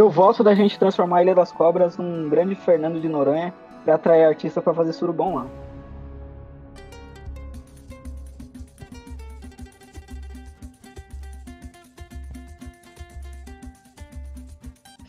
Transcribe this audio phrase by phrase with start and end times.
[0.00, 3.52] Eu voto da gente transformar a Ilha das Cobras num grande Fernando de Noronha
[3.84, 5.46] pra atrair artista pra fazer surubom lá.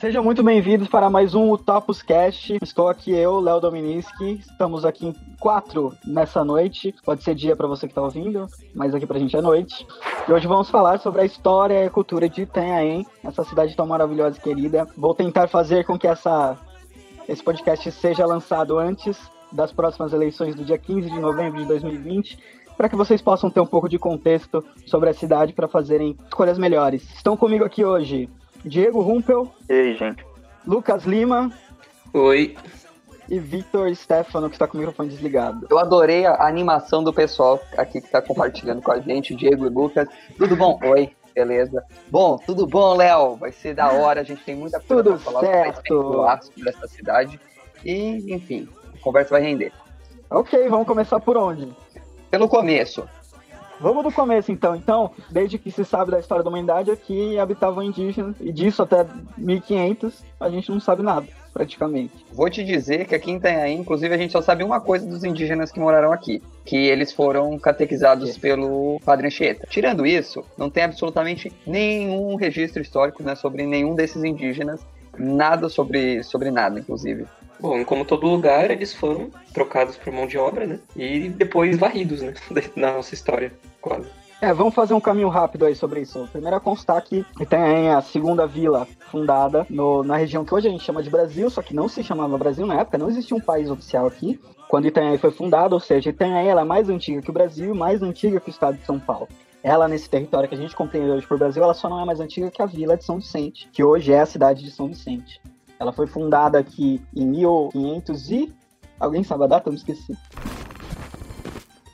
[0.01, 2.57] Sejam muito bem-vindos para mais um Utopus Cast.
[2.59, 4.31] Estou aqui eu, Léo Dominiski.
[4.39, 6.95] Estamos aqui em quatro nessa noite.
[7.05, 9.85] Pode ser dia para você que está ouvindo, mas aqui para a gente é noite.
[10.27, 13.85] E hoje vamos falar sobre a história e a cultura de Itanhaém, essa cidade tão
[13.85, 14.87] maravilhosa e querida.
[14.97, 16.57] Vou tentar fazer com que essa,
[17.29, 19.19] esse podcast seja lançado antes
[19.51, 22.39] das próximas eleições do dia 15 de novembro de 2020
[22.75, 26.57] para que vocês possam ter um pouco de contexto sobre a cidade para fazerem escolhas
[26.57, 27.03] melhores.
[27.13, 28.27] Estão comigo aqui hoje
[28.63, 29.51] Diego Rumpel.
[29.69, 30.25] E aí, gente?
[30.65, 31.51] Lucas Lima.
[32.13, 32.55] Oi.
[33.29, 35.65] E Victor Stefano, que está com o microfone desligado.
[35.69, 39.69] Eu adorei a animação do pessoal aqui que está compartilhando com a gente, Diego e
[39.69, 40.07] Lucas.
[40.37, 40.77] Tudo bom?
[40.83, 41.11] Oi.
[41.33, 41.81] Beleza.
[42.09, 43.37] Bom, tudo bom, Léo?
[43.37, 46.25] Vai ser da hora, a gente tem muita coisa tudo pra falar certo.
[46.43, 47.39] sobre essa cidade.
[47.85, 49.71] E, enfim, a conversa vai render.
[50.29, 51.73] Ok, vamos começar por onde?
[52.29, 53.07] Pelo começo.
[53.81, 54.75] Vamos do começo então.
[54.75, 59.05] Então, desde que se sabe da história da humanidade, aqui habitavam indígenas, e disso até
[59.35, 62.13] 1500 a gente não sabe nada, praticamente.
[62.31, 65.23] Vou te dizer que aqui em Itanhaém, inclusive, a gente só sabe uma coisa dos
[65.23, 69.65] indígenas que moraram aqui, que eles foram catequizados pelo Padre Anchieta.
[69.67, 74.85] Tirando isso, não tem absolutamente nenhum registro histórico né, sobre nenhum desses indígenas,
[75.17, 77.25] nada sobre, sobre nada, inclusive.
[77.61, 80.79] Bom, como todo lugar, eles foram trocados por mão de obra, né?
[80.95, 82.33] E depois varridos, né?
[82.75, 84.09] Na nossa história quase.
[84.41, 86.27] É, vamos fazer um caminho rápido aí sobre isso.
[86.31, 90.71] Primeiro é constar que tem a segunda vila fundada no, na região que hoje a
[90.71, 93.41] gente chama de Brasil, só que não se chamava Brasil na época, não existia um
[93.41, 94.41] país oficial aqui.
[94.67, 97.77] Quando Itanhaém foi fundada, ou seja, Itanhaém ela é mais antiga que o Brasil e
[97.77, 99.27] mais antiga que o estado de São Paulo.
[99.63, 102.19] Ela, nesse território que a gente compreende hoje por Brasil, ela só não é mais
[102.19, 105.39] antiga que a vila de São Vicente, que hoje é a cidade de São Vicente.
[105.81, 108.53] Ela foi fundada aqui em 1500 e...
[108.99, 109.67] Alguém sabe a data?
[109.67, 110.15] Eu me esqueci.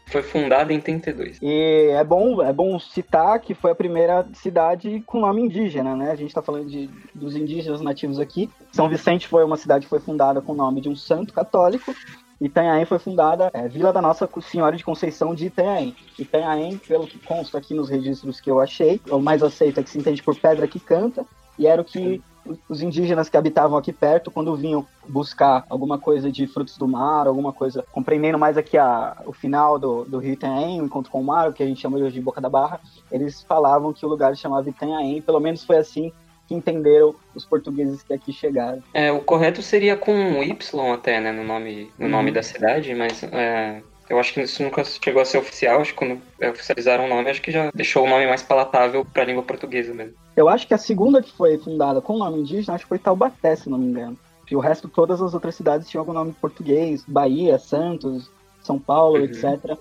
[0.08, 1.40] Foi fundada em 32.
[1.42, 6.12] E é bom, é bom citar que foi a primeira cidade com nome indígena, né?
[6.12, 8.50] A gente está falando de, dos indígenas nativos aqui.
[8.74, 11.96] São Vicente foi uma cidade que foi fundada com o nome de um santo católico.
[12.42, 15.96] Itanhaém foi fundada, é, Vila da Nossa Senhora de Conceição de Itanhaém.
[16.20, 19.90] Itanhaém, pelo que consta aqui nos registros que eu achei, o mais aceito é que
[19.90, 21.26] se entende por pedra que canta,
[21.58, 22.22] e era o que
[22.68, 27.28] os indígenas que habitavam aqui perto, quando vinham buscar alguma coisa de frutos do mar,
[27.28, 31.22] alguma coisa, compreendendo mais aqui a, o final do, do rio Itanhaém, o encontro com
[31.22, 32.80] o mar, o que a gente chama hoje de Boca da Barra,
[33.12, 36.12] eles falavam que o lugar se chamava Itanhaém, pelo menos foi assim
[36.48, 38.82] que entenderam os portugueses que aqui chegaram.
[38.94, 42.12] É, o correto seria com Y até, né, no nome, no uhum.
[42.12, 45.94] nome da cidade, mas é, eu acho que isso nunca chegou a ser oficial, acho
[45.94, 49.26] que quando oficializaram o nome, acho que já deixou o nome mais palatável para a
[49.26, 50.14] língua portuguesa mesmo.
[50.36, 53.00] Eu acho que a segunda que foi fundada com o nome indígena, acho que foi
[53.00, 54.18] Taubaté, se não me engano.
[54.50, 58.30] E o resto, todas as outras cidades tinham algum nome português, Bahia, Santos,
[58.62, 59.26] São Paulo, uhum.
[59.26, 59.78] etc.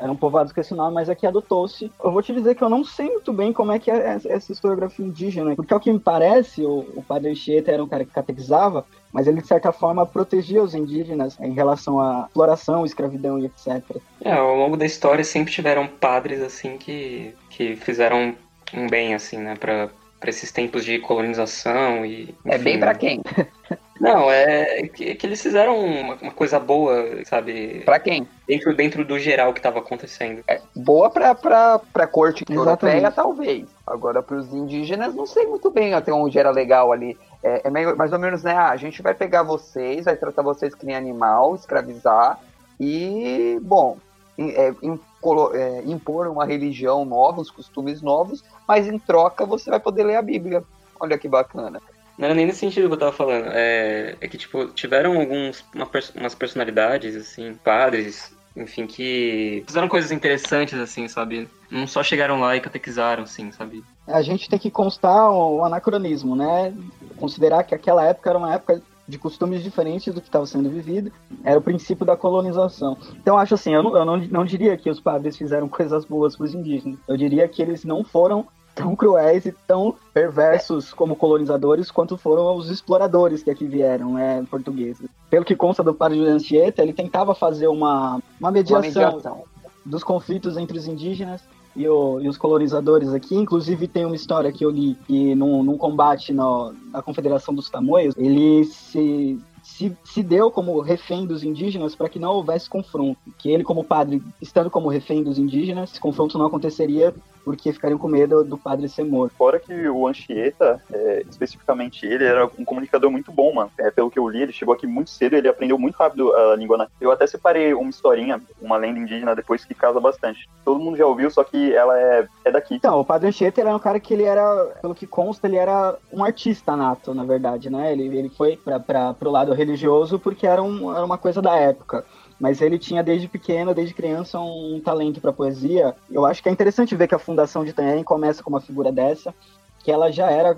[0.00, 1.92] Eram povoados com esse nome, mas aqui adotou-se.
[2.02, 4.52] Eu vou te dizer que eu não sei muito bem como é que é essa
[4.52, 8.12] historiografia indígena, porque ao que me parece, o, o padre Chieta era um cara que
[8.12, 13.46] catequizava, mas ele de certa forma protegia os indígenas em relação à exploração, escravidão e
[13.46, 13.96] etc.
[14.22, 18.34] É, ao longo da história sempre tiveram padres assim que, que fizeram
[18.72, 22.94] um bem assim, né, para para esses tempos de colonização e enfim, É bem para
[22.94, 23.22] quem?
[24.00, 27.82] Não, é que, que eles fizeram uma, uma, coisa boa, sabe?
[27.84, 28.26] Para quem?
[28.48, 30.42] Dentro, dentro do geral que estava acontecendo.
[30.48, 33.68] É, boa pra, pra, pra corte europeia, talvez.
[33.86, 37.14] Agora, para os indígenas, não sei muito bem até onde era legal ali.
[37.42, 38.54] É, é meio, mais ou menos, né?
[38.54, 42.40] Ah, a gente vai pegar vocês, vai tratar vocês que nem animal, escravizar.
[42.80, 43.98] E, bom,
[44.40, 50.04] é, é, impor uma religião nova, uns costumes novos, mas em troca você vai poder
[50.04, 50.64] ler a Bíblia.
[50.98, 51.80] Olha que bacana.
[52.16, 53.46] Não era nem nesse sentido que eu tava falando.
[53.48, 60.12] É, é que, tipo, tiveram alguns, uma, umas personalidades, assim, padres, enfim, que fizeram coisas
[60.12, 61.48] interessantes, assim, sabe?
[61.70, 63.82] Não só chegaram lá e catequizaram, assim, sabe?
[64.06, 66.74] A gente tem que constar o anacronismo, né?
[67.16, 71.12] Considerar que aquela época era uma época de costumes diferentes do que estava sendo vivido,
[71.44, 72.96] era o princípio da colonização.
[73.16, 76.36] Então, acho assim, eu, não, eu não, não diria que os padres fizeram coisas boas
[76.36, 81.16] para os indígenas, eu diria que eles não foram tão cruéis e tão perversos como
[81.16, 85.06] colonizadores quanto foram os exploradores que aqui vieram, né, portugueses.
[85.28, 89.44] Pelo que consta do padre Julian Anchieta, ele tentava fazer uma, uma mediação, uma mediação
[89.84, 91.42] dos conflitos entre os indígenas
[91.80, 93.34] e, o, e, os colonizadores aqui.
[93.34, 97.70] Inclusive, tem uma história que eu li que num, num combate no, na Confederação dos
[97.70, 99.38] Tamoios, ele se,
[99.70, 103.18] se, se deu como refém dos indígenas para que não houvesse confronto.
[103.38, 107.14] Que ele, como padre, estando como refém dos indígenas, esse confronto não aconteceria
[107.44, 109.34] porque ficariam com medo do padre ser morto.
[109.36, 113.70] Fora que o Anchieta, é, especificamente ele, era um comunicador muito bom, mano.
[113.78, 116.56] É, pelo que eu li, ele chegou aqui muito cedo, ele aprendeu muito rápido a
[116.56, 116.96] língua nativa.
[117.00, 120.48] Eu até separei uma historinha, uma lenda indígena depois que casa bastante.
[120.64, 122.74] Todo mundo já ouviu, só que ela é, é daqui.
[122.74, 125.96] Então, o padre Anchieta era um cara que ele era, pelo que consta, ele era
[126.12, 127.92] um artista nato, na verdade, né?
[127.92, 132.04] Ele, ele foi para pro lado religioso porque era, um, era uma coisa da época
[132.40, 135.94] mas ele tinha desde pequeno, desde criança, um talento para poesia.
[136.10, 138.90] Eu acho que é interessante ver que a Fundação de Itanhaém começa com uma figura
[138.90, 139.34] dessa,
[139.80, 140.56] que ela já era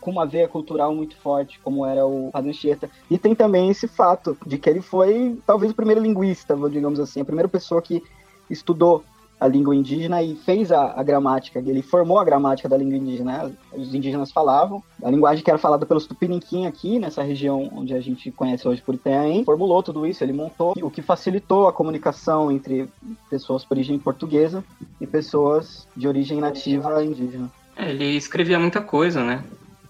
[0.00, 2.90] com uma veia cultural muito forte, como era o Anchieta.
[3.08, 7.20] E tem também esse fato de que ele foi talvez o primeiro linguista, digamos assim,
[7.20, 8.02] a primeira pessoa que
[8.50, 9.04] estudou
[9.40, 13.52] a língua indígena e fez a, a, gramática, ele formou a gramática da língua indígena.
[13.72, 18.00] Os indígenas falavam, a linguagem que era falada pelos tupiniquim aqui, nessa região onde a
[18.00, 22.50] gente conhece hoje por Itanhaém, formulou tudo isso, ele montou, o que facilitou a comunicação
[22.50, 22.88] entre
[23.30, 24.64] pessoas por origem portuguesa
[25.00, 27.50] e pessoas de origem nativa indígena.
[27.76, 29.44] É, ele escrevia muita coisa, né?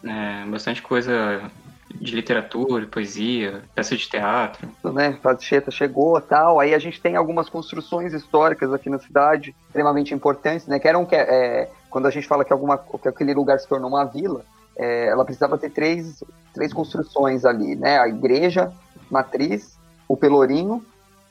[0.04, 1.50] É, bastante coisa
[1.94, 4.68] de literatura, poesia, peça de teatro.
[4.84, 10.14] Né, Pazcheta chegou tal, aí a gente tem algumas construções históricas aqui na cidade extremamente
[10.14, 13.58] importantes, né, que eram, que, é, quando a gente fala que, alguma, que aquele lugar
[13.58, 14.44] se tornou uma vila,
[14.76, 16.22] é, ela precisava ter três,
[16.54, 18.72] três construções ali, né, a igreja,
[19.10, 20.84] matriz, o pelourinho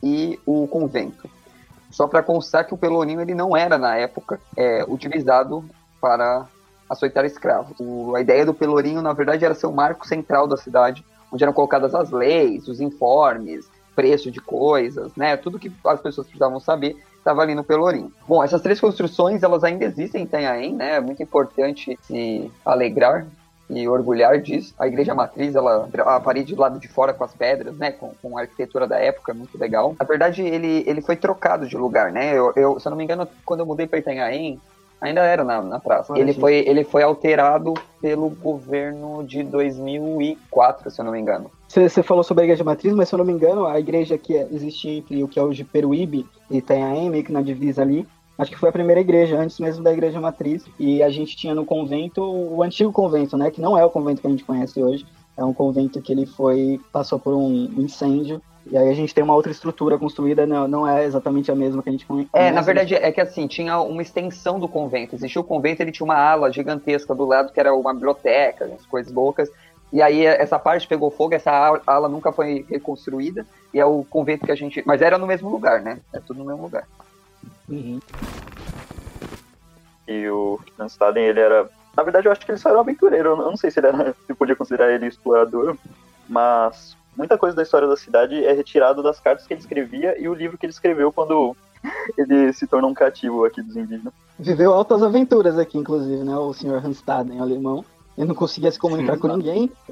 [0.04, 1.30] e o convento.
[1.90, 5.64] Só para constar que o pelourinho ele não era, na época, é, utilizado
[6.02, 6.46] para
[6.90, 7.76] açoitar escravos.
[7.80, 11.44] O, a ideia do Pelourinho, na verdade, era ser o marco central da cidade, onde
[11.44, 15.36] eram colocadas as leis, os informes, preço de coisas, né?
[15.36, 18.12] Tudo que as pessoas precisavam saber estava ali no Pelourinho.
[18.28, 20.96] Bom, essas três construções, elas ainda existem em Itanhaém, né?
[20.96, 23.26] É muito importante se alegrar
[23.70, 24.74] e orgulhar disso.
[24.80, 28.14] A igreja matriz, ela, a parede do lado de fora com as pedras, né, com,
[28.22, 29.94] com a arquitetura da época, é muito legal.
[30.00, 32.34] Na verdade, ele, ele foi trocado de lugar, né?
[32.34, 34.60] Eu, eu se eu não me engano, quando eu mudei para Itanhaém,
[35.00, 36.18] Ainda era na, na praça.
[36.18, 41.52] ele foi, ele foi alterado pelo governo de 2004, se eu não me engano.
[41.68, 44.34] Você falou sobre a igreja matriz, mas se eu não me engano, a igreja que
[44.34, 48.08] existe entre o que é hoje Peruíbe e Itanhaém, que na divisa ali,
[48.38, 50.66] acho que foi a primeira igreja, antes mesmo da igreja matriz.
[50.80, 54.22] E a gente tinha no convento, o antigo convento, né, que não é o convento
[54.22, 55.06] que a gente conhece hoje,
[55.36, 59.24] é um convento que ele foi passou por um incêndio e aí a gente tem
[59.24, 62.30] uma outra estrutura construída, não, não é exatamente a mesma que a gente conhece.
[62.34, 65.16] É, na verdade é que assim, tinha uma extensão do convento.
[65.16, 68.86] Existia o convento, ele tinha uma ala gigantesca do lado que era uma biblioteca, as
[68.86, 69.50] coisas loucas.
[69.92, 73.46] E aí essa parte pegou fogo, essa ala nunca foi reconstruída.
[73.74, 74.84] E é o convento que a gente.
[74.86, 76.00] Mas era no mesmo lugar, né?
[76.14, 76.86] É tudo no mesmo lugar.
[77.70, 78.00] Uhum.
[80.08, 81.70] E o Staden, ele era.
[81.96, 83.30] Na verdade, eu acho que ele só era um aventureiro.
[83.30, 85.78] Eu não sei se ele era, se podia considerar ele explorador,
[86.28, 90.30] mas muita coisa da história da cidade é retirado das cartas que ele escrevia e
[90.30, 91.56] o livro que ele escreveu quando
[92.18, 94.14] ele se tornou um cativo aqui dos indígenas.
[94.40, 96.38] Viveu altas aventuras aqui, inclusive, né?
[96.38, 97.84] O senhor Hanstaden, alemão.
[98.16, 99.72] Ele não conseguia se comunicar Sim, com ninguém.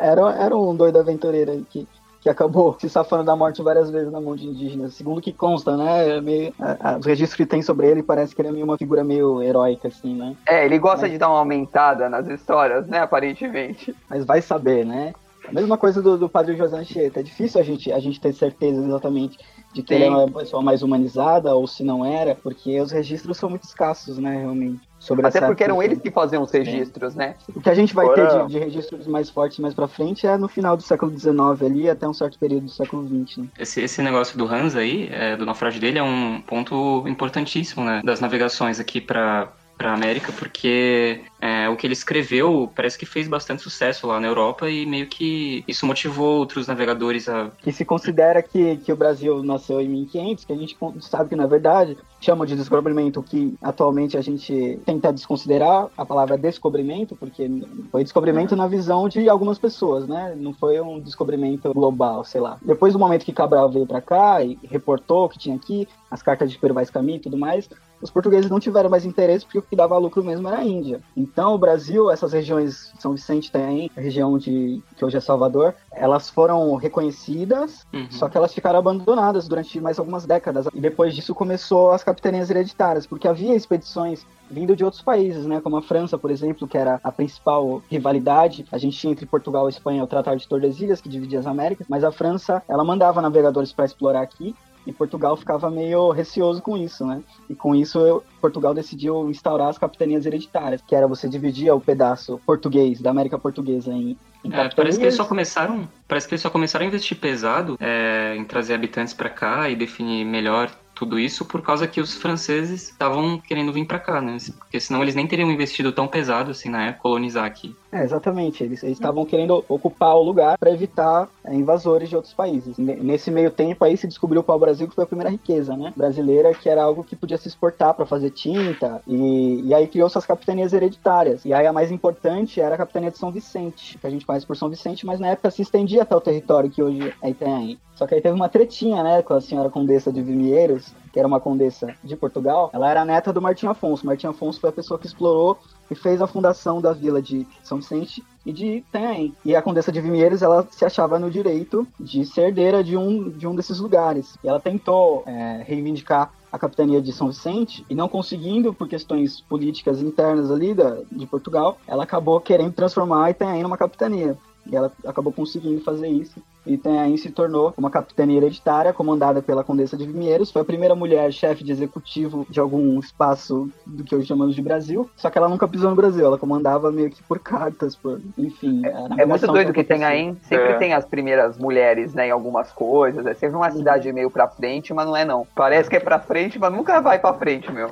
[0.00, 1.86] Era, era um doido aventureiro aí que,
[2.20, 4.94] que acabou se safando da morte várias vezes na mão de indígenas.
[4.94, 6.16] Segundo o que consta, né?
[6.16, 8.64] É meio, a, a, os registros que tem sobre ele parece que ele é meio
[8.64, 10.36] uma figura meio heróica, assim, né?
[10.46, 11.12] É, ele gosta Mas...
[11.12, 13.00] de dar uma aumentada nas histórias, né?
[13.00, 13.94] Aparentemente.
[14.08, 15.12] Mas vai saber, né?
[15.48, 17.20] A mesma coisa do, do padre José Anchieta.
[17.20, 19.38] É difícil a gente, a gente ter certeza exatamente
[19.72, 19.94] de que Sim.
[19.94, 23.64] ele é uma pessoa mais humanizada ou se não era, porque os registros são muito
[23.64, 24.80] escassos, né, realmente.
[24.98, 27.36] Sobre Até porque eram eles que faziam os registros, né?
[27.54, 30.36] O que a gente vai ter de, de, registros mais fortes mais pra frente é
[30.36, 33.46] no final do século XIX ali, até um certo período do século XX, né?
[33.58, 38.02] Esse, esse negócio do Hans aí, é, do naufrágio dele, é um ponto importantíssimo, né?
[38.04, 43.28] Das navegações aqui para para América, porque é, o que ele escreveu parece que fez
[43.28, 47.50] bastante sucesso lá na Europa e meio que isso motivou outros navegadores a.
[47.58, 51.36] Que se considera que, que o Brasil nasceu em 1500, que a gente sabe que
[51.36, 57.48] na verdade chama de descobrimento que atualmente a gente tenta desconsiderar a palavra descobrimento, porque
[57.92, 60.34] foi descobrimento na visão de algumas pessoas, né?
[60.36, 62.58] Não foi um descobrimento global, sei lá.
[62.62, 66.50] Depois do momento que Cabral veio para cá e reportou que tinha aqui, as cartas
[66.50, 67.68] de Peruvais Caminho e tudo mais,
[68.00, 71.00] os portugueses não tiveram mais interesse porque o que dava lucro mesmo era a Índia.
[71.30, 75.74] Então, o Brasil, essas regiões, São Vicente tem, a região de que hoje é Salvador,
[75.92, 78.10] elas foram reconhecidas, uhum.
[78.10, 80.66] só que elas ficaram abandonadas durante mais algumas décadas.
[80.74, 85.60] E depois disso começou as capitanias hereditárias, porque havia expedições vindo de outros países, né,
[85.60, 88.64] como a França, por exemplo, que era a principal rivalidade.
[88.72, 91.86] A gente tinha entre Portugal e Espanha o Tratado de Tordesilhas, que dividia as Américas,
[91.88, 94.54] mas a França, ela mandava navegadores para explorar aqui
[94.86, 97.22] e Portugal ficava meio receoso com isso, né?
[97.48, 101.80] E com isso eu, Portugal decidiu instaurar as capitanias hereditárias, que era você dividia o
[101.80, 106.42] pedaço português da América Portuguesa em, é, parece que eles só começaram, parece que eles
[106.42, 111.18] só começaram a investir pesado é, em trazer habitantes para cá e definir melhor tudo
[111.18, 114.36] isso por causa que os franceses estavam querendo vir para cá, né?
[114.58, 117.74] Porque senão eles nem teriam investido tão pesado assim na época colonizar aqui.
[117.92, 118.64] É, exatamente.
[118.64, 122.76] Eles estavam querendo ocupar o lugar para evitar invasores de outros países.
[122.78, 125.92] Nesse meio tempo aí se descobriu o pau-brasil que foi a primeira riqueza, né?
[125.96, 130.08] Brasileira, que era algo que podia se exportar para fazer tinta e, e aí criou
[130.08, 131.44] suas capitanias hereditárias.
[131.44, 134.46] E aí a mais importante era a capitania de São Vicente, que a gente conhece
[134.46, 137.78] por São Vicente, mas na época se estendia até o território que hoje é Itanhaém.
[137.94, 141.28] Só que aí teve uma tretinha, né, com a senhora condessa de Vimieiros, que era
[141.28, 142.70] uma condessa de Portugal.
[142.72, 144.06] Ela era neta do Martim Afonso.
[144.06, 145.58] Martim Afonso foi a pessoa que explorou
[145.90, 149.34] e fez a fundação da vila de São Vicente e de Itanhaém.
[149.44, 153.28] E a condessa de Vimieiros, ela se achava no direito de ser herdeira de um,
[153.30, 154.36] de um desses lugares.
[154.42, 159.40] E ela tentou é, reivindicar a capitania de São Vicente e não conseguindo por questões
[159.40, 164.36] políticas internas ali da, de Portugal, ela acabou querendo transformar Itanhaém numa capitania.
[164.66, 166.42] E ela acabou conseguindo fazer isso
[166.74, 170.50] Itanhaém se tornou uma capitania hereditária comandada pela Condessa de Vimieiros.
[170.50, 174.62] Foi a primeira mulher chefe de executivo de algum espaço do que hoje chamamos de
[174.62, 175.08] Brasil.
[175.16, 178.82] Só que ela nunca pisou no Brasil, ela comandava meio que por cartas, por, enfim.
[178.84, 180.78] É, é muito doido que, que Itanhaém sempre é.
[180.78, 183.24] tem as primeiras mulheres, né, em algumas coisas.
[183.26, 185.46] É sempre uma cidade meio pra frente, mas não é não.
[185.54, 187.90] Parece que é pra frente, mas nunca vai pra frente, meu.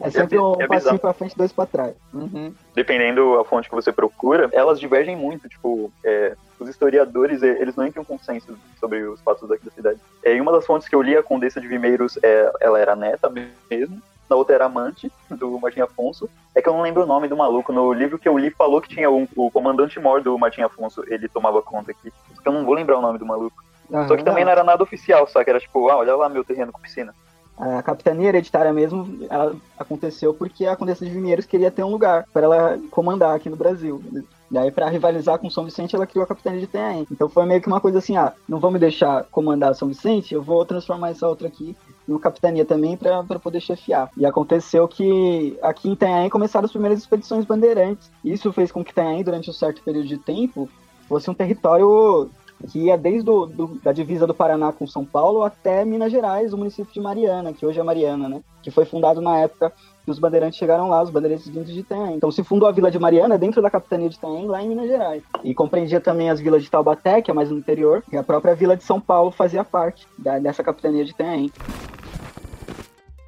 [0.00, 1.94] É sempre um é passinho pra frente, dois pra trás.
[2.12, 2.52] Uhum.
[2.74, 5.48] Dependendo a fonte que você procura, elas divergem muito.
[5.48, 10.00] Tipo, é, os historiadores, eles não entram consenso sobre os fatos daqui da cidade.
[10.22, 12.94] É, em uma das fontes que eu li, a Condessa de Vimeiros, é, ela era
[12.94, 13.32] neta
[13.70, 16.30] mesmo, na outra era amante do Martim Afonso.
[16.54, 17.72] É que eu não lembro o nome do maluco.
[17.72, 21.02] No livro que eu li, falou que tinha um, o comandante mor do Martim Afonso,
[21.08, 22.12] ele tomava conta aqui.
[22.34, 23.62] Só que eu não vou lembrar o nome do maluco.
[23.90, 26.28] Uhum, só que também não era nada oficial, só que era tipo, ah, olha lá
[26.28, 27.12] meu terreno com piscina.
[27.58, 32.24] A capitania hereditária mesmo, ela aconteceu porque a Condessa de Vimeiros queria ter um lugar
[32.32, 34.02] para ela comandar aqui no Brasil.
[34.50, 37.06] Daí, para rivalizar com São Vicente, ela criou a capitania de Itanhaém.
[37.10, 40.42] Então foi meio que uma coisa assim, ah, não me deixar comandar São Vicente, eu
[40.42, 41.76] vou transformar essa outra aqui
[42.08, 44.10] em uma capitania também para poder chefiar.
[44.16, 48.10] E aconteceu que aqui em Itanhaém começaram as primeiras expedições bandeirantes.
[48.24, 50.68] Isso fez com que Itanhaém, durante um certo período de tempo,
[51.08, 52.30] fosse um território
[52.68, 56.52] que ia desde do, do, da divisa do Paraná com São Paulo até Minas Gerais,
[56.52, 58.40] o município de Mariana, que hoje é Mariana, né?
[58.62, 59.72] Que foi fundado na época
[60.04, 62.16] que os bandeirantes chegaram lá, os bandeirantes vindos de Itanhaém.
[62.16, 64.88] Então se fundou a vila de Mariana dentro da capitania de Itanhaém, lá em Minas
[64.88, 65.22] Gerais.
[65.42, 68.54] E compreendia também as vilas de Taubaté, que é mais no interior, e a própria
[68.54, 71.50] vila de São Paulo fazia parte da, dessa capitania de Itanhaém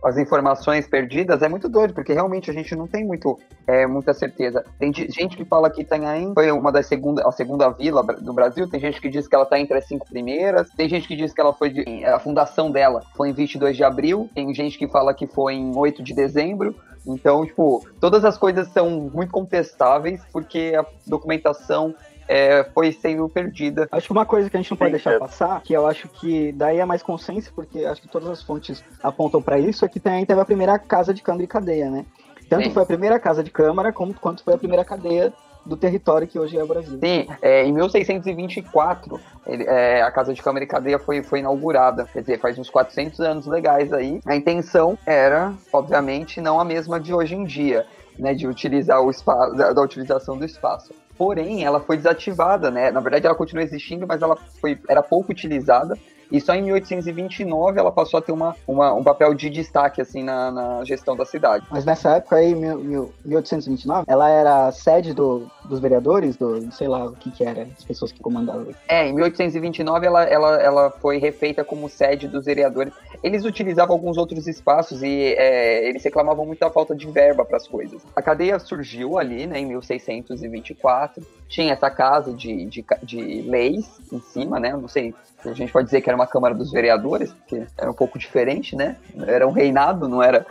[0.04, 4.12] as informações perdidas é muito doido, porque realmente a gente não tem muito, é, muita
[4.12, 4.64] certeza.
[4.78, 8.68] Tem gente que fala que Itanhaém foi uma das segunda, a segunda vila do Brasil,
[8.68, 11.32] tem gente que diz que ela está entre as cinco primeiras, tem gente que diz
[11.32, 14.88] que ela foi de, a fundação dela foi em 22 de abril, tem gente que
[14.88, 16.74] fala que foi em 8 de dezembro.
[17.04, 21.94] Então, tipo, todas as coisas são muito contestáveis, porque a documentação
[22.28, 23.88] é, foi sendo perdida.
[23.90, 26.52] Acho que uma coisa que a gente não pode deixar passar, que eu acho que
[26.52, 30.00] daí é mais consenso, porque acho que todas as fontes apontam para isso, é que
[30.00, 32.04] também teve a primeira casa de câmara e cadeia, né?
[32.48, 32.70] Tanto Sim.
[32.70, 35.32] foi a primeira casa de câmara, como, quanto foi a primeira cadeia
[35.64, 36.98] do território que hoje é o Brasil.
[36.98, 42.04] Sim, é, em 1624, ele, é, a Casa de Câmara e Cadeia foi, foi inaugurada,
[42.12, 44.20] quer dizer, faz uns 400 anos legais aí.
[44.26, 47.86] A intenção era, obviamente, não a mesma de hoje em dia,
[48.18, 52.90] né, de utilizar o espaço, da, da utilização do espaço porém ela foi desativada, né?
[52.90, 55.96] Na verdade ela continua existindo, mas ela foi, era pouco utilizada
[56.32, 60.24] e só em 1829 ela passou a ter uma, uma um papel de destaque assim
[60.24, 61.66] na, na, gestão da cidade.
[61.70, 66.88] Mas nessa época aí, mil, mil, 1829, ela era sede do, dos vereadores, do sei
[66.88, 68.68] lá o que que era, as pessoas que comandavam.
[68.88, 72.92] É, em 1829 ela, ela, ela foi refeita como sede dos vereadores.
[73.22, 77.56] Eles utilizavam alguns outros espaços e é, eles reclamavam muito da falta de verba para
[77.56, 78.02] as coisas.
[78.14, 81.24] A cadeia surgiu ali, né, em 1624.
[81.48, 84.72] Tinha essa casa de, de, de leis em cima, né?
[84.72, 85.14] Não sei
[85.44, 88.76] a gente pode dizer que era uma Câmara dos Vereadores, porque era um pouco diferente,
[88.76, 88.96] né?
[89.26, 90.46] Era um reinado, não era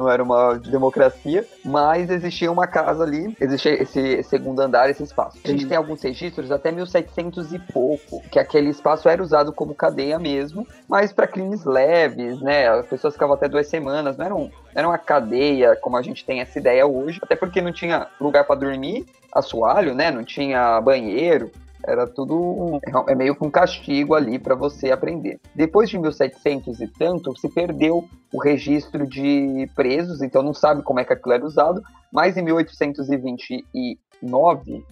[0.00, 5.38] não era uma democracia, mas existia uma casa ali, existia esse segundo andar, esse espaço.
[5.44, 9.74] A gente tem alguns registros até 1700 e pouco, que aquele espaço era usado como
[9.74, 12.68] cadeia mesmo, mas para crimes leves, né?
[12.68, 16.24] As pessoas ficavam até duas semanas, não era, um, era uma cadeia como a gente
[16.24, 20.10] tem essa ideia hoje, até porque não tinha lugar para dormir, assoalho, né?
[20.10, 21.50] Não tinha banheiro,
[21.86, 25.38] era tudo é meio que um castigo ali para você aprender.
[25.54, 31.00] Depois de 1700 e tanto, se perdeu o registro de presos, então não sabe como
[31.00, 31.82] é que aquilo era usado,
[32.12, 34.84] mas em 1829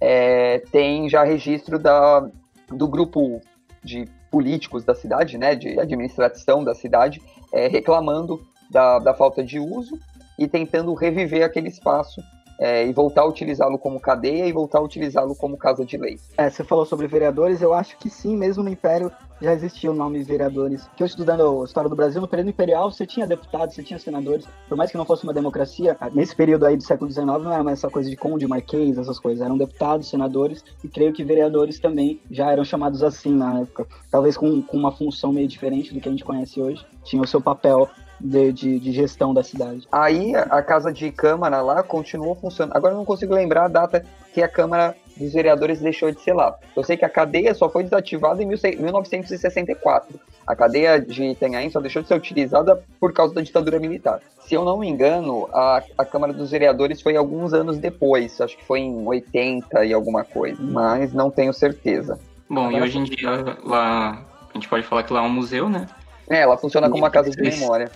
[0.00, 2.28] é, tem já registro da,
[2.68, 3.40] do grupo
[3.82, 9.58] de políticos da cidade, né, de administração da cidade, é, reclamando da, da falta de
[9.58, 9.98] uso
[10.38, 12.20] e tentando reviver aquele espaço
[12.58, 16.18] é, e voltar a utilizá-lo como cadeia e voltar a utilizá-lo como casa de lei.
[16.36, 19.10] É, você falou sobre vereadores, eu acho que sim, mesmo no Império
[19.40, 20.88] já existia o nome vereadores.
[20.96, 23.98] Que eu estudando a história do Brasil, no período imperial, você tinha deputados, você tinha
[23.98, 27.52] senadores, por mais que não fosse uma democracia, nesse período aí do século XIX não
[27.52, 31.24] era mais essa coisa de conde, marquês, essas coisas, eram deputados, senadores, e creio que
[31.24, 35.92] vereadores também já eram chamados assim na época, talvez com, com uma função meio diferente
[35.92, 37.88] do que a gente conhece hoje, tinha o seu papel
[38.20, 39.86] de, de, de, gestão da cidade.
[39.90, 42.76] Aí a casa de Câmara lá continuou funcionando.
[42.76, 46.34] Agora eu não consigo lembrar a data que a Câmara dos Vereadores deixou de ser
[46.34, 46.54] lá.
[46.76, 50.20] Eu sei que a cadeia só foi desativada em 1964.
[50.46, 54.20] A cadeia de Itanhaém só deixou de ser utilizada por causa da ditadura militar.
[54.40, 58.56] Se eu não me engano, a, a Câmara dos Vereadores foi alguns anos depois, acho
[58.56, 62.18] que foi em 80 e alguma coisa, mas não tenho certeza.
[62.48, 65.68] Bom, e hoje em dia lá a gente pode falar que lá é um museu,
[65.68, 65.88] né?
[66.28, 67.90] É, ela funciona como uma casa de memória.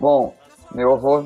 [0.00, 0.34] Bom,
[0.74, 1.22] meu avô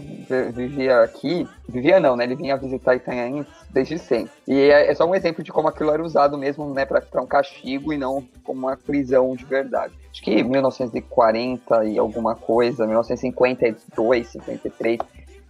[0.54, 2.24] vivia aqui, vivia não, né?
[2.24, 4.32] Ele vinha visitar Itanhaém desde sempre.
[4.46, 7.26] E é, é, só um exemplo de como aquilo era usado mesmo, né, para um
[7.26, 9.92] castigo e não como uma prisão de verdade.
[10.10, 14.98] Acho que 1940 e alguma coisa, 1952, 53,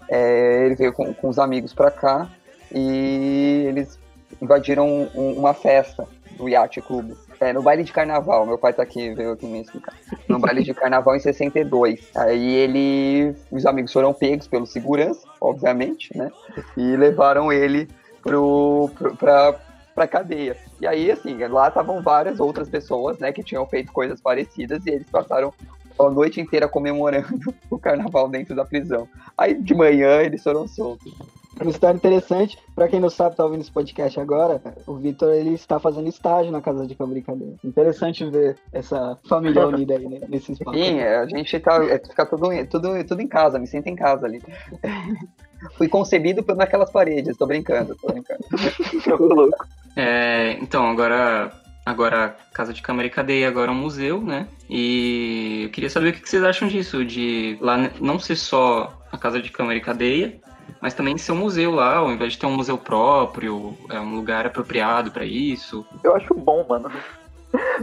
[0.08, 2.28] é, ele veio com, com os amigos para cá
[2.74, 3.98] e eles
[4.40, 7.14] invadiram um, uma festa do Yacht Clube.
[7.42, 9.92] É, no baile de carnaval, meu pai tá aqui, veio aqui me explicar.
[10.28, 12.08] No baile de carnaval em 62.
[12.14, 13.34] Aí ele.
[13.50, 16.30] Os amigos foram pegos pelo segurança, obviamente, né?
[16.76, 17.88] E levaram ele
[18.22, 19.60] pro, pro, pra,
[19.92, 20.56] pra cadeia.
[20.80, 24.90] E aí, assim, lá estavam várias outras pessoas, né, que tinham feito coisas parecidas e
[24.90, 25.52] eles passaram
[25.98, 29.08] a noite inteira comemorando o carnaval dentro da prisão.
[29.36, 31.12] Aí de manhã eles foram soltos.
[31.62, 35.54] Uma história interessante, para quem não sabe, tá ouvindo esse podcast agora, o Vitor ele
[35.54, 37.54] está fazendo estágio na Casa de Cama Brincadeira.
[37.64, 40.76] Interessante ver essa família unida aí né, nesse espaço.
[40.76, 44.26] Sim, a gente tá, é, fica tudo, tudo, tudo em casa, me sinto em casa
[44.26, 44.42] ali.
[45.78, 48.44] Fui concebido naquelas paredes, tô brincando, tô brincando.
[49.34, 49.64] louco.
[49.96, 51.52] É, então, agora
[51.84, 54.46] agora Casa de Câmara e Cadeia, agora é um museu, né?
[54.68, 59.18] E eu queria saber o que vocês acham disso, de lá não ser só a
[59.18, 60.40] Casa de Câmara e Cadeia,
[60.82, 64.16] mas também ser um museu lá, ao invés de ter um museu próprio, é um
[64.16, 65.86] lugar apropriado para isso.
[66.02, 66.90] Eu acho bom, mano.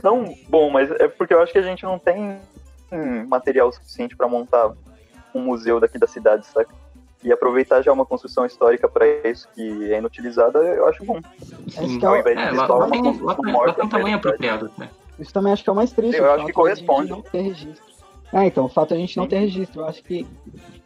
[0.03, 2.37] Não bom, mas é porque eu acho que a gente não tem
[3.29, 4.73] material suficiente para montar
[5.33, 6.73] um museu daqui da cidade, saca?
[7.23, 11.19] E aproveitar já uma construção histórica para isso que é inutilizada, eu acho bom.
[11.67, 14.89] Acho é, é, lá, lá, tem, lá, lá tem um tamanho apropriado, né?
[15.17, 16.17] Isso também acho que é o mais triste.
[16.17, 17.11] Eu acho que corresponde.
[17.11, 17.83] Não ter registro.
[18.33, 19.81] É, então, o fato de a gente não ter registro.
[19.81, 20.25] Eu acho que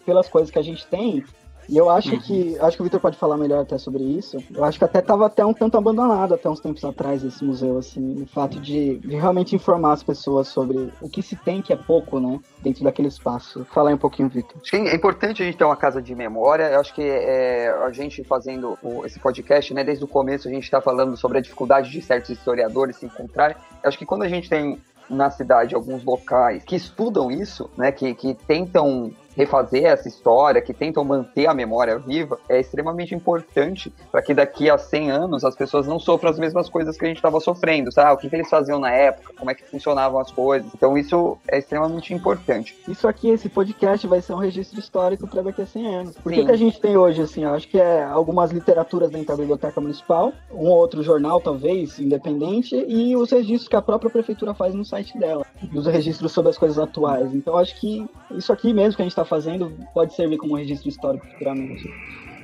[0.05, 1.23] pelas coisas que a gente tem,
[1.69, 2.57] e eu acho que.
[2.59, 4.37] Acho que o Victor pode falar melhor até sobre isso.
[4.53, 7.77] Eu acho que até estava até um tanto abandonado até uns tempos atrás esse museu,
[7.77, 11.73] assim, o fato de, de, realmente informar as pessoas sobre o que se tem que
[11.73, 12.39] é pouco, né?
[12.61, 13.65] Dentro daquele espaço.
[13.71, 14.61] Fala aí um pouquinho, Victor.
[14.61, 16.63] Acho que é importante a gente ter uma casa de memória.
[16.65, 20.63] Eu acho que é, a gente fazendo esse podcast, né, desde o começo a gente
[20.63, 23.51] está falando sobre a dificuldade de certos historiadores se encontrar.
[23.83, 27.91] Eu acho que quando a gente tem na cidade alguns locais que estudam isso, né,
[27.91, 33.93] que, que tentam refazer essa história, que tentam manter a memória viva, é extremamente importante
[34.11, 37.07] para que daqui a 100 anos as pessoas não sofram as mesmas coisas que a
[37.07, 38.13] gente estava sofrendo, sabe?
[38.13, 40.71] O que, que, eles faziam na época, como é que funcionavam as coisas.
[40.73, 42.75] Então isso é extremamente importante.
[42.87, 46.17] Isso aqui, esse podcast vai ser um registro histórico para daqui a 100 anos.
[46.17, 49.27] Por que, que a gente tem hoje, assim, eu acho que é algumas literaturas dentro
[49.27, 54.09] da biblioteca municipal, um ou outro jornal, talvez, independente, e os registros que a própria
[54.09, 57.33] prefeitura faz no site dela, os registros sobre as coisas atuais.
[57.33, 60.55] Então acho que isso aqui mesmo que a gente está está fazendo pode servir como
[60.55, 61.89] registro histórico futuramente.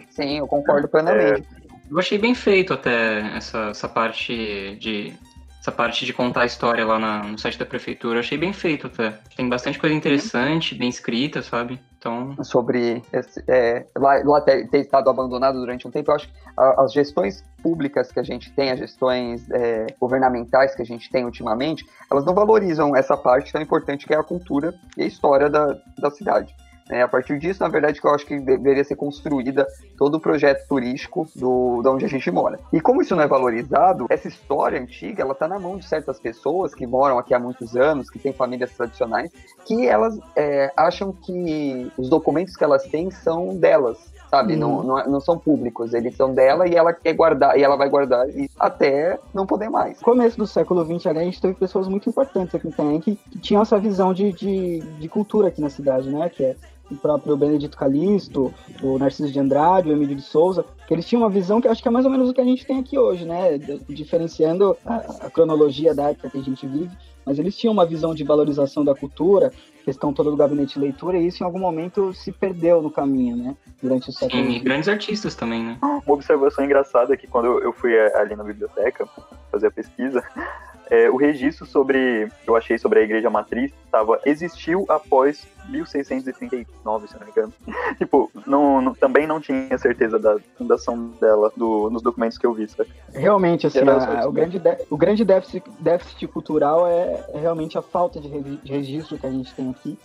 [0.09, 1.41] Sim, eu concordo plenamente.
[1.41, 1.69] É.
[1.91, 5.13] Eu achei bem feito até essa, essa parte de
[5.59, 8.15] essa parte de contar a história lá na, no site da prefeitura.
[8.15, 9.13] Eu achei bem feito até.
[9.35, 11.79] Tem bastante coisa interessante, bem escrita, sabe?
[11.97, 12.33] Então...
[12.43, 16.33] Sobre esse, é, lá, lá ter, ter, estado abandonado durante um tempo, eu acho que
[16.57, 21.25] as gestões públicas que a gente tem, as gestões é, governamentais que a gente tem
[21.25, 25.49] ultimamente, elas não valorizam essa parte tão importante que é a cultura e a história
[25.49, 26.55] da, da cidade.
[26.89, 30.19] É, a partir disso, na verdade, que eu acho que deveria ser construída todo o
[30.19, 32.59] projeto turístico do, de onde a gente mora.
[32.73, 36.19] E como isso não é valorizado, essa história antiga, ela tá na mão de certas
[36.19, 39.31] pessoas que moram aqui há muitos anos, que têm famílias tradicionais,
[39.65, 43.97] que elas é, acham que os documentos que elas têm são delas,
[44.31, 44.55] sabe?
[44.55, 44.57] Hum.
[44.57, 47.87] Não, não, não, são públicos, eles são dela e ela quer guardar, e ela vai
[47.87, 48.25] guardar
[48.59, 49.99] até não poder mais.
[49.99, 53.39] No começo do século XX, a gente teve pessoas muito importantes aqui em que, que
[53.39, 56.27] tinham essa visão de, de, de cultura aqui na cidade, né?
[56.29, 56.55] Que é
[56.89, 61.21] o próprio Benedito Calixto, o Narciso de Andrade, o Emílio de Souza, que eles tinham
[61.21, 62.97] uma visão que acho que é mais ou menos o que a gente tem aqui
[62.97, 63.57] hoje, né?
[63.87, 66.91] Diferenciando a, a cronologia da época que a gente vive,
[67.25, 69.51] mas eles tinham uma visão de valorização da cultura,
[69.85, 73.35] questão toda do gabinete de leitura, e isso em algum momento se perdeu no caminho,
[73.37, 73.55] né?
[73.81, 75.77] Durante o século Sim, e grandes artistas também, né?
[75.81, 79.07] Uma observação engraçada é que quando eu fui ali na biblioteca
[79.51, 80.23] fazer a pesquisa,
[80.89, 87.13] é, o registro sobre, eu achei sobre a igreja matriz, estava existiu após 1639, se
[87.13, 87.53] não me engano.
[87.97, 92.53] tipo, não, não, também não tinha certeza da fundação dela do, nos documentos que eu
[92.53, 92.89] vi, sabe?
[93.13, 97.81] Realmente, assim, a, o, grande de, o grande déficit, déficit cultural é, é realmente a
[97.81, 99.97] falta de, de registro que a gente tem aqui.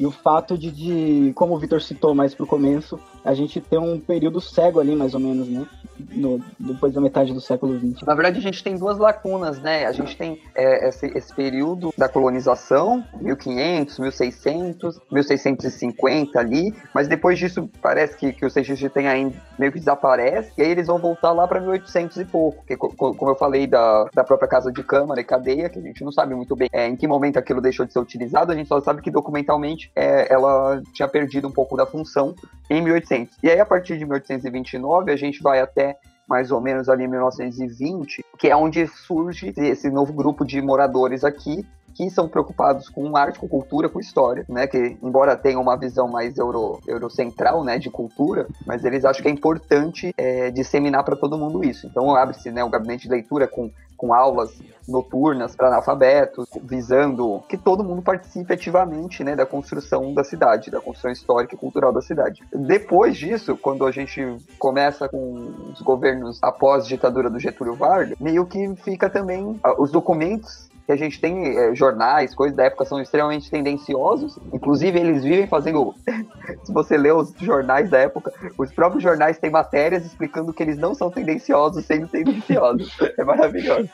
[0.00, 3.78] E o fato de, de como o Vitor citou mais pro começo, a gente ter
[3.78, 5.66] um período cego ali, mais ou menos, né?
[6.12, 8.06] No, depois da metade do século XX.
[8.06, 9.84] Na verdade, a gente tem duas lacunas, né?
[9.84, 17.38] A gente tem é, esse, esse, período da colonização, 1500, 1600, 1650 ali, mas depois
[17.38, 20.98] disso parece que, que o CGG tem ainda meio que desaparece, e aí eles vão
[20.98, 24.82] voltar lá para 1800 e pouco, que como eu falei da, da própria casa de
[24.82, 27.60] câmara e cadeia, que a gente não sabe muito bem é, em que momento aquilo
[27.60, 31.52] deixou de ser utilizado, a gente só sabe que documentalmente é, ela tinha perdido um
[31.52, 32.34] pouco da função
[32.68, 33.36] em 1800.
[33.42, 35.96] E aí, a partir de 1829, a gente vai até
[36.28, 41.24] mais ou menos ali em 1920, que é onde surge esse novo grupo de moradores
[41.24, 44.66] aqui, que são preocupados com arte, com cultura, com história, né?
[44.68, 49.28] Que embora tenham uma visão mais euro, eurocentral, né, de cultura, mas eles acham que
[49.28, 51.86] é importante é, disseminar para todo mundo isso.
[51.86, 54.58] Então abre-se, né, o gabinete de leitura com com aulas
[54.88, 60.80] noturnas para analfabetos, visando que todo mundo participe ativamente né, da construção da cidade, da
[60.80, 62.42] construção histórica e cultural da cidade.
[62.50, 68.18] Depois disso, quando a gente começa com os governos após a ditadura do Getúlio Vargas,
[68.18, 72.64] meio que fica também ah, os documentos que a gente tem é, jornais, coisas da
[72.64, 74.36] época são extremamente tendenciosos.
[74.52, 75.94] Inclusive, eles vivem fazendo.
[76.64, 80.76] Se você lê os jornais da época, os próprios jornais têm matérias explicando que eles
[80.76, 82.90] não são tendenciosos sendo tendenciosos.
[83.20, 83.88] É maravilhoso.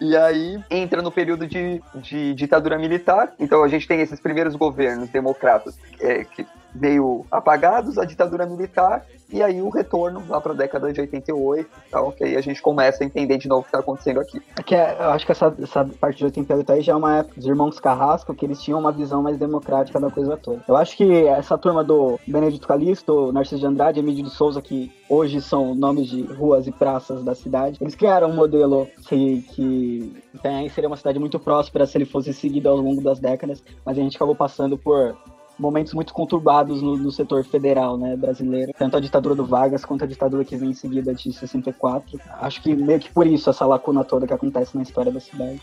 [0.00, 3.34] E aí entra no período de, de ditadura militar.
[3.38, 9.06] Então a gente tem esses primeiros governos democratas é, que meio apagados, a ditadura militar,
[9.30, 12.60] e aí o retorno lá para a década de 88, então, que aí a gente
[12.60, 14.42] começa a entender de novo o que está acontecendo aqui.
[14.58, 17.18] É que é, eu acho que essa, essa parte de 88 aí já é uma
[17.18, 20.62] época dos irmãos Carrasco, que eles tinham uma visão mais democrática da coisa toda.
[20.68, 24.92] Eu acho que essa turma do Benedito Calixto, Narciso de Andrade, Emílio de Souza, que
[25.08, 30.22] hoje são nomes de ruas e praças da cidade, eles criaram um modelo que, que
[30.72, 34.00] seria uma cidade muito próspera se ele fosse seguido ao longo das décadas, mas a
[34.00, 35.16] gente acabou passando por
[35.58, 40.04] momentos muito conturbados no, no, setor federal né, brasileiro, tanto a ditadura do Vargas quanto
[40.04, 42.18] a ditadura que vem em seguida de 64.
[42.40, 45.60] Acho que meio que por isso essa lacuna toda que acontece na história da cidade.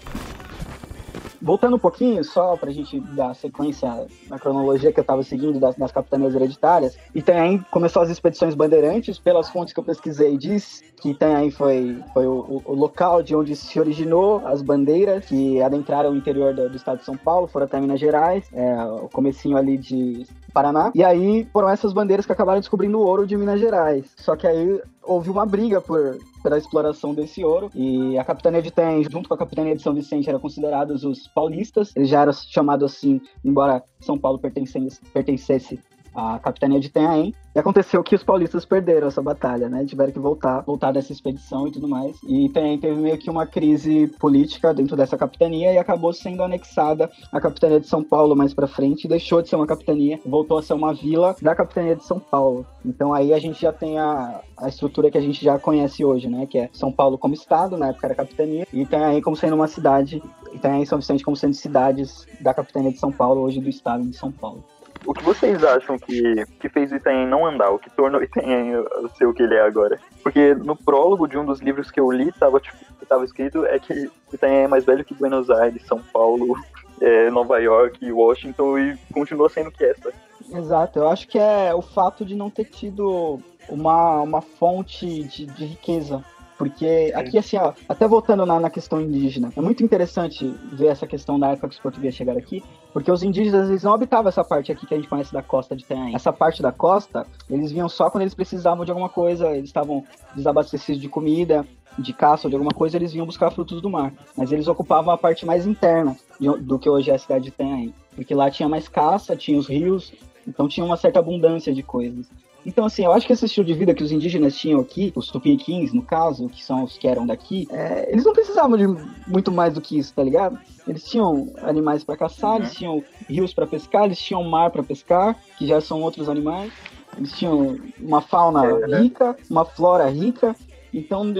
[1.41, 5.59] Voltando um pouquinho, só para a gente dar sequência na cronologia que eu estava seguindo
[5.59, 10.83] das, das, capitanias hereditárias, Itanhaém começou as expedições bandeirantes, pelas fontes que eu pesquisei, diz
[10.97, 16.11] que Itanhaém foi, foi o, o, local de onde se originou as bandeiras que adentraram
[16.11, 19.57] o interior do, do estado de São Paulo, foram até Minas Gerais, é, o comecinho
[19.57, 23.59] ali de Paraná, e aí foram essas bandeiras que acabaram descobrindo o ouro de Minas
[23.59, 24.11] Gerais.
[24.17, 27.69] Só que aí houve uma briga por pela exploração desse ouro.
[27.73, 31.27] E a capitania de Itanhaém, junto com a capitania de São Vicente, eram considerados os
[31.27, 31.91] paulistas.
[31.95, 35.79] Eles já eram chamados assim, embora São Paulo pertencesse, pertencesse
[36.15, 37.33] à capitania de Itanhaém.
[37.53, 39.83] E aconteceu que os paulistas perderam essa batalha, né?
[39.85, 42.17] Tiveram que voltar, voltar dessa expedição e tudo mais.
[42.23, 47.11] E também teve meio que uma crise política dentro dessa capitania e acabou sendo anexada
[47.29, 50.63] a capitania de São Paulo mais para frente, deixou de ser uma capitania, voltou a
[50.63, 52.65] ser uma vila da capitania de São Paulo.
[52.85, 56.29] Então aí a gente já tem a, a estrutura que a gente já conhece hoje,
[56.29, 56.45] né?
[56.45, 59.67] Que é São Paulo como estado, na época era capitania, e aí como sendo uma
[59.67, 63.69] cidade, e aí São Vicente como sendo cidades da capitania de São Paulo, hoje do
[63.69, 64.63] estado de São Paulo.
[65.05, 67.71] O que vocês acham que, que fez o Itanhaém não andar?
[67.71, 68.73] O que tornou o Itanhaém
[69.17, 69.99] ser o que ele é agora?
[70.21, 73.79] Porque no prólogo de um dos livros que eu li, tava, tipo, tava escrito é
[73.79, 76.55] que o Itanhaém é mais velho que Buenos Aires, São Paulo,
[77.01, 80.13] é, Nova York, Washington e continua sendo que essa.
[80.53, 85.45] Exato, eu acho que é o fato de não ter tido uma, uma fonte de,
[85.45, 86.23] de riqueza
[86.61, 91.07] porque aqui, assim, ó, até voltando na, na, questão indígena, é muito interessante ver essa
[91.07, 94.43] questão da época que os portugueses chegaram aqui, porque os indígenas, eles não habitavam essa
[94.43, 96.13] parte aqui que a gente conhece da costa de Itanhaém.
[96.13, 100.05] Essa parte da costa, eles vinham só quando eles precisavam de alguma coisa, eles estavam
[100.35, 101.65] desabastecidos de comida,
[101.97, 104.13] de caça ou de alguma coisa, eles vinham buscar frutos do mar.
[104.37, 106.15] Mas eles ocupavam a parte mais interna
[106.59, 107.91] do que hoje é a cidade de Itanhaém.
[108.15, 110.13] Porque lá tinha mais caça, tinha os rios,
[110.47, 112.29] então tinha uma certa abundância de coisas.
[112.65, 115.27] Então, assim, eu acho que esse estilo de vida que os indígenas tinham aqui, os
[115.27, 118.85] tupiniquins, no caso, que são os que eram daqui, é, eles não precisavam de
[119.27, 120.59] muito mais do que isso, tá ligado?
[120.87, 122.57] Eles tinham animais para caçar, uhum.
[122.57, 126.71] eles tinham rios para pescar, eles tinham mar para pescar, que já são outros animais.
[127.17, 129.01] Eles tinham uma fauna é, né?
[129.01, 130.55] rica, uma flora rica.
[130.93, 131.33] Então,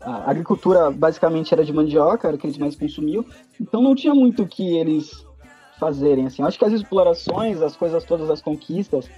[0.00, 3.24] a agricultura basicamente era de mandioca, era o que eles mais consumiam.
[3.60, 5.24] Então, não tinha muito o que eles
[5.78, 6.26] fazerem.
[6.26, 6.42] Assim.
[6.42, 9.08] Eu acho que as explorações, as coisas todas, as conquistas,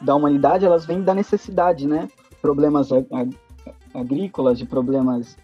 [0.00, 2.08] da humanidade, elas vêm da necessidade, né?
[2.40, 2.90] Problemas
[3.94, 5.36] agrícolas, de problemas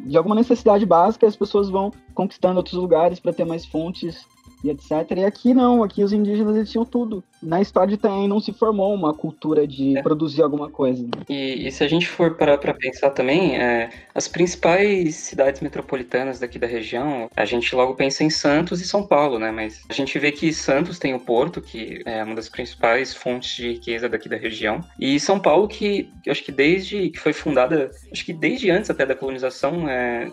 [0.00, 4.26] de alguma necessidade básica, as pessoas vão conquistando outros lugares para ter mais fontes
[4.62, 4.90] e etc.
[5.16, 7.22] E aqui não, aqui os indígenas eles tinham tudo.
[7.42, 10.02] Na história de Itanhaém não se formou uma cultura de é.
[10.02, 11.04] produzir alguma coisa.
[11.28, 16.38] E, e, se a gente for parar para pensar também, é, as principais cidades metropolitanas
[16.38, 19.50] daqui da região, a gente logo pensa em Santos e São Paulo, né?
[19.50, 23.56] Mas a gente vê que Santos tem o porto, que é uma das principais fontes
[23.56, 27.32] de riqueza daqui da região, e São Paulo que eu acho que desde que foi
[27.32, 30.30] fundada, acho que desde antes até da colonização, é,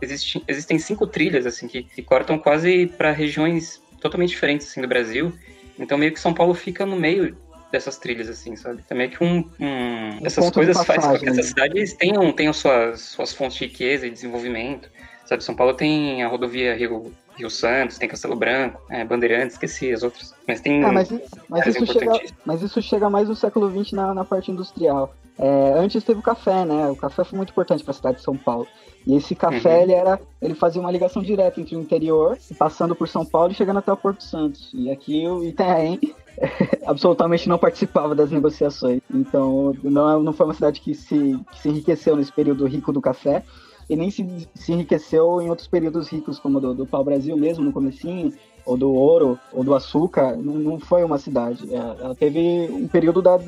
[0.00, 4.88] existe, existem cinco trilhas assim que, que cortam quase para regiões totalmente diferentes assim do
[4.88, 5.32] Brasil.
[5.78, 7.36] Então meio que São Paulo fica no meio
[7.70, 8.82] dessas trilhas, assim, sabe?
[8.82, 12.52] Também então, que um, um, um essas coisas fazem com que essas cidades tenham, tenham
[12.52, 14.90] suas, suas fontes de riqueza e desenvolvimento.
[15.24, 19.92] Sabe, São Paulo tem a rodovia Rio, Rio Santos, tem Castelo Branco, é, Bandeirantes, esqueci
[19.92, 20.34] as outras.
[20.46, 20.84] Mas tem.
[20.84, 21.10] Ah, mas,
[21.48, 25.14] mas, isso chega, mas isso chega mais no século XX na, na parte industrial.
[25.38, 26.88] É, antes teve o café, né?
[26.90, 28.66] O café foi muito importante para a cidade de São Paulo.
[29.06, 29.82] E esse café, uhum.
[29.82, 33.54] ele era, ele fazia uma ligação direta entre o interior, passando por São Paulo e
[33.54, 34.70] chegando até o Porto Santos.
[34.74, 35.98] E aqui o Itanhaém
[36.84, 39.00] absolutamente não participava das negociações.
[39.12, 42.92] Então, não, é, não foi uma cidade que se, que se enriqueceu nesse período rico
[42.92, 43.42] do café
[43.90, 47.72] e nem se, se enriqueceu em outros períodos ricos, como do, do pau-brasil mesmo, no
[47.72, 48.32] comecinho,
[48.64, 50.36] ou do ouro, ou do açúcar.
[50.36, 51.68] Não, não foi uma cidade.
[51.74, 53.40] É, ela teve um período da,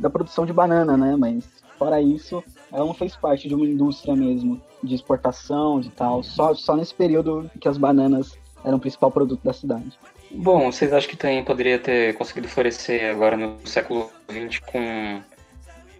[0.00, 1.14] da produção de banana, né?
[1.16, 6.20] Mas, fora isso, ela não fez parte de uma indústria mesmo de exportação, de tal,
[6.24, 9.96] só, só nesse período que as bananas eram o principal produto da cidade.
[10.32, 15.22] Bom, vocês acham que também poderia ter conseguido florescer agora no século XX com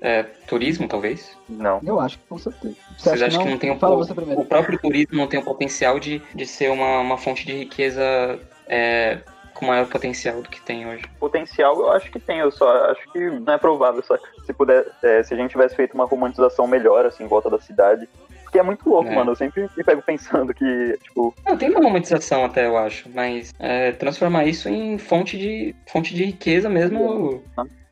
[0.00, 1.36] é, turismo, talvez?
[1.48, 1.80] Não.
[1.84, 2.74] Eu acho que com certeza.
[2.96, 5.26] Você vocês acham que não, que não tem um Fala o, o próprio turismo não
[5.26, 9.18] tem o potencial de, de ser uma, uma fonte de riqueza é,
[9.56, 11.04] com maior potencial do que tem hoje?
[11.18, 14.02] Potencial eu acho que tem, eu só acho que não é provável.
[14.02, 17.50] Só se puder, é, se a gente tivesse feito uma romantização melhor, assim, em volta
[17.50, 18.08] da cidade.
[18.42, 19.14] Porque é muito louco, é.
[19.14, 19.32] mano.
[19.32, 21.34] Eu sempre me pego pensando que, tipo.
[21.44, 26.14] Não, tem uma romantização até, eu acho, mas é, transformar isso em fonte de, fonte
[26.14, 27.42] de riqueza mesmo.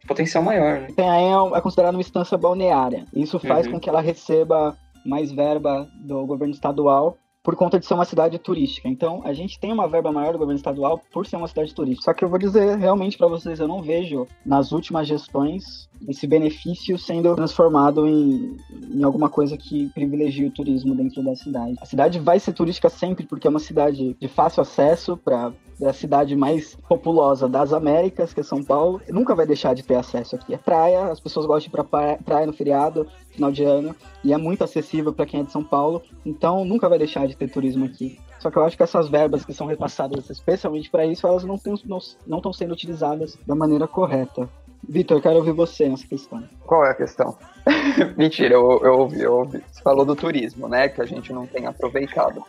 [0.06, 0.80] Potencial maior.
[0.80, 0.88] Né?
[0.94, 3.06] Tem aí é, é considerado uma instância balneária.
[3.12, 3.72] Isso faz uhum.
[3.72, 8.38] com que ela receba mais verba do governo estadual por conta de ser uma cidade
[8.38, 8.88] turística.
[8.88, 12.04] Então, a gente tem uma verba maior do governo estadual por ser uma cidade turística.
[12.04, 16.26] Só que eu vou dizer realmente para vocês, eu não vejo nas últimas gestões esse
[16.26, 18.56] benefício sendo transformado em,
[18.94, 21.76] em alguma coisa que privilegie o turismo dentro da cidade.
[21.80, 25.52] A cidade vai ser turística sempre porque é uma cidade de fácil acesso para
[25.82, 29.96] a cidade mais populosa das Américas, que é São Paulo, nunca vai deixar de ter
[29.96, 30.54] acesso aqui.
[30.54, 34.32] É praia, as pessoas gostam de ir para praia no feriado, final de ano, e
[34.32, 37.48] é muito acessível para quem é de São Paulo, então nunca vai deixar de ter
[37.48, 38.18] turismo aqui.
[38.38, 41.56] Só que eu acho que essas verbas que são repassadas especialmente para isso, elas não
[41.56, 44.48] estão não, não sendo utilizadas da maneira correta.
[44.86, 46.44] Vitor, quero ouvir você nessa questão.
[46.66, 47.36] Qual é a questão?
[48.18, 49.62] Mentira, eu, eu ouvi, eu ouvi.
[49.70, 50.88] Você falou do turismo, né?
[50.88, 52.42] Que a gente não tem aproveitado.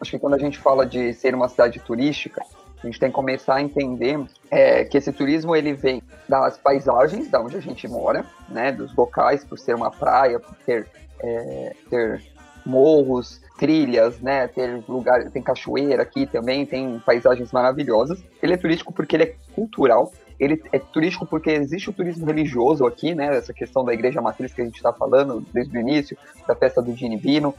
[0.00, 2.42] Acho que quando a gente fala de ser uma cidade turística,
[2.84, 7.30] a gente tem que começar a entender é, que esse turismo ele vem das paisagens,
[7.30, 8.70] da onde a gente mora, né?
[8.72, 10.86] Dos locais, por ser uma praia, por ter,
[11.18, 12.22] é, ter
[12.64, 14.48] morros, trilhas, né?
[14.48, 18.22] Ter lugar, tem cachoeira aqui também, tem paisagens maravilhosas.
[18.42, 22.84] Ele é turístico porque ele é cultural, ele é turístico porque existe o turismo religioso
[22.84, 23.34] aqui, né?
[23.34, 26.82] Essa questão da igreja matriz que a gente está falando desde o início, da festa
[26.82, 27.54] do Dinivino.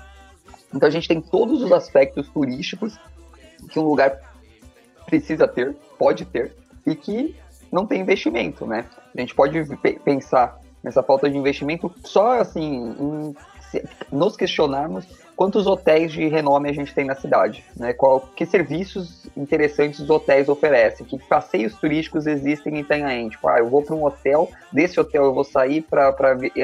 [0.72, 3.00] Então a gente tem todos os aspectos turísticos
[3.72, 4.35] que um lugar
[5.06, 7.36] precisa ter, pode ter, e que
[7.72, 8.86] não tem investimento, né?
[9.16, 9.64] A gente pode
[10.04, 13.36] pensar nessa falta de investimento só assim, em
[14.12, 17.94] nos questionarmos quantos hotéis de renome a gente tem na cidade, né?
[17.94, 23.30] Qual, que serviços interessantes os hotéis oferecem, que passeios turísticos existem em Itanhaém.
[23.30, 26.16] Tipo, ah, eu vou para um hotel, desse hotel eu vou sair para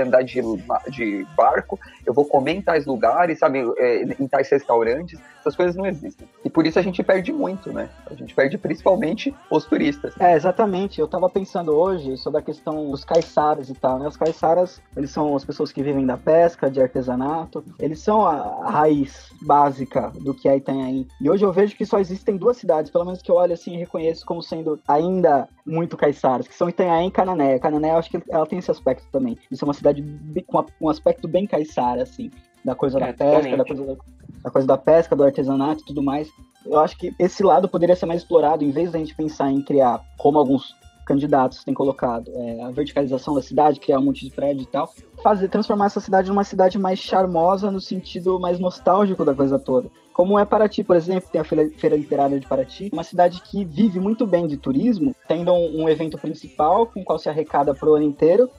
[0.01, 0.41] andar de,
[0.89, 5.75] de barco, eu vou comer em tais lugares, sabe, é, em tais restaurantes, essas coisas
[5.75, 6.27] não existem.
[6.45, 7.89] E por isso a gente perde muito, né?
[8.09, 10.13] A gente perde principalmente os turistas.
[10.19, 10.99] É, exatamente.
[10.99, 14.07] Eu estava pensando hoje sobre a questão dos caiçaras e tal, né?
[14.07, 18.60] Os caiçaras, eles são as pessoas que vivem da pesca, de artesanato, eles são a,
[18.60, 21.07] a raiz básica do que é Itanhaém.
[21.19, 23.73] E hoje eu vejo que só existem duas cidades, pelo menos que eu olho assim
[23.73, 27.59] e reconheço como sendo ainda muito caiçaras, que são Itanhaém e Canané.
[27.59, 29.37] Canané, eu acho que ela tem esse aspecto também.
[29.49, 30.03] Isso é uma cidade
[30.47, 32.29] com um aspecto bem caiçara, assim,
[32.63, 33.95] da coisa é, da pesca, da coisa da,
[34.43, 36.29] da coisa da pesca, do artesanato e tudo mais.
[36.65, 39.61] Eu acho que esse lado poderia ser mais explorado, em vez da gente pensar em
[39.61, 44.31] criar, como alguns candidatos têm colocado, é, a verticalização da cidade, criar um monte de
[44.33, 49.23] prédio e tal, fazer transformar essa cidade numa cidade mais charmosa no sentido mais nostálgico
[49.23, 49.89] da coisa toda.
[50.13, 53.99] Como é Paraty, por exemplo, tem a Feira, Literária de Paraty, uma cidade que vive
[53.99, 58.05] muito bem de turismo, tendo um, evento principal com o qual se arrecada pro ano
[58.05, 58.49] inteiro,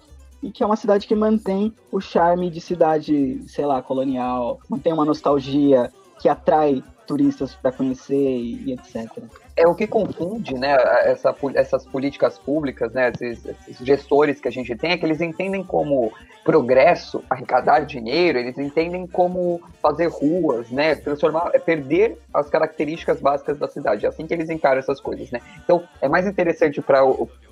[0.43, 4.93] e que é uma cidade que mantém o charme de cidade, sei lá, colonial, mantém
[4.93, 9.23] uma nostalgia que atrai turistas para conhecer e, e etc
[9.57, 14.53] é o que confunde né, essa, essas políticas públicas, né, esses, esses, gestores que a
[14.53, 16.13] gente tem, é que eles entendem como
[16.45, 23.59] progresso, arrecadar dinheiro, eles entendem como fazer ruas, né, transformar, é perder as características básicas
[23.59, 24.07] da cidade.
[24.07, 25.41] É assim que eles encaram essas coisas, né.
[25.63, 27.01] Então, é mais interessante para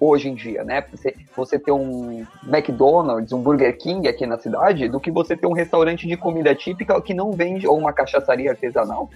[0.01, 4.89] hoje em dia, né, você, você ter um McDonald's, um Burger King aqui na cidade,
[4.89, 8.51] do que você ter um restaurante de comida típica que não vende, ou uma cachaçaria
[8.51, 9.09] artesanal,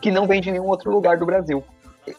[0.00, 1.64] que não vende em nenhum outro lugar do Brasil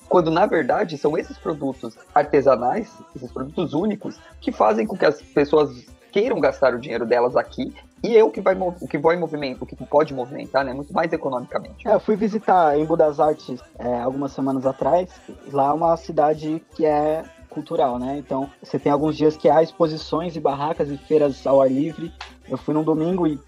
[0.08, 5.22] quando na verdade são esses produtos artesanais, esses produtos únicos, que fazem com que as
[5.22, 7.74] pessoas queiram gastar o dinheiro delas aqui
[8.04, 11.12] e o que vai o que vai movimento, o que pode movimentar, né, muito mais
[11.12, 11.88] economicamente.
[11.88, 15.10] É, eu fui visitar em Budas Artes é, algumas semanas atrás,
[15.52, 17.24] lá é uma cidade que é
[17.58, 18.18] cultural, né?
[18.20, 22.14] Então, você tem alguns dias que há exposições e barracas e feiras ao ar livre.
[22.48, 23.40] Eu fui num domingo e,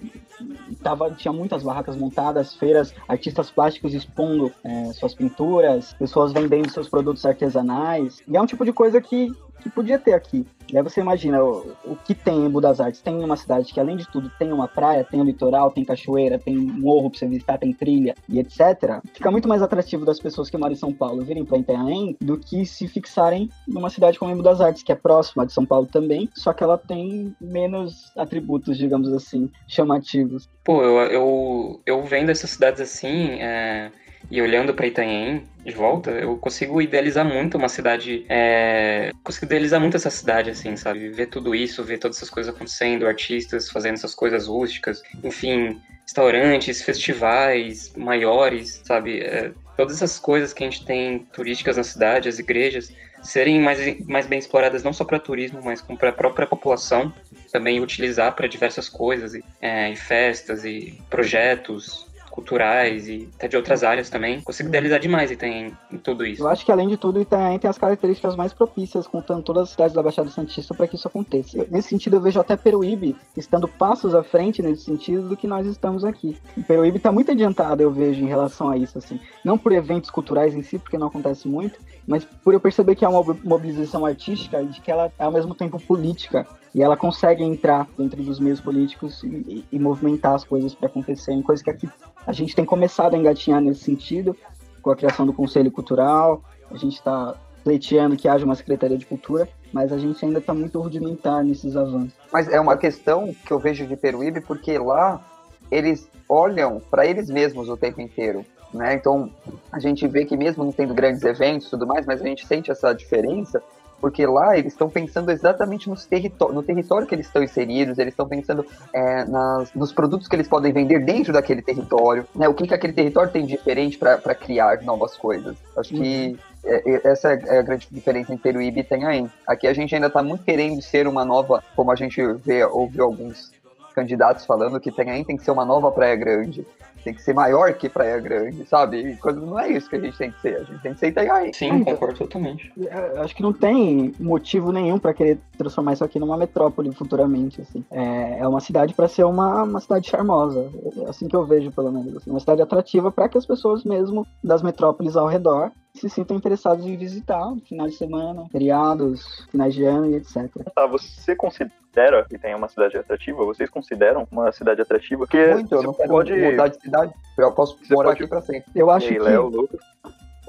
[0.67, 6.71] e tava, tinha muitas barracas montadas, feiras, artistas plásticos expondo é, suas pinturas, pessoas vendendo
[6.71, 8.19] seus produtos artesanais.
[8.27, 10.45] E é um tipo de coisa que, que podia ter aqui.
[10.71, 13.01] E aí você imagina o, o, que tem em Budas Artes.
[13.01, 16.37] Tem uma cidade que, além de tudo, tem uma praia, tem um litoral, tem cachoeira,
[16.37, 19.01] tem morro pra você visitar, tem trilha e etc.
[19.13, 22.37] Fica muito mais atrativo das pessoas que moram em São Paulo virem pra Itanhaém do
[22.37, 26.29] que se fixarem numa cidade como Budas Artes, que é próxima de São Paulo também,
[26.35, 30.47] só que ela tem menos atributos, digamos assim, chamativos.
[30.63, 33.91] Pô, eu, eu, eu vendo essas cidades assim, é
[34.29, 38.25] e olhando para Itanhaém de volta, eu consigo idealizar muito uma cidade.
[38.29, 39.11] É...
[39.23, 41.09] Consigo idealizar muito essa cidade, assim, sabe?
[41.09, 46.81] Ver tudo isso, ver todas essas coisas acontecendo, artistas fazendo essas coisas rústicas, enfim, restaurantes,
[46.81, 49.19] festivais maiores, sabe?
[49.21, 49.51] É...
[49.75, 52.91] Todas essas coisas que a gente tem turísticas na cidade, as igrejas,
[53.23, 57.13] serem mais, mais bem exploradas não só para turismo, mas para a própria população,
[57.51, 63.83] também utilizar para diversas coisas, é, e festas e projetos, culturais e até de outras
[63.83, 64.41] áreas também.
[64.41, 66.43] Consigo idealizar demais Itanhaém em tudo isso.
[66.43, 69.69] Eu acho que além de tudo, Itanhaém tem as características mais propícias, contando todas as
[69.71, 71.65] cidades da Baixada Santista para que isso aconteça.
[71.69, 75.65] Nesse sentido, eu vejo até Peruíbe estando passos à frente nesse sentido do que nós
[75.65, 76.37] estamos aqui.
[76.67, 79.19] Peruíbe está muito adiantado, eu vejo, em relação a isso, assim.
[79.43, 83.05] Não por eventos culturais em si, porque não acontece muito, mas por eu perceber que
[83.05, 86.95] é uma mobilização artística e de que ela é ao mesmo tempo política e ela
[86.95, 91.69] consegue entrar dentro dos meios políticos e, e movimentar as coisas para acontecerem, coisa que
[91.69, 91.89] aqui
[92.25, 94.35] a gente tem começado a engatinhar nesse sentido,
[94.81, 99.05] com a criação do Conselho Cultural, a gente está pleiteando que haja uma Secretaria de
[99.05, 102.13] Cultura, mas a gente ainda está muito rudimentar nesses avanços.
[102.31, 105.23] Mas é uma questão que eu vejo de Peruíbe, porque lá
[105.69, 108.45] eles olham para eles mesmos o tempo inteiro.
[108.73, 108.93] Né?
[108.93, 109.31] Então,
[109.71, 112.45] a gente vê que mesmo não tendo grandes eventos e tudo mais, mas a gente
[112.45, 113.61] sente essa diferença
[114.01, 118.13] porque lá eles estão pensando exatamente nos território, no território que eles estão inseridos, eles
[118.13, 122.47] estão pensando é, nas, nos produtos que eles podem vender dentro daquele território, né?
[122.47, 125.55] O que, que aquele território tem de diferente para criar novas coisas.
[125.75, 126.01] Acho uhum.
[126.01, 129.29] que é, é, essa é a grande diferença em Peruíbe e Itanhaém.
[129.45, 133.03] Aqui a gente ainda está muito querendo ser uma nova, como a gente vê, ouviu
[133.03, 133.51] alguns
[133.93, 136.65] candidatos falando que Itanhaém tem que ser uma nova Praia Grande
[137.03, 139.17] tem que ser maior que Praia Grande, sabe?
[139.17, 141.07] Quando não é isso que a gente tem que ser, a gente tem que ser
[141.07, 141.53] Itanhaém.
[141.53, 142.71] Sim, concordo totalmente.
[142.87, 147.61] É, acho que não tem motivo nenhum para querer transformar isso aqui numa metrópole futuramente,
[147.61, 147.83] assim.
[147.91, 151.71] É, é uma cidade para ser uma, uma cidade charmosa, é assim que eu vejo,
[151.71, 152.15] pelo menos.
[152.15, 156.37] Assim, uma cidade atrativa para que as pessoas mesmo das metrópoles ao redor se sintam
[156.37, 160.49] interessados em visitar finais de semana, feriados, finais de ano e etc.
[160.73, 163.43] Tá, você considera que tem uma cidade atrativa?
[163.45, 165.25] Vocês consideram uma cidade atrativa?
[165.25, 167.13] Porque Muito, eu não pode mudar de cidade.
[167.37, 168.23] Eu posso você morar pode...
[168.23, 168.71] aqui pra sempre.
[168.75, 169.19] Eu acho aí, que...
[169.19, 169.79] Léo, Lucas?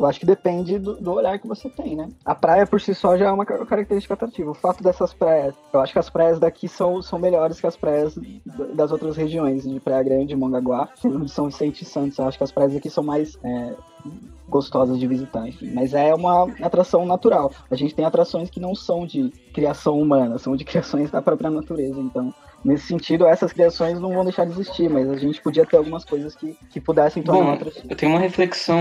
[0.01, 2.09] Eu acho que depende do, do, olhar que você tem, né?
[2.25, 4.51] A praia por si só já é uma característica atrativa.
[4.51, 7.77] O fato dessas praias, eu acho que as praias daqui são, são melhores que as
[7.77, 8.19] praias
[8.75, 10.89] das outras regiões, de Praia Grande, Mongaguá,
[11.29, 12.19] São Vicente e Santos.
[12.19, 13.75] Eu acho que as praias aqui são mais é,
[14.49, 15.71] gostosas de visitar, enfim.
[15.73, 17.53] Mas é uma atração natural.
[17.71, 21.51] A gente tem atrações que não são de criação humana, são de criações da própria
[21.51, 22.01] natureza.
[22.01, 22.33] Então,
[22.65, 26.05] nesse sentido, essas criações não vão deixar de existir, mas a gente podia ter algumas
[26.05, 28.79] coisas que, que pudessem tornar Bom, Eu tenho uma reflexão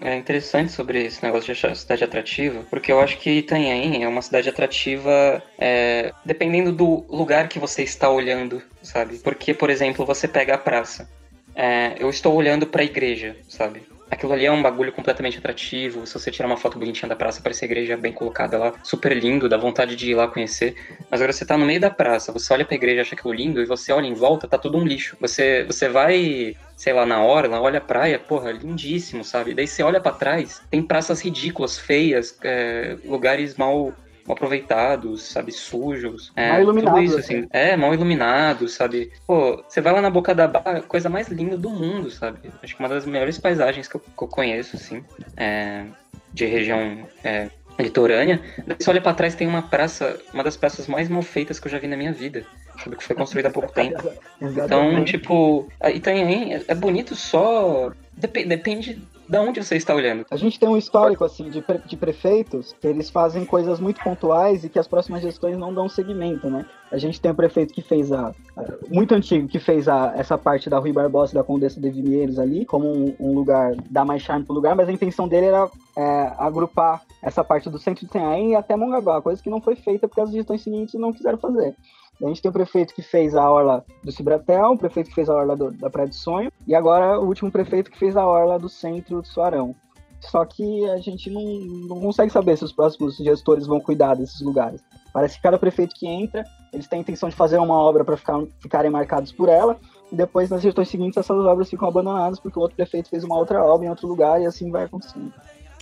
[0.00, 4.22] é, interessante sobre esse negócio de cidade atrativa, porque eu acho que Itanhaém é uma
[4.22, 9.18] cidade atrativa é, dependendo do lugar que você está olhando, sabe?
[9.18, 11.08] Porque, por exemplo, você pega a praça.
[11.54, 13.82] É, eu estou olhando para a igreja, sabe?
[14.10, 16.06] Aquilo ali é um bagulho completamente atrativo.
[16.06, 19.12] Se você tirar uma foto bonitinha da praça, parece a igreja bem colocada lá, super
[19.16, 20.74] lindo, dá vontade de ir lá conhecer.
[21.10, 23.60] Mas agora você tá no meio da praça, você olha pra igreja, acha aquilo lindo,
[23.60, 25.16] e você olha em volta, tá tudo um lixo.
[25.20, 29.54] Você, você vai, sei lá, na hora, lá olha a praia, porra, lindíssimo, sabe?
[29.54, 33.92] Daí você olha para trás, tem praças ridículas, feias, é, lugares mal
[34.32, 36.32] aproveitados, sabe, sujos.
[36.36, 37.00] É, mal iluminados.
[37.00, 37.38] Tudo isso, assim.
[37.38, 37.48] assim.
[37.50, 39.10] É, mal iluminados, sabe?
[39.26, 42.38] Pô, você vai lá na boca da barra, coisa mais linda do mundo, sabe?
[42.62, 45.04] Acho que uma das melhores paisagens que eu, que eu conheço, assim,
[45.36, 45.84] é,
[46.32, 47.48] de região é,
[47.78, 48.40] litorânea.
[48.78, 51.72] Você olha para trás tem uma praça, uma das praças mais mal feitas que eu
[51.72, 52.44] já vi na minha vida.
[52.82, 53.98] Sabe, que foi construída há pouco tempo.
[54.40, 57.90] Então, tipo, Itanhaém é, é bonito só.
[58.16, 60.24] Dep depende da onde você está olhando?
[60.30, 64.02] A gente tem um histórico assim de, pre de prefeitos que eles fazem coisas muito
[64.02, 66.64] pontuais e que as próximas gestões não dão seguimento, né?
[66.90, 70.38] A gente tem um prefeito que fez a, a muito antigo que fez a, essa
[70.38, 74.06] parte da Rui Barbosa e da Condessa de Vinheiros ali como um, um, lugar dar
[74.06, 78.06] mais charme pro lugar, mas a intenção dele era é, agrupar essa parte do centro
[78.06, 81.36] de Tenhaém até Mongaguá, coisa que não foi feita porque as gestões seguintes não quiseram
[81.36, 81.74] fazer.
[82.22, 85.28] A gente tem o prefeito que fez a orla do Cibratel, o prefeito que fez
[85.28, 88.26] a orla do, da Praia do Sonho, e agora o último prefeito que fez a
[88.26, 89.74] orla do centro do Suarão.
[90.20, 91.42] Só que a gente não,
[91.86, 94.82] não consegue saber se os próximos gestores vão cuidar desses lugares.
[95.12, 98.16] Parece que cada prefeito que entra, eles têm a intenção de fazer uma obra para
[98.16, 99.78] ficar, ficarem marcados por ela,
[100.10, 103.36] e depois nas gestões seguintes essas obras ficam abandonadas porque o outro prefeito fez uma
[103.36, 105.32] outra obra em outro lugar e assim vai acontecendo.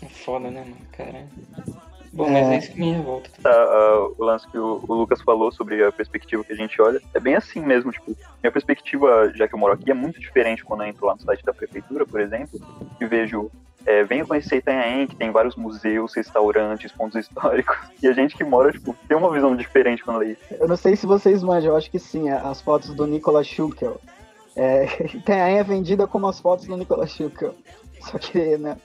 [0.03, 0.77] É foda, né, mano?
[0.93, 1.27] Cara.
[2.17, 3.29] Bom, mas é, é isso que me revolta.
[3.43, 6.81] Tá, uh, o lance que o, o, Lucas falou sobre a perspectiva que a gente
[6.81, 10.19] olha, é bem assim mesmo, tipo, minha perspectiva, já que eu moro aqui, é muito
[10.19, 12.59] diferente quando eu entro lá no site da prefeitura, por exemplo,
[12.99, 13.51] e vejo
[13.85, 17.77] é, venho conhecer Itanhaém, que tem vários museus, restaurantes, pontos históricos.
[18.03, 20.41] E a gente que mora, tipo, tem uma visão diferente quando lê isso.
[20.59, 24.01] Eu não sei se vocês manjam, eu acho que sim, as fotos do Nicolas Schukel.
[24.57, 27.55] É, Itanhaém é vendida como as fotos do Nicolas Schukel.
[28.01, 28.77] Só que, né,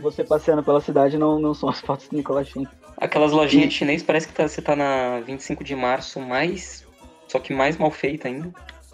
[0.00, 2.64] você passeando pela cidade não, não são as fotos do Nicolas Schum.
[2.96, 6.86] Aquelas lojinhas de chinês parece que tá, você tá na 25 de março, mais.
[7.28, 8.52] Só que mais mal feita ainda.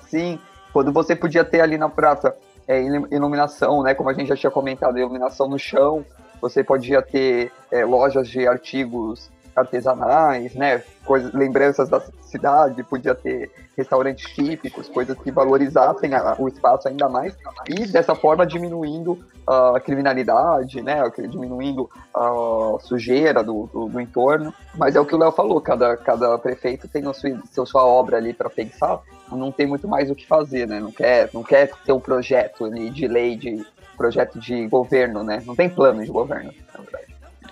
[0.09, 0.38] Sim,
[0.72, 2.36] quando você podia ter ali na praça
[2.68, 3.94] é, iluminação, né?
[3.94, 6.04] Como a gente já tinha comentado, iluminação no chão,
[6.40, 10.82] você podia ter é, lojas de artigos artesanais, né?
[11.04, 17.09] Coisas, lembranças da cidade, podia ter restaurantes típicos, coisas que valorizassem a, o espaço ainda
[17.09, 17.36] mais
[17.68, 21.02] e dessa forma diminuindo a criminalidade, né?
[21.28, 24.52] Diminuindo a sujeira do, do, do entorno.
[24.74, 28.16] Mas é o que o Léo falou, cada, cada prefeito tem a sua, sua obra
[28.16, 29.00] ali para pensar,
[29.30, 30.80] não tem muito mais o que fazer, né?
[30.80, 33.64] Não quer, não quer ter um projeto de lei, de
[33.96, 35.42] projeto de governo, né?
[35.46, 37.05] Não tem plano de governo, na verdade.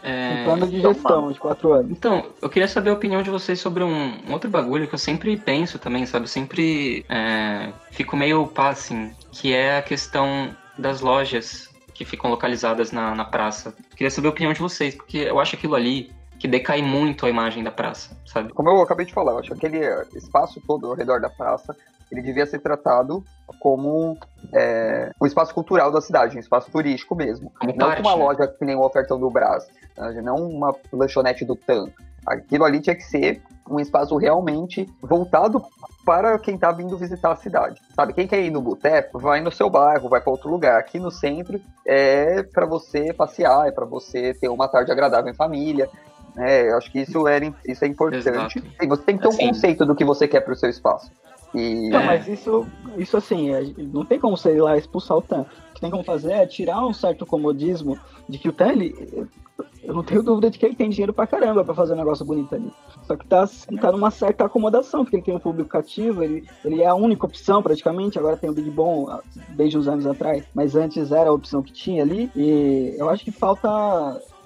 [0.05, 0.42] É...
[0.42, 1.90] Um plano de gestão de quatro anos.
[1.90, 4.98] Então, eu queria saber a opinião de vocês sobre um, um outro bagulho que eu
[4.98, 6.24] sempre penso também, sabe?
[6.24, 12.30] Eu sempre é, fico meio pá, assim, que é a questão das lojas que ficam
[12.30, 13.74] localizadas na, na praça.
[13.90, 17.24] Eu queria saber a opinião de vocês, porque eu acho aquilo ali que decai muito
[17.24, 18.52] a imagem da praça, sabe?
[18.52, 19.80] Como eu acabei de falar, eu acho que aquele
[20.14, 21.74] espaço todo ao redor da praça
[22.12, 23.24] ele devia ser tratado
[23.61, 24.16] como
[24.52, 27.50] é, um espaço cultural da cidade, um espaço turístico mesmo.
[27.59, 28.24] Como não parte, uma né?
[28.24, 29.66] loja que nem o Ofertão do Brás?
[30.22, 31.88] Não uma lanchonete do TAM.
[32.26, 35.62] Aquilo ali tinha que ser um espaço realmente voltado
[36.05, 37.80] para quem está vindo visitar a cidade.
[37.95, 40.78] Sabe, quem quer ir no boteco, vai no seu bairro, vai para outro lugar.
[40.78, 45.34] Aqui no centro é para você passear, é para você ter uma tarde agradável em
[45.34, 45.88] família.
[46.36, 48.61] É, eu acho que isso, era, isso é importante.
[48.61, 50.68] Sim, você tem que ter assim, um conceito do que você quer para o seu
[50.68, 51.11] espaço.
[51.55, 51.88] E...
[51.90, 52.66] Não, mas isso,
[52.97, 55.47] isso assim, é, não tem como você ir lá expulsar o TAN.
[55.75, 57.99] Que tem como fazer é tirar um certo comodismo
[58.29, 59.29] de que o TAN, ele,
[59.83, 62.25] eu não tenho dúvida de que ele tem dinheiro pra caramba pra fazer um negócio
[62.25, 62.72] bonito ali.
[63.03, 63.45] Só que tá,
[63.81, 67.27] tá numa certa acomodação, porque ele tem um público cativo, ele, ele é a única
[67.27, 71.29] opção praticamente, agora tem o Big Bom ah, desde uns anos atrás, mas antes era
[71.29, 73.68] a opção que tinha ali, e eu acho que falta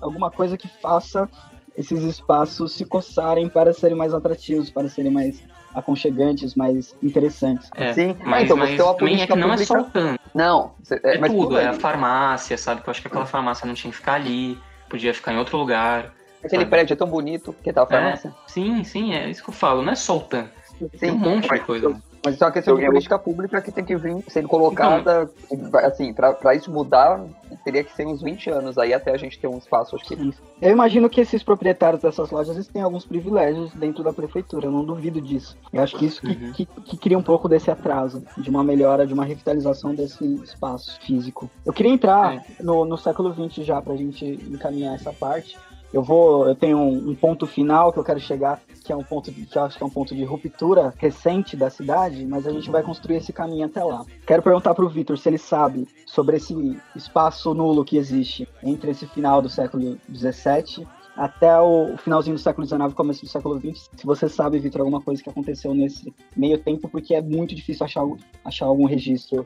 [0.00, 1.28] alguma coisa que faça
[1.76, 5.40] esses espaços se coçarem para serem mais atrativos, para serem mais
[5.78, 7.70] aconchegantes, mais interessantes.
[7.74, 9.86] É, Sim, mas, então, mas também é que não é só o.
[10.34, 12.82] Não, é, é tudo, é a farmácia, sabe?
[12.82, 14.58] Que eu acho que aquela farmácia não tinha que ficar ali,
[14.88, 16.12] podia ficar em outro lugar.
[16.42, 16.70] Aquele sabe?
[16.70, 18.28] prédio é tão bonito que tá a farmácia.
[18.28, 20.20] É, sim, sim, é isso que eu falo, não é só o.
[20.20, 22.00] Tem um monte de coisa.
[22.24, 25.80] Mas isso é uma questão de política pública que tem que vir sendo colocada, então,
[25.80, 27.24] assim, para isso mudar,
[27.64, 30.14] teria que ser uns 20 anos aí até a gente ter um espaço, acho que.
[30.60, 34.72] Eu imagino que esses proprietários dessas lojas eles têm alguns privilégios dentro da prefeitura, eu
[34.72, 35.56] não duvido disso.
[35.72, 36.52] Eu acho que isso que, uhum.
[36.52, 40.98] que, que, cria um pouco desse atraso, de uma melhora, de uma revitalização desse espaço
[41.00, 41.50] físico.
[41.64, 42.62] Eu queria entrar é.
[42.62, 45.56] no, no século XX já, pra gente encaminhar essa parte.
[45.92, 49.02] Eu vou, eu tenho um, um, ponto final que eu quero chegar, que é um
[49.02, 52.46] ponto de, que eu acho que é um ponto de ruptura recente da cidade, mas
[52.46, 54.04] a gente vai construir esse caminho até lá.
[54.26, 58.90] Quero perguntar para o Vitor se ele sabe sobre esse espaço nulo que existe entre
[58.90, 60.86] esse final do século XVII
[61.18, 63.90] até o finalzinho do século XIX, começo do século XX.
[63.96, 67.84] Se você sabe, Vitor, alguma coisa que aconteceu nesse meio tempo, porque é muito difícil
[67.84, 68.04] achar,
[68.44, 69.44] achar algum registro.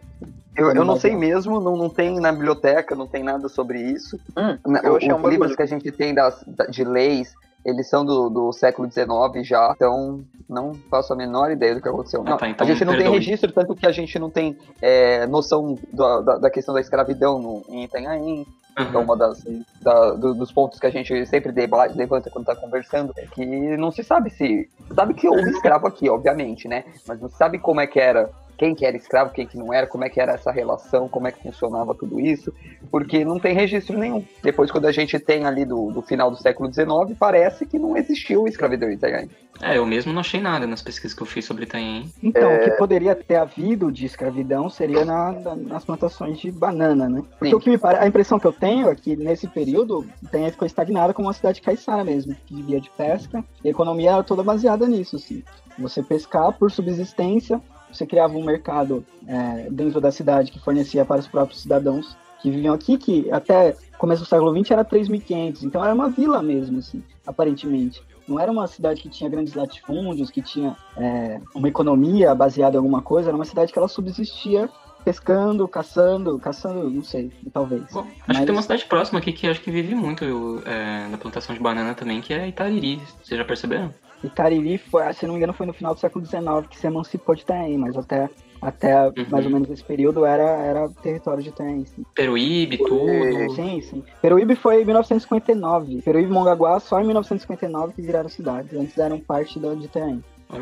[0.54, 4.20] Eu, eu não sei mesmo, não, não tem na biblioteca, não tem nada sobre isso.
[4.36, 7.32] Hum, eu achei Os livros que a gente tem das, de leis,
[7.64, 11.88] eles são do, do século XIX já, então não faço a menor ideia do que
[11.88, 12.22] aconteceu.
[12.22, 13.10] Não, ah, tá, então a gente não perdoe.
[13.10, 16.80] tem registro, tanto que a gente não tem é, noção da, da, da, questão da
[16.82, 18.46] escravidão no, em Itanhaém,
[18.78, 18.84] Uhum.
[18.86, 19.42] Então, uma das
[19.82, 23.44] da, do, dos pontos que a gente sempre debate, levanta quando tá conversando é que
[23.76, 24.68] não se sabe se.
[24.94, 26.84] Sabe que houve escravo aqui, obviamente, né?
[27.06, 29.72] Mas não se sabe como é que era quem que era escravo, quem que não
[29.72, 32.52] era, como é que era essa relação, como é que funcionava tudo isso,
[32.90, 34.24] porque não tem registro nenhum.
[34.42, 37.96] Depois, quando a gente tem ali do, do final do século XIX, parece que não
[37.96, 39.30] existiu escravidão em Itanhaém.
[39.60, 42.10] É, eu mesmo não achei nada nas pesquisas que eu fiz sobre Itanhaém.
[42.22, 42.56] Então, é...
[42.56, 47.22] o que poderia ter havido de escravidão seria na, na, nas plantações de banana, né?
[47.38, 47.54] Porque Sim.
[47.54, 47.98] o que me pare...
[47.98, 51.60] a impressão que eu tenho é que nesse período Itanhaém ficou estagnada como uma cidade
[51.60, 55.42] caiçara mesmo, que vivia de pesca, e a economia era toda baseada nisso, assim.
[55.78, 57.60] Você pescar por subsistência,
[57.92, 62.50] você criava um mercado é, dentro da cidade que fornecia para os próprios cidadãos que
[62.50, 66.78] viviam aqui, que até começo do século XX era 3.500, então era uma vila mesmo,
[66.78, 68.02] assim, aparentemente.
[68.26, 72.78] Não era uma cidade que tinha grandes latifúndios, que tinha é, uma economia baseada em
[72.78, 74.68] alguma coisa, era uma cidade que ela subsistia
[75.04, 77.82] pescando, caçando, caçando, não sei, talvez.
[77.92, 78.38] Bom, acho Mas...
[78.38, 81.60] que tem uma cidade próxima aqui que acho que vive muito é, na plantação de
[81.60, 83.00] banana também, que é Itariri.
[83.22, 83.92] Vocês já perceberam?
[84.22, 86.86] E Cariri, foi, se não me engano, foi no final do século XIX que se
[86.86, 89.26] emancipou de Itanhaém, mas até, até uhum.
[89.28, 91.84] mais ou menos esse período era, era território de Itanhaém.
[91.86, 92.04] Sim.
[92.14, 93.54] Peruíbe, tudo.
[93.54, 94.04] Sim, sim.
[94.20, 96.02] Peruíbe foi em 1959.
[96.02, 98.72] Peruíbe e Mongaguá só em 1959 que viraram cidades.
[98.78, 99.88] Antes eram parte do, de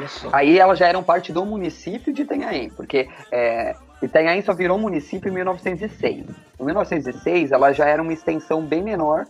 [0.08, 0.28] só.
[0.32, 5.28] Aí elas já eram parte do município de Itanhaém, porque é, Itanhaém só virou município
[5.28, 6.26] em 1906.
[6.58, 9.26] Em 1906, ela já era uma extensão bem menor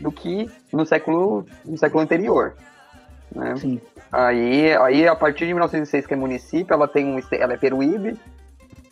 [0.00, 2.54] do que no século, no século anterior.
[3.34, 3.56] Né?
[3.56, 3.80] Sim.
[4.10, 8.18] Aí, aí, a partir de 1906, que é município, ela tem um, ela é Peruíbe,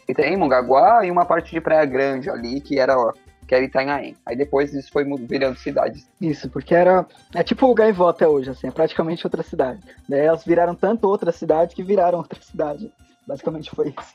[0.08, 2.96] e tem Mongaguá e uma parte de Praia Grande ali, que era
[3.50, 4.16] que era Itanhaém.
[4.24, 6.08] Aí depois isso foi virando cidades.
[6.20, 7.04] Isso, porque era.
[7.34, 9.80] É tipo o Gaivota hoje, assim, é praticamente outra cidade.
[10.08, 12.92] Daí elas viraram tanto outra cidade que viraram outra cidade.
[13.26, 14.14] Basicamente foi isso.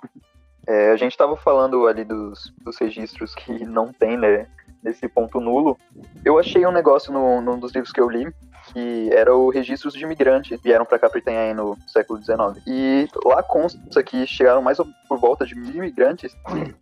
[0.65, 4.47] É, a gente estava falando ali dos, dos registros que não tem, né?
[4.86, 5.75] Nesse ponto nulo.
[6.23, 8.31] Eu achei um negócio no, num dos livros que eu li,
[8.71, 12.61] que era o registros de imigrantes que vieram para cá para Itanhaém no século XIX.
[12.67, 14.77] E lá consta que chegaram mais
[15.07, 16.38] por volta de mil imigrantes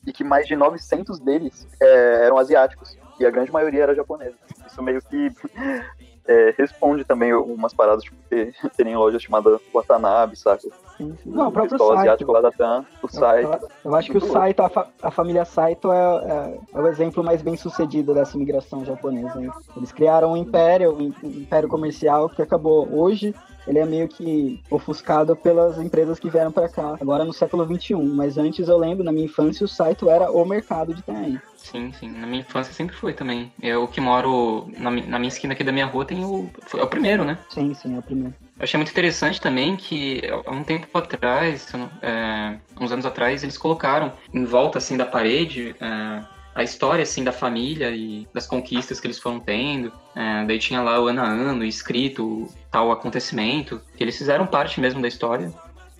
[0.06, 2.98] e que mais de 900 deles é, eram asiáticos.
[3.18, 4.36] E a grande maioria era japonesa.
[4.68, 5.32] Isso meio que
[6.28, 10.68] é, responde também umas paradas, tipo, ter, terem loja chamada Watanabe, saca?
[10.98, 11.32] Sim, sim.
[11.32, 11.94] Não, o próprio Saito.
[11.94, 13.52] asiático lá da TAM, o Saito.
[13.52, 16.88] Eu, eu acho que o Saito, a, fa a família Saito é, é, é, o
[16.88, 19.42] exemplo mais bem sucedido dessa imigração japonesa.
[19.42, 19.52] Hein?
[19.76, 23.34] Eles criaram um império, um império comercial que acabou hoje
[23.68, 28.04] ele é meio que ofuscado pelas empresas que vieram para cá, agora no século 21.
[28.04, 31.40] Mas antes eu lembro, na minha infância, o site era o mercado de Itaém.
[31.58, 32.10] Sim, sim.
[32.12, 33.52] Na minha infância sempre foi também.
[33.62, 36.50] Eu que moro na, na minha esquina aqui da minha rua tem o.
[36.66, 37.38] Foi, é o primeiro, né?
[37.50, 38.34] Sim, sim, é o primeiro.
[38.58, 43.58] Eu achei muito interessante também que há um tempo atrás, é, uns anos atrás, eles
[43.58, 49.00] colocaram em volta assim da parede é, a história assim da família e das conquistas
[49.00, 49.92] que eles foram tendo.
[50.16, 54.80] É, daí tinha lá o ano a ano escrito tal acontecimento, que eles fizeram parte
[54.80, 55.52] mesmo da história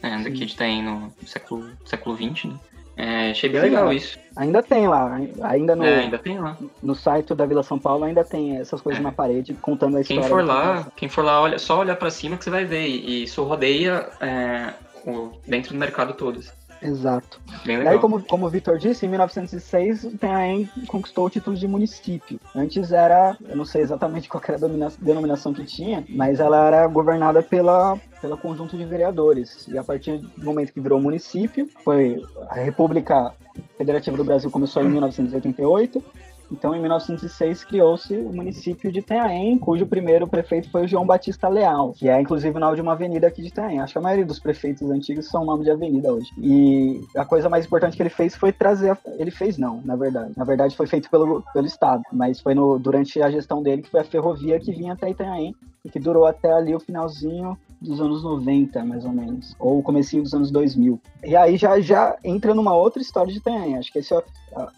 [0.04, 2.56] é, daqui de tem no século século 20, né?
[2.96, 4.20] É, achei bem Sim, legal isso.
[4.36, 6.56] Ainda tem lá, ainda no, é, ainda tem lá.
[6.82, 9.04] no site da Vila São Paulo ainda tem essas coisas é.
[9.04, 10.22] na parede contando a história.
[10.22, 12.86] Quem for lá, quem for lá, olha, só olhar para cima que você vai ver
[12.86, 14.74] e isso rodeia é,
[15.08, 16.40] o, dentro do mercado todo.
[16.84, 17.40] Exato.
[17.66, 22.40] Daí, como, como o Vitor disse, em 1906 Itanhaém conquistou o título de município.
[22.54, 26.88] Antes era, eu não sei exatamente qual era a denominação que tinha, mas ela era
[26.88, 29.68] governada pela, pelo conjunto de vereadores.
[29.68, 33.34] E a partir do momento que virou município, foi a República
[33.78, 36.04] Federativa do Brasil começou em 1988
[36.52, 41.48] Então, em 1906, criou-se o município de Itanhaém, cujo primeiro prefeito foi o João Batista
[41.48, 43.80] Leal, que é inclusive o nome de uma avenida aqui de Itanhaém.
[43.80, 46.30] Acho que a maioria dos prefeitos antigos são nome de avenida hoje.
[46.38, 48.92] E a coisa mais importante que ele fez foi trazer.
[48.92, 48.98] A...
[49.18, 50.34] Ele fez, não, na verdade.
[50.38, 53.90] Na verdade, foi feito pelo, pelo Estado, mas foi no, durante a gestão dele que
[53.90, 58.00] foi a ferrovia que vinha até Itanhaém e que durou até ali o finalzinho dos
[58.00, 61.00] anos 90, mais ou menos, ou comecinho dos anos 2000.
[61.24, 63.78] E aí já, já entra numa outra história de Itanhaém.
[63.78, 64.24] Acho que esse, a,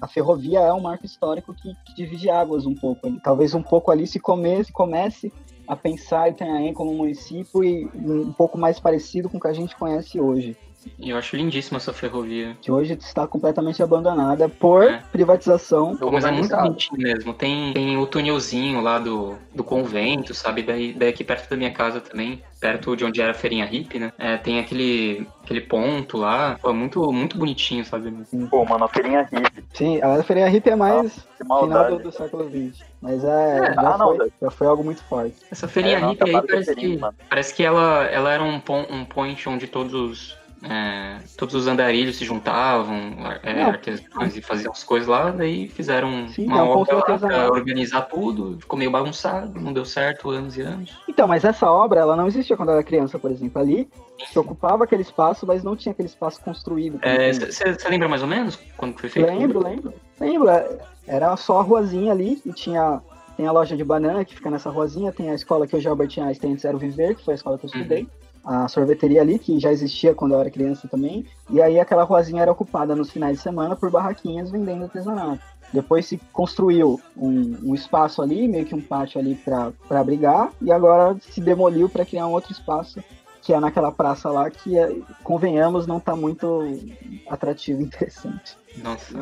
[0.01, 3.11] a, ferrovia é um marco histórico que, que, divide águas um pouco.
[3.21, 5.31] Talvez um pouco ali se comece, comece
[5.67, 9.53] a pensar Itanhaém como um município e um pouco mais parecido com o que a
[9.53, 10.57] gente conhece hoje.
[10.97, 12.55] E eu acho lindíssima essa ferrovia.
[12.61, 15.03] Que hoje está completamente abandonada por é.
[15.11, 15.97] privatização.
[16.11, 17.33] Mas é muito bonitinho mesmo.
[17.33, 20.63] Tem, tem o túnelzinho lá do, do convento, sabe?
[20.63, 23.99] Daí, daí aqui perto da minha casa também, perto de onde era a feirinha hippie,
[23.99, 24.13] né?
[24.17, 26.57] É, tem aquele, aquele ponto lá.
[26.61, 28.11] Pô, muito, muito bonitinho, sabe?
[28.49, 29.63] Pô, mano, a feirinha hippie.
[29.73, 32.83] Sim, a feirinha hippie é mais ah, final do, do, século XX.
[33.01, 35.35] Mas é, é já, ah, foi, não, já foi algo muito forte.
[35.51, 39.03] Essa feirinha é, hippie aí parece que, parece que ela, ela era um, pon, um
[39.03, 44.83] point onde todos os é, todos os andarilhos se juntavam, é, artesãos, e faziam as
[44.83, 49.85] coisas lá, daí fizeram Sim, uma obra para organizar tudo, ficou meio bagunçado, não deu
[49.85, 50.97] certo anos e anos.
[51.07, 53.61] Então, mas essa obra, ela não existia quando eu era criança, por exemplo.
[53.61, 53.89] Ali,
[54.27, 56.99] se ocupava aquele espaço, mas não tinha aquele espaço construído.
[56.99, 59.27] Você é, lembra mais ou menos quando foi feito?
[59.27, 59.93] Lembro, lembro.
[60.19, 60.77] Lembro, é,
[61.07, 63.01] era só a ruazinha ali, e tinha
[63.37, 66.17] tem a loja de banana que fica nessa ruazinha, tem a escola que o Albert
[66.17, 68.03] Einstein antes era o Viver, que foi a escola que eu estudei.
[68.03, 71.25] Uhum a sorveteria ali, que já existia quando eu era criança também.
[71.49, 75.41] E aí aquela ruazinha era ocupada nos finais de semana por barraquinhas vendendo artesanato.
[75.73, 80.71] Depois se construiu um, um espaço ali, meio que um pátio ali para abrigar, e
[80.71, 83.03] agora se demoliu para criar um outro espaço,
[83.41, 86.79] que é naquela praça lá, que, é, convenhamos, não está muito
[87.27, 88.55] atrativo e interessante.
[88.77, 89.17] Nossa.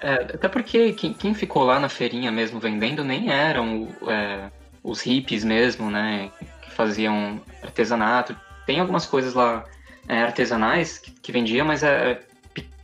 [0.00, 4.50] É, até porque quem, quem, ficou lá na feirinha mesmo vendendo nem eram é,
[4.82, 6.30] os hippies mesmo, né?
[6.62, 8.34] Que faziam artesanato
[8.66, 9.64] tem algumas coisas lá
[10.08, 12.20] é, artesanais que, que vendia, mas é, é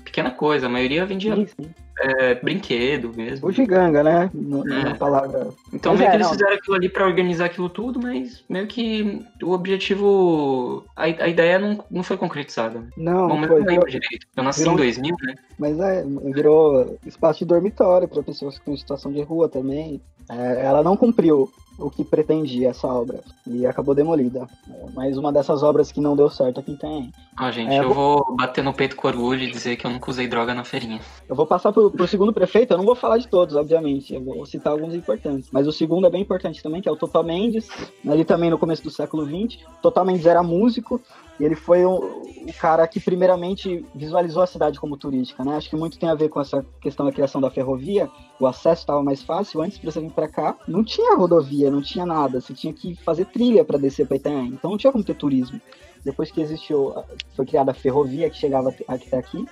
[0.05, 0.67] pequena coisa.
[0.67, 1.71] A maioria vendia sim, sim.
[2.01, 3.49] É, brinquedo mesmo.
[3.49, 4.31] O giganga, né?
[4.33, 4.95] No, é.
[4.95, 5.49] palavra.
[5.73, 6.33] Então mas meio é, que eles não.
[6.33, 10.85] fizeram aquilo ali para organizar aquilo tudo, mas meio que o objetivo.
[10.95, 12.87] A, a ideia não, não foi concretizada.
[12.97, 14.27] Não, Bom, mas foi, não lembro direito.
[14.37, 15.35] Eu nasci virou, em 2000, né?
[15.59, 20.01] Mas é, virou espaço de dormitório para pessoas com situação de rua também.
[20.31, 24.47] É, ela não cumpriu o que pretendia essa obra e acabou demolida.
[24.95, 27.13] Mais uma dessas obras que não deu certo aqui tem.
[27.37, 28.25] Ah, gente, é, eu vou...
[28.27, 31.01] vou bater no peito com orgulho e dizer que eu nunca usei droga na feirinha.
[31.29, 34.23] Eu vou passar pro, pro segundo prefeito, eu não vou falar de todos, obviamente, eu
[34.23, 35.49] vou citar alguns importantes.
[35.53, 37.69] Mas o segundo é bem importante também, que é o Totó Mendes,
[38.07, 39.61] ali também no começo do século XX.
[39.81, 41.01] Totó Mendes era músico,
[41.39, 45.57] e ele foi o, o, cara que primeiramente visualizou a cidade como turística, né?
[45.57, 48.11] Acho que muito tem a ver com essa questão da criação da ferrovia.
[48.41, 49.63] O acesso estava mais fácil.
[49.63, 52.41] Antes, para você vir para cá, não tinha rodovia, não tinha nada.
[52.41, 54.49] Você tinha que fazer trilha para descer para Itanhaém.
[54.49, 55.61] Então não tinha como ter turismo.
[56.05, 56.95] Depois que existiu,
[57.37, 59.45] foi criada a ferrovia que chegava até aqui,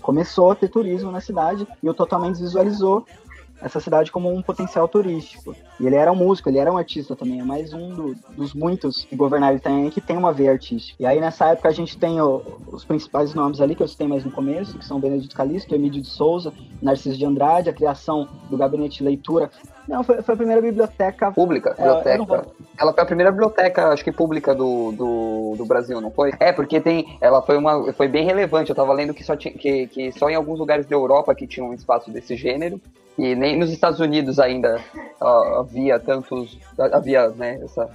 [0.00, 3.04] começou a ter turismo na cidade e o Totalmente visualizou
[3.60, 5.54] essa cidade como um potencial turístico.
[5.78, 8.54] E ele era um músico, ele era um artista também, é mais um do, dos
[8.54, 11.00] muitos que governaram Itanhaém que tem uma veia artística.
[11.02, 14.06] E aí nessa época a gente tem o, os principais nomes ali que eu citei
[14.06, 18.28] mais no começo, que são Benedito Calixto, Emílio de Souza, Narciso de Andrade, a criação
[18.48, 19.50] do gabinete de leitura.
[19.88, 21.74] Não, foi, foi a primeira biblioteca pública.
[21.78, 22.24] É, biblioteca.
[22.24, 22.54] Vou...
[22.78, 26.32] Ela foi a primeira biblioteca, acho que pública do, do, do, Brasil, não foi?
[26.38, 27.18] É, porque tem.
[27.20, 27.92] Ela foi uma.
[27.92, 28.70] Foi bem relevante.
[28.70, 31.46] Eu tava lendo que só, tinha, que, que só em alguns lugares da Europa que
[31.46, 32.80] tinha um espaço desse gênero.
[33.18, 34.80] E nem nos Estados Unidos ainda
[35.20, 36.58] ó, havia tantos.
[36.78, 37.90] Havia, né, essa,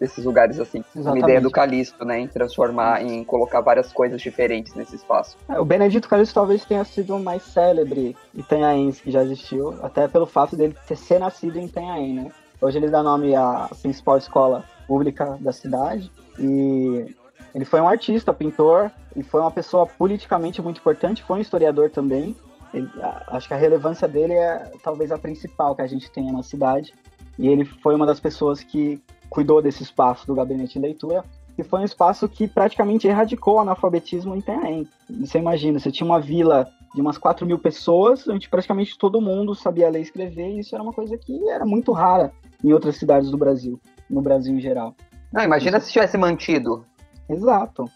[0.00, 0.82] esses lugares assim.
[0.96, 1.22] Exatamente.
[1.22, 2.20] Uma ideia do Calixto, né?
[2.20, 5.36] Em transformar, em colocar várias coisas diferentes nesse espaço.
[5.48, 10.08] É, o Benedito Calixto talvez tenha sido o mais célebre itanhaense que já existiu, até
[10.08, 12.32] pelo fato dele ter ser nascido em Itanhaém, né?
[12.60, 17.14] Hoje ele dá nome à principal escola pública da cidade e
[17.54, 21.88] ele foi um artista, pintor, e foi uma pessoa politicamente muito importante, foi um historiador
[21.90, 22.36] também,
[22.74, 22.88] ele,
[23.28, 26.92] acho que a relevância dele é talvez a principal que a gente tenha na cidade.
[27.38, 31.24] E ele foi uma das pessoas que cuidou desse espaço do gabinete de leitura,
[31.56, 34.88] que foi um espaço que praticamente erradicou o analfabetismo em Teném.
[35.20, 39.54] Você imagina, você tinha uma vila de umas 4 mil pessoas, onde praticamente todo mundo
[39.54, 42.32] sabia ler e escrever, e isso era uma coisa que era muito rara
[42.64, 44.94] em outras cidades do Brasil, no Brasil em geral.
[45.32, 45.86] Não, imagina isso.
[45.86, 46.84] se tivesse mantido.
[47.28, 47.88] Exato.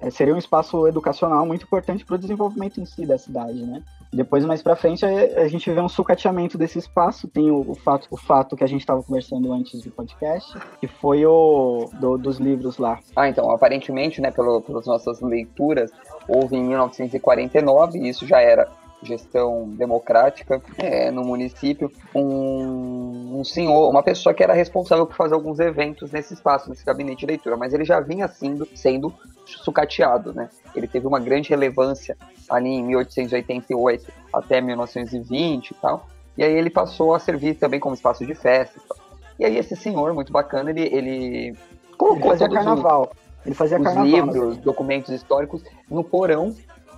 [0.00, 3.82] É, seria um espaço educacional muito importante para o desenvolvimento em si da cidade, né?
[4.14, 7.26] Depois, mais para frente, a gente vê um sucateamento desse espaço.
[7.26, 10.86] Tem o, o fato, o fato que a gente estava conversando antes do podcast, que
[10.86, 13.00] foi o do, dos livros lá.
[13.16, 15.90] Ah, então, aparentemente, né, pelo, pelas nossas leituras,
[16.28, 18.68] houve em 1949, e isso já era
[19.06, 25.34] gestão democrática é, no município, um, um, senhor, uma pessoa que era responsável por fazer
[25.34, 29.12] alguns eventos nesse espaço, nesse gabinete de leitura, mas ele já vinha sendo, sendo
[29.44, 30.48] sucateado, né?
[30.74, 32.16] Ele teve uma grande relevância
[32.48, 37.94] ali em 1888 até 1920 e tal, e aí ele passou a servir também como
[37.94, 39.04] espaço de festa e.
[39.38, 41.56] E aí esse senhor, muito bacana, ele, ele
[41.96, 43.10] colocou ele fazia carnaval.
[43.12, 46.54] Os, ele fazia os carnaval, livros, documentos históricos no porão,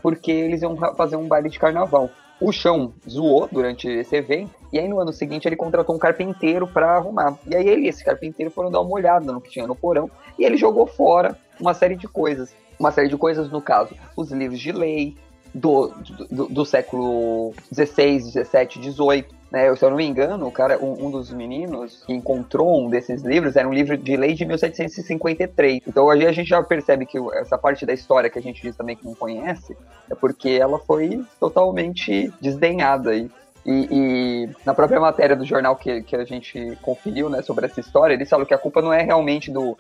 [0.07, 2.09] porque eles iam fazer um baile de carnaval.
[2.41, 6.65] O chão zoou durante esse evento, e aí no ano seguinte ele contratou um carpinteiro
[6.65, 7.37] para arrumar.
[7.45, 10.09] E aí ele e esse carpinteiro foram dar uma olhada no que tinha no porão,
[10.39, 12.55] e ele jogou fora uma série de coisas.
[12.79, 15.17] Uma série de coisas, no caso, os livros de lei
[15.53, 15.93] do,
[16.31, 21.07] do, do século XVI, XVII, XVIII, né, se eu não me engano, o cara, um,
[21.07, 25.83] um, dos meninos que encontrou um desses livros era um livro de lei de 1753.
[25.87, 28.77] Então hoje a gente já percebe que essa parte da história que a gente diz
[28.77, 29.77] também que não conhece
[30.11, 33.31] é porque ela foi totalmente desdenhada aí.
[33.65, 37.81] E, e, na própria matéria do jornal que, que a gente conferiu né, sobre essa
[37.81, 39.77] história, eles falam que a culpa não é realmente do,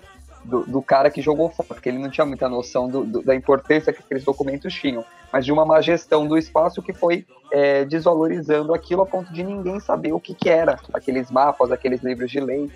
[0.46, 3.34] do, do, cara que jogou fora, porque ele não tinha muita noção do, do, da
[3.34, 7.84] importância que aqueles documentos tinham, mas de uma má gestão do espaço que foi é,
[7.84, 12.30] desvalorizando aquilo a ponto de ninguém saber o que, que era aqueles mapas, aqueles livros
[12.30, 12.70] de lei.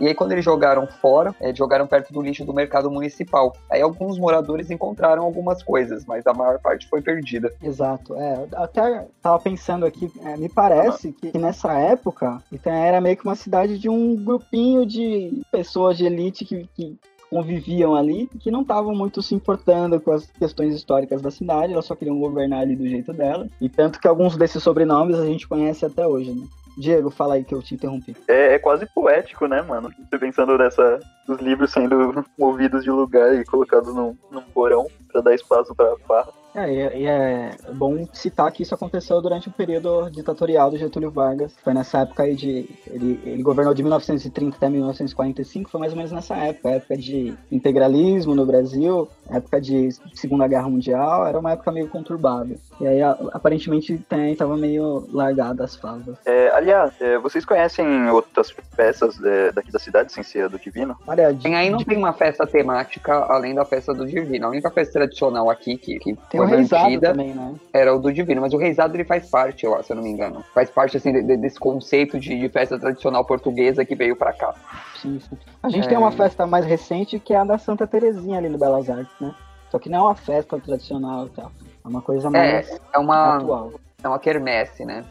[0.00, 3.54] E aí, quando eles jogaram fora, é, jogaram perto do lixo do mercado municipal.
[3.70, 7.52] Aí, alguns moradores encontraram algumas coisas, mas a maior parte foi perdida.
[7.62, 8.14] Exato.
[8.16, 13.16] É, até tava pensando aqui, é, me parece que, que nessa época, então era meio
[13.16, 16.98] que uma cidade de um grupinho de pessoas de elite que, que
[17.32, 21.86] conviviam ali, que não estavam muito se importando com as questões históricas da cidade, elas
[21.86, 23.48] só queriam governar ali do jeito dela.
[23.58, 26.46] E tanto que alguns desses sobrenomes a gente conhece até hoje, né?
[26.76, 28.16] Diego, fala aí que eu te interrompi.
[28.28, 29.92] É, é quase poético, né, mano?
[30.08, 35.20] Você pensando nessa dos livros sendo movidos de lugar e colocados num, num porão para
[35.20, 36.32] dar espaço para farra.
[36.54, 41.10] É, e é, é, bom citar que isso aconteceu durante o período ditatorial do Getúlio
[41.10, 41.54] Vargas.
[41.62, 42.68] Foi nessa época aí de.
[42.86, 46.70] Ele, ele governou de 1930 até 1945, foi mais ou menos nessa época.
[46.70, 52.54] Época de integralismo no Brasil, época de Segunda Guerra Mundial, era uma época meio conturbada.
[52.80, 56.16] E aí, aparentemente, também estava meio largada as favas.
[56.26, 60.58] É, aliás, é, vocês conhecem outras peças é, daqui da cidade, sem ser a do
[60.58, 60.96] Divino?
[61.06, 61.86] Olha, de, aí não de...
[61.86, 64.46] tem uma festa temática além da festa do Divino.
[64.46, 67.54] A única festa tradicional aqui que, que tem o Reisado também, né?
[67.72, 70.10] Era o do Divino, mas o Reisado ele faz parte, eu, se eu não me
[70.10, 70.44] engano.
[70.54, 74.32] Faz parte, assim, de, de, desse conceito de, de, festa tradicional portuguesa que veio pra
[74.32, 74.54] cá.
[75.00, 75.36] Sim, sim.
[75.62, 75.88] A gente é...
[75.88, 79.14] tem uma festa mais recente que é a da Santa Terezinha ali no Belas Artes,
[79.20, 79.34] né?
[79.70, 81.50] Só que não é uma festa tradicional e tal.
[81.84, 83.72] É uma coisa é, mais é, é uma, atual.
[84.02, 85.04] É uma quermesse, né?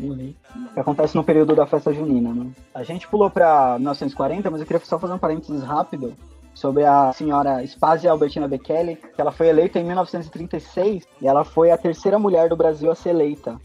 [0.00, 0.34] Uhum.
[0.72, 2.50] Que acontece no período da festa junina, né?
[2.74, 6.14] A gente pulou para 1940, mas eu queria só fazer um parênteses rápido
[6.54, 11.70] sobre a senhora Spazia Albertina Bekele, que ela foi eleita em 1936 e ela foi
[11.70, 13.60] a terceira mulher do Brasil a ser eleita.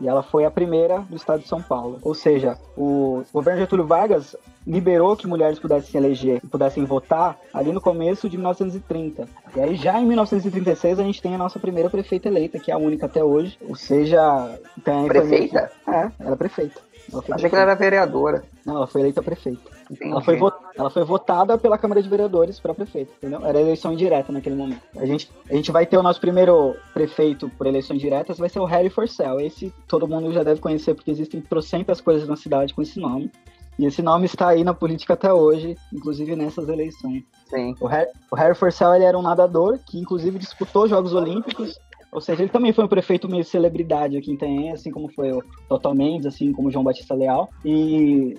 [0.00, 1.98] E ela foi a primeira do estado de São Paulo.
[2.02, 4.34] Ou seja, o governo Getúlio Vargas
[4.66, 9.28] liberou que mulheres pudessem se eleger e pudessem votar ali no começo de 1930.
[9.54, 12.74] E aí já em 1936 a gente tem a nossa primeira prefeita eleita, que é
[12.74, 13.58] a única até hoje.
[13.68, 15.70] Ou seja, tem Prefeita?
[15.86, 16.80] É, ela é prefeita.
[17.32, 18.44] Achei que ela era vereadora.
[18.64, 19.70] Não, ela foi eleita prefeita.
[20.00, 20.38] Ela foi,
[20.80, 23.44] ela foi votada pela Câmara de Vereadores para prefeito, entendeu?
[23.44, 24.80] Era eleição indireta naquele momento.
[24.96, 28.60] A gente, a gente vai ter o nosso primeiro prefeito por eleições diretas, vai ser
[28.60, 29.40] o Harry Forcell.
[29.40, 33.30] Esse todo mundo já deve conhecer, porque existem trocentas coisas na cidade com esse nome.
[33.78, 37.24] E esse nome está aí na política até hoje, inclusive nessas eleições.
[37.48, 37.74] Sim.
[37.80, 41.78] O Harry, o Harry Forcell ele era um nadador que, inclusive, disputou Jogos Olímpicos
[42.12, 45.30] ou seja, ele também foi um prefeito meio celebridade aqui em Itanhaém, assim como foi
[45.30, 47.48] o Toto Mendes, assim como o João Batista Leal.
[47.64, 48.36] E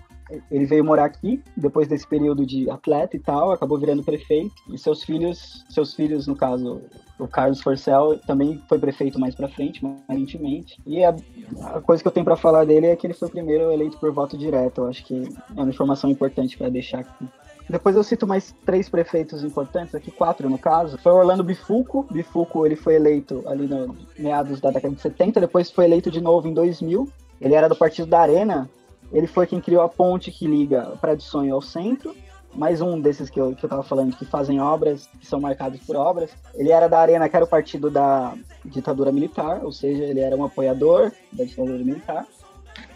[0.49, 4.53] ele veio morar aqui depois desse período de atleta e tal, acabou virando prefeito.
[4.69, 6.81] E seus filhos, seus filhos, no caso,
[7.19, 10.79] o Carlos Forcel também foi prefeito mais para frente, mais recentemente.
[10.85, 11.15] E a,
[11.63, 13.97] a, coisa que eu tenho para falar dele é que ele foi o primeiro eleito
[13.97, 14.81] por voto direto.
[14.81, 17.25] Eu acho que é uma informação importante para deixar aqui.
[17.69, 20.97] Depois eu cito mais três prefeitos importantes, aqui quatro no caso.
[20.97, 22.05] Foi Orlando Bifuco.
[22.11, 26.19] Bifuco ele foi eleito ali no meados da década de 70, depois foi eleito de
[26.19, 27.07] novo em 2000.
[27.39, 28.69] Ele era do Partido da Arena.
[29.11, 32.15] Ele foi quem criou a ponte que liga Praia do Sonho ao centro.
[32.53, 35.79] Mais um desses que eu, que eu tava falando, que fazem obras, que são marcados
[35.81, 36.31] por obras.
[36.53, 38.33] Ele era da Arena, que era o partido da
[38.65, 42.25] ditadura militar, ou seja, ele era um apoiador da ditadura militar.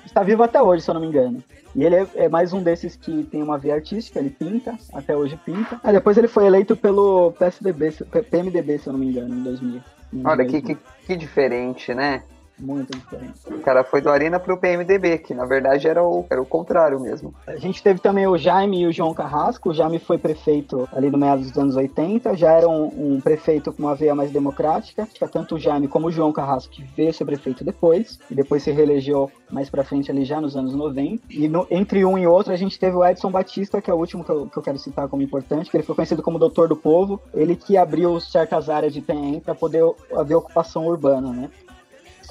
[0.05, 1.41] Está vivo até hoje, se eu não me engano.
[1.73, 5.15] E ele é, é, mais um desses que tem uma via artística, ele pinta, até
[5.15, 5.79] hoje pinta.
[5.83, 7.91] Aí depois ele foi eleito pelo PSDB,
[8.29, 9.81] PMDB, se eu não me engano, em 2000.
[10.23, 12.23] Olha, que, que, que diferente, né?
[12.57, 13.33] Muito diferente.
[13.47, 16.99] O cara foi do Arena pro PMDB, que na verdade era o, era o contrário
[16.99, 17.33] mesmo.
[17.45, 19.69] A gente teve também o Jaime e o João Carrasco.
[19.69, 23.73] O Jaime foi prefeito ali no meados dos anos 80, já era um, um prefeito
[23.73, 25.07] com uma veia mais democrática.
[25.31, 28.71] Tanto o Jaime como o João Carrasco, que veio ser prefeito depois, e depois se
[28.71, 31.23] reelegeu mais pra frente ali já nos anos 90.
[31.29, 33.97] E no, entre um e outro, a gente teve o Edson Batista, que é o
[33.97, 36.69] último que eu, que eu quero citar como importante, que ele foi conhecido como Doutor
[36.69, 37.21] do Povo.
[37.33, 39.83] Ele que abriu certas áreas de Itanhaém para poder
[40.15, 41.49] haver ocupação urbana, né?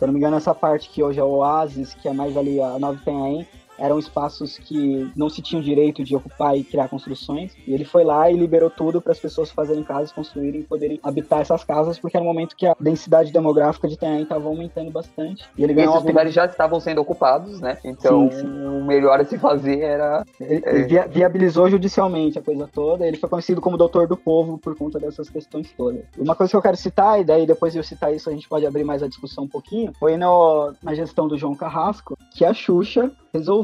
[0.04, 2.36] Se eu não me engano, essa parte que hoje é o Oasis, que é mais
[2.36, 3.48] ali a Nova Itanhaém,
[3.78, 7.52] eram espaços que não se tinham direito de ocupar e criar construções.
[7.66, 11.00] E ele foi lá e liberou tudo para as pessoas fazerem casas, construírem e poderem
[11.02, 14.90] habitar essas casas, porque era um momento que a densidade demográfica de Itanhaém estava aumentando
[14.90, 15.44] bastante.
[15.56, 17.78] E ele e esses lugares já estavam sendo ocupados, né?
[17.84, 18.66] Então, sim, sim.
[18.66, 20.24] o melhor a se fazer era...
[20.40, 20.74] Ele, é...
[20.74, 23.06] ele viabilizou judicialmente a coisa toda.
[23.06, 26.04] Ele foi conhecido como doutor do povo por conta dessas questões todas.
[26.18, 28.48] Uma coisa que eu quero citar, e daí depois de eu citar isso a gente
[28.48, 32.44] pode abrir mais a discussão um pouquinho, foi no, na gestão do João Carrasco, que
[32.44, 33.63] a Xuxa resolveu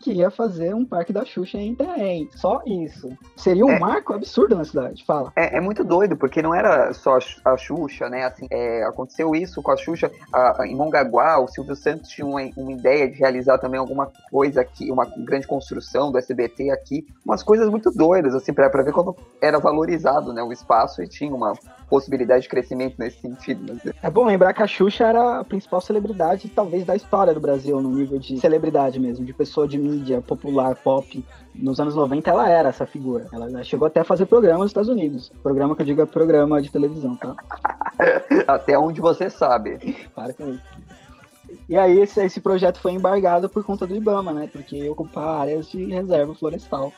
[0.00, 2.28] que ia fazer um parque da Xuxa em Itaém.
[2.34, 3.10] Só isso.
[3.36, 5.32] Seria um é, marco absurdo na cidade, fala.
[5.34, 8.24] É, é, muito doido, porque não era só a Xuxa, né?
[8.24, 12.26] Assim, é, aconteceu isso com a Xuxa a, a, em Mongaguá, o Silvio Santos tinha
[12.26, 17.06] uma, uma, ideia de realizar também alguma coisa aqui, uma grande construção do SBT aqui,
[17.24, 21.34] umas coisas muito doidas, assim, para ver como era valorizado né, o espaço e tinha
[21.34, 21.52] uma
[21.88, 23.72] possibilidade de crescimento nesse sentido.
[23.72, 23.92] Né?
[24.02, 27.80] É bom lembrar que a Xuxa era a principal celebridade, talvez, da história do Brasil,
[27.80, 31.24] no nível de celebridade mesmo, de pessoa de mídia popular, pop.
[31.54, 33.26] Nos anos 90 ela era essa figura.
[33.32, 35.32] Ela chegou até a fazer programa nos Estados Unidos.
[35.42, 37.34] Programa que eu digo é programa de televisão, tá?
[38.46, 39.96] até onde você sabe.
[40.14, 40.62] Para com isso.
[41.68, 44.48] E aí esse, esse projeto foi embargado por conta do Ibama, né?
[44.52, 46.92] Porque ocupar áreas de reserva florestal.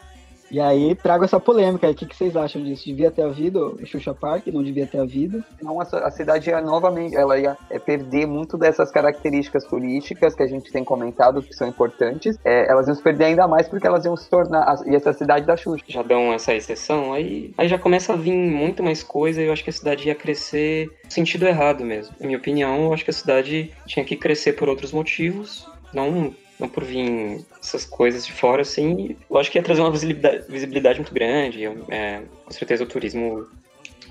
[0.51, 1.89] E aí trago essa polêmica.
[1.89, 2.87] O que, que vocês acham disso?
[2.87, 4.47] Devia ter havido o Xuxa Park?
[4.49, 5.45] Não devia ter havido?
[5.63, 10.47] Não, a cidade ia novamente, ela ia é, perder muito dessas características turísticas que a
[10.47, 12.39] gente tem comentado que são importantes.
[12.45, 15.47] É, elas iam se perder ainda mais porque elas iam se tornar e essa cidade
[15.47, 15.85] da Xuxa.
[15.87, 19.53] Já dão essa exceção, aí, aí já começa a vir muito mais coisa e eu
[19.53, 22.15] acho que a cidade ia crescer no sentido errado mesmo.
[22.19, 26.35] Na minha opinião, eu acho que a cidade tinha que crescer por outros motivos, não
[26.61, 30.99] não por vir essas coisas de fora, assim, lógico que ia trazer uma visibilidade, visibilidade
[30.99, 33.47] muito grande, é, com certeza o turismo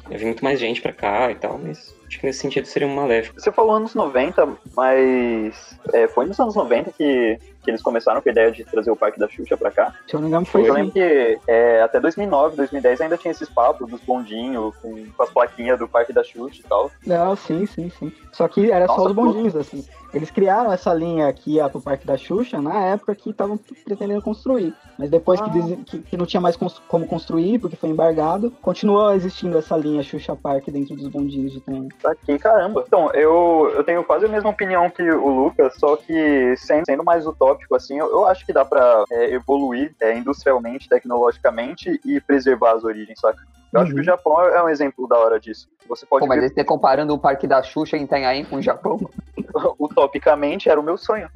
[0.10, 2.88] ia vir muito mais gente para cá e tal, mas acho que nesse sentido seria
[2.88, 3.40] um maléfico.
[3.40, 8.30] Você falou anos 90, mas é, foi nos anos 90 que que eles começaram com
[8.30, 9.94] a ideia de trazer o Parque da Xuxa pra cá.
[10.08, 13.32] Se eu não me engano, foi Eu lembro que é, até 2009, 2010 ainda tinha
[13.32, 16.92] esses papos dos bondinhos com, com, as plaquinhas do Parque da Xuxa e tal.
[17.06, 18.12] Não, sim, sim, sim.
[18.32, 19.86] Só que era Nossa, só os bondinhos, assim.
[20.14, 24.22] Eles criaram essa linha aqui ia pro Parque da Xuxa na época que estavam pretendendo
[24.22, 24.74] construir.
[24.98, 25.50] Mas depois ah.
[25.50, 30.04] que, que, que, não tinha mais como construir, porque foi embargado, continuou existindo essa linha
[30.04, 31.88] Xuxa Park dentro dos bondinhos de trem.
[32.02, 32.84] Tá aqui, caramba.
[32.88, 37.04] Então, eu, eu tenho quase a mesma opinião que o Lucas, só que sendo, sendo
[37.04, 42.00] mais utópico tópico, assim, eu, eu acho que dá para é, evoluir é, industrialmente, tecnologicamente
[42.06, 43.42] e preservar as origens, saca?
[43.72, 43.84] Eu uhum.
[43.84, 44.04] acho que o uhum.
[44.04, 45.70] Japão é um exemplo da hora disso.
[45.88, 46.50] Você pode Pô, mas ver...
[46.50, 49.00] você comparando o Parque da Xuxa em Itanhaém com o Japão?
[49.80, 51.30] Utopicamente era o meu sonho.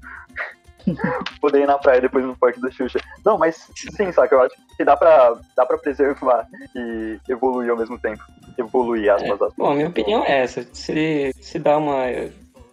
[1.40, 3.00] Poder ir na praia depois do Parque da Xuxa.
[3.24, 4.36] Não, mas sim, saca?
[4.36, 8.24] Eu acho que dá pra, dá pra preservar e evoluir ao mesmo tempo.
[8.58, 9.34] Evoluir, aspas, é.
[9.34, 9.54] aspas.
[9.58, 10.68] Bom, minha opinião é essa.
[10.74, 12.06] Se, se dá uma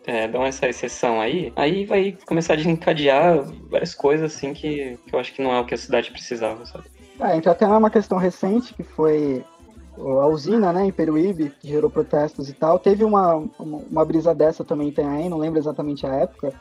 [0.07, 5.15] é, dão essa exceção aí, aí vai começar a desencadear várias coisas assim que, que
[5.15, 6.85] eu acho que não é o que a cidade precisava, sabe?
[7.21, 9.45] É, então até uma questão recente que foi
[9.97, 12.79] a usina, né, em Peruíbe, que gerou protestos e tal.
[12.79, 16.53] Teve uma, uma, brisa dessa também em Itanhaém, não lembro exatamente a época.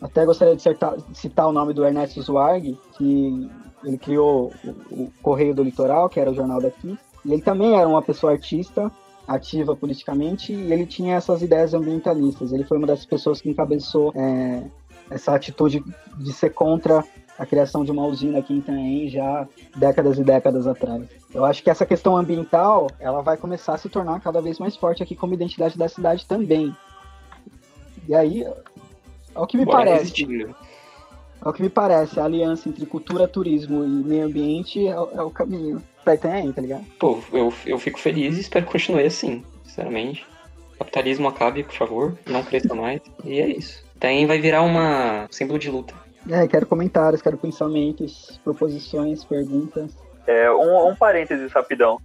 [0.00, 3.50] Até gostaria de citar, citar o nome do Ernesto Zuarg, que
[3.84, 6.98] ele criou o, o Correio do Litoral, que era o jornal daqui.
[7.24, 8.90] E ele também era uma pessoa artista,
[9.26, 12.52] ativa politicamente e ele tinha essas ideias ambientalistas.
[12.52, 14.62] Ele foi uma das pessoas que encabeçou é,
[15.10, 15.82] essa atitude
[16.18, 17.04] de ser contra
[17.38, 21.04] a criação de uma usina aqui em Itaém já décadas e décadas atrás.
[21.34, 24.76] Eu acho que essa questão ambiental ela vai começar a se tornar cada vez mais
[24.76, 26.74] forte aqui como identidade da cidade também.
[28.08, 30.24] E aí, é o que me Bora parece.
[31.44, 35.22] É o que me parece, a aliança entre cultura, turismo e meio ambiente é, é
[35.22, 36.84] o caminho pra Itanhaém, tá ligado?
[36.98, 40.26] Pô, eu, eu fico feliz e espero que continue assim, sinceramente.
[40.78, 43.00] capitalismo acabe, por favor, não cresça mais.
[43.24, 43.84] E é isso.
[43.96, 46.05] Itanhaém vai virar uma símbolo de luta.
[46.30, 49.96] É, quero comentários, quero pensamentos, proposições, perguntas.
[50.26, 52.00] É, um, um parênteses rapidão.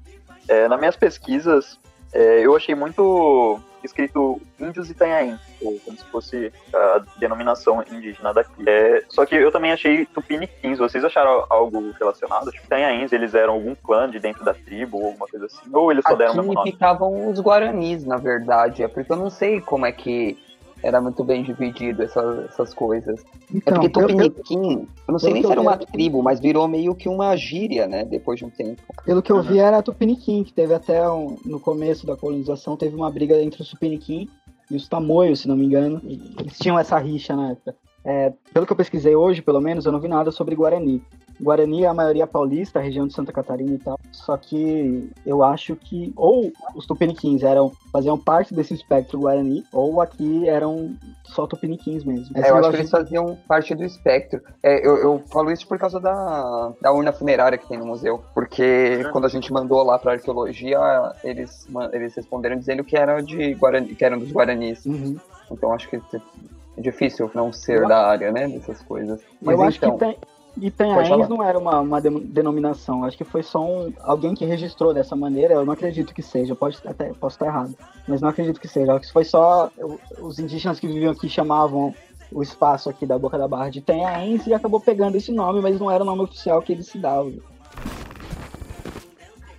[0.48, 1.80] É, nas minhas pesquisas,
[2.14, 8.64] é, eu achei muito escrito Índios Itanhaém, ou como se fosse a denominação indígena daqui.
[8.68, 10.78] É, só que eu também achei Tupiniquins.
[10.78, 12.52] Vocês acharam algo relacionado?
[12.52, 15.70] Tipo, Itanhaéns, eles eram algum clã de dentro da tribo ou alguma coisa assim?
[15.74, 16.72] Ou eles só deram o nome?
[16.72, 18.84] ficavam os Guaranis, na verdade.
[18.84, 20.38] É porque eu não sei como é que
[20.84, 23.22] era muito bem dividido essas, essas coisas.
[23.22, 26.22] É então, é porque Tupiniquim, eu, eu, eu não sei nem se era uma tribo,
[26.24, 28.06] mas virou meio que uma gíria, né?
[28.06, 28.82] Depois de um tempo.
[29.06, 32.96] Pelo que eu vi, era Tupiniquim, que teve até um, no começo da colonização, teve
[32.96, 34.30] uma briga entre os Tupiniquim
[34.70, 36.02] e os Tamoios, se não me engano.
[36.04, 37.76] Eles tinham essa rixa na época.
[38.04, 41.04] É, pelo que eu pesquisei hoje, pelo menos, eu não vi nada sobre Guarani.
[41.42, 44.00] Guarani é a maioria paulista, a região de Santa Catarina e tal.
[44.12, 50.02] Só que eu acho que ou os tupiniquins eram faziam parte desse espectro Guarani, ou
[50.02, 52.38] aqui eram só tupiniquins mesmo.
[52.38, 54.42] É, eu acho que eles faziam parte do espectro.
[54.62, 58.24] É, eu, eu, falo isso por causa da, da urna funerária que tem no museu,
[58.34, 60.80] porque quando a gente mandou lá para arqueologia,
[61.24, 64.86] eles, eles responderam dizendo que era de Guarani, que eram dos Guaranis.
[64.86, 65.18] Uhum.
[65.50, 69.22] Então acho que é difícil não ser eu da área, né, dessas coisas.
[69.42, 70.18] Mas eu acho então, que tem,
[70.60, 75.16] Itanhaém não era uma, uma denominação, acho que foi só um, alguém que registrou dessa
[75.16, 77.76] maneira, eu não acredito que seja, pode até posso estar errado,
[78.08, 79.72] mas não acredito que seja, acho que foi só
[80.20, 81.94] os indígenas que viviam aqui chamavam
[82.32, 85.80] o espaço aqui da Boca da Barra de Itanhaém e acabou pegando esse nome, mas
[85.80, 87.34] não era o nome oficial que eles se davam.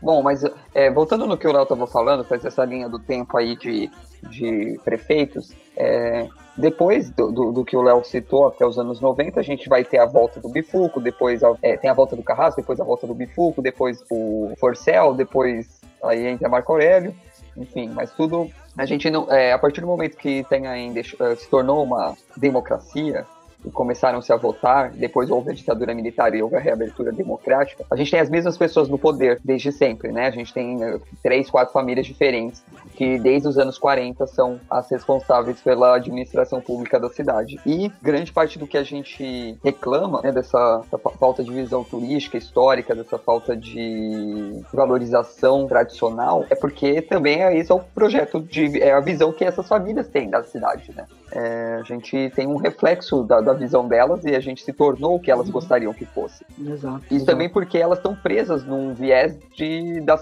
[0.02, 0.42] Bom, mas
[0.74, 3.88] é, voltando no que o Léo estava falando, faz essa linha do tempo aí de,
[4.28, 6.26] de prefeitos, é,
[6.56, 9.84] depois do, do, do, que o Léo citou, até os anos 90, a gente vai
[9.84, 12.84] ter a volta do Bifuco, depois a, é, tem a volta do Carrasco, depois a
[12.84, 17.14] volta do Bifuco, depois o Forcel, depois aí entra Marco Aurélio,
[17.56, 21.36] enfim, mas tudo a gente não, é, a partir do momento que tem ainda eh,
[21.36, 23.26] se tornou uma democracia,
[23.64, 27.96] e começaram-se a votar, depois houve a ditadura militar e houve a reabertura democrática, a
[27.96, 30.26] gente tem as mesmas pessoas no poder desde sempre, né?
[30.26, 32.62] A gente tem uh, três, quatro famílias diferentes
[32.94, 37.58] que desde os anos 40 são as responsáveis pela administração pública da cidade.
[37.66, 40.82] E grande parte do que a gente reclama, né, dessa,
[41.18, 47.72] falta de visão turística, histórica, dessa falta de valorização tradicional, é porque também é esse
[47.72, 51.06] é o projeto de é a visão que essas famílias têm da cidade, né?
[51.34, 55.16] É, a gente tem um reflexo da, da, visão delas e a gente se tornou
[55.16, 55.52] o que elas uhum.
[55.52, 56.44] gostariam que fosse.
[56.60, 57.04] Exato.
[57.06, 57.24] Isso exato.
[57.24, 60.20] também porque elas estão presas num viés de, da,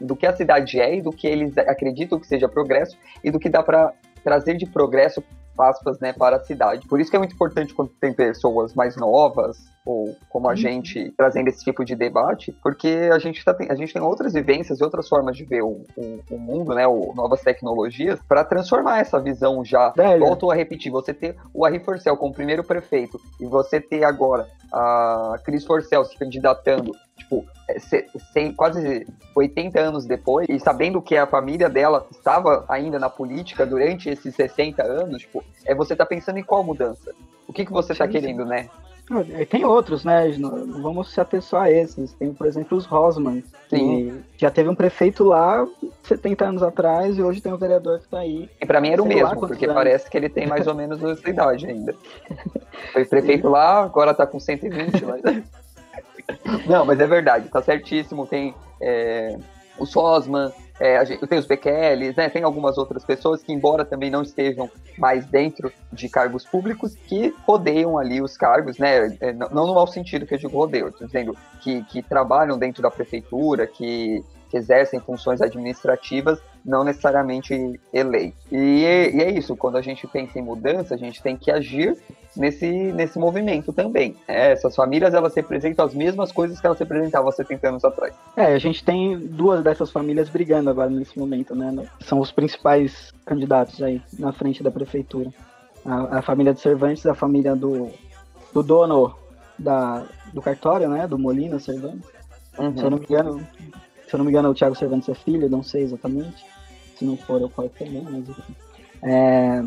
[0.00, 3.40] do que a cidade é e do que eles acreditam que seja progresso e do
[3.40, 3.92] que dá para
[4.22, 5.22] trazer de progresso
[5.62, 6.86] aspas, né, para a cidade.
[6.86, 10.56] Por isso que é muito importante quando tem pessoas mais novas, ou como a uhum.
[10.56, 14.80] gente trazendo esse tipo de debate, porque a gente, tá, a gente tem outras vivências
[14.80, 18.98] e outras formas de ver o, o, o mundo, né, o, novas tecnologias, para transformar
[18.98, 19.90] essa visão já.
[19.90, 20.26] Velho.
[20.26, 24.48] Volto a repetir, você ter o Harry Forcel como primeiro prefeito e você ter agora
[24.72, 26.92] a Cris Forcel se candidatando,
[27.26, 27.78] tipo, é,
[28.32, 33.66] sem, quase 80 anos depois, e sabendo que a família dela estava ainda na política
[33.66, 37.12] durante esses 60 anos, tipo, é você tá pensando em qual mudança?
[37.46, 38.68] O que, que você está querendo, né?
[39.48, 40.34] Tem outros, né?
[40.36, 42.12] Não vamos se ater só a esses.
[42.14, 44.24] Tem, por exemplo, os Rosman, que Sim.
[44.36, 45.64] já teve um prefeito lá
[46.02, 48.50] 70 anos atrás e hoje tem um vereador que está aí.
[48.60, 49.76] E para mim era o mesmo, porque anos.
[49.76, 51.94] parece que ele tem mais ou menos essa idade ainda.
[52.92, 53.52] Foi prefeito Sim.
[53.52, 55.04] lá, agora está com 120.
[55.04, 55.65] Mas...
[56.66, 58.26] Não, mas é verdade, tá certíssimo.
[58.26, 59.36] Tem é,
[59.78, 64.10] o Sosman, é, gente, tem os BQLs, né, tem algumas outras pessoas que, embora também
[64.10, 69.66] não estejam mais dentro de cargos públicos, que rodeiam ali os cargos, né, é, não
[69.66, 73.66] no mau sentido que eu digo rodeio, estou dizendo que, que trabalham dentro da prefeitura,
[73.66, 78.40] que, que exercem funções administrativas não necessariamente eleitos.
[78.50, 78.56] E,
[79.14, 81.96] e, é isso, quando a gente pensa em mudança, a gente tem que agir
[82.36, 84.14] nesse, nesse movimento também.
[84.28, 88.14] É, essas famílias, elas representam as mesmas coisas que elas representavam há 70 anos atrás.
[88.36, 91.74] É, a gente tem duas dessas famílias brigando agora nesse momento, né?
[92.00, 95.30] São os principais candidatos aí na frente da prefeitura.
[95.84, 97.90] A, a família de Cervantes, a família do,
[98.52, 99.14] do dono
[99.58, 101.06] da, do cartório, né?
[101.06, 102.08] Do Molina Cervantes.
[102.58, 102.76] Uhum.
[102.76, 103.46] Se eu não me engano,
[104.06, 106.44] se eu não me engano, o Thiago Cervantes é filho, não sei exatamente.
[106.96, 108.56] Se não for, eu posso também, mas enfim.
[109.02, 109.62] É,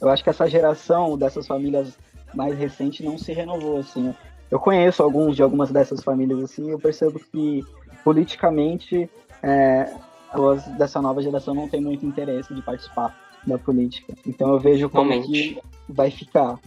[0.00, 1.98] eu acho que essa geração dessas famílias
[2.34, 4.14] mais recente não se renovou, assim.
[4.50, 7.64] Eu conheço alguns de algumas dessas famílias, assim, eu percebo que
[8.02, 9.08] politicamente
[9.42, 9.92] é,
[10.32, 14.12] as dessa nova geração não tem muito interesse de participar da política.
[14.26, 15.54] Então eu vejo como Realmente.
[15.54, 16.58] que vai ficar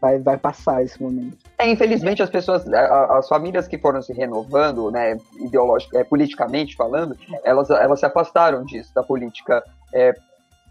[0.00, 1.36] vai, vai passar esse momento.
[1.58, 7.16] É, infelizmente as pessoas, as famílias que foram se renovando, né, ideológica, é, politicamente falando,
[7.44, 9.62] elas, elas se afastaram disso, da política
[9.92, 10.14] é,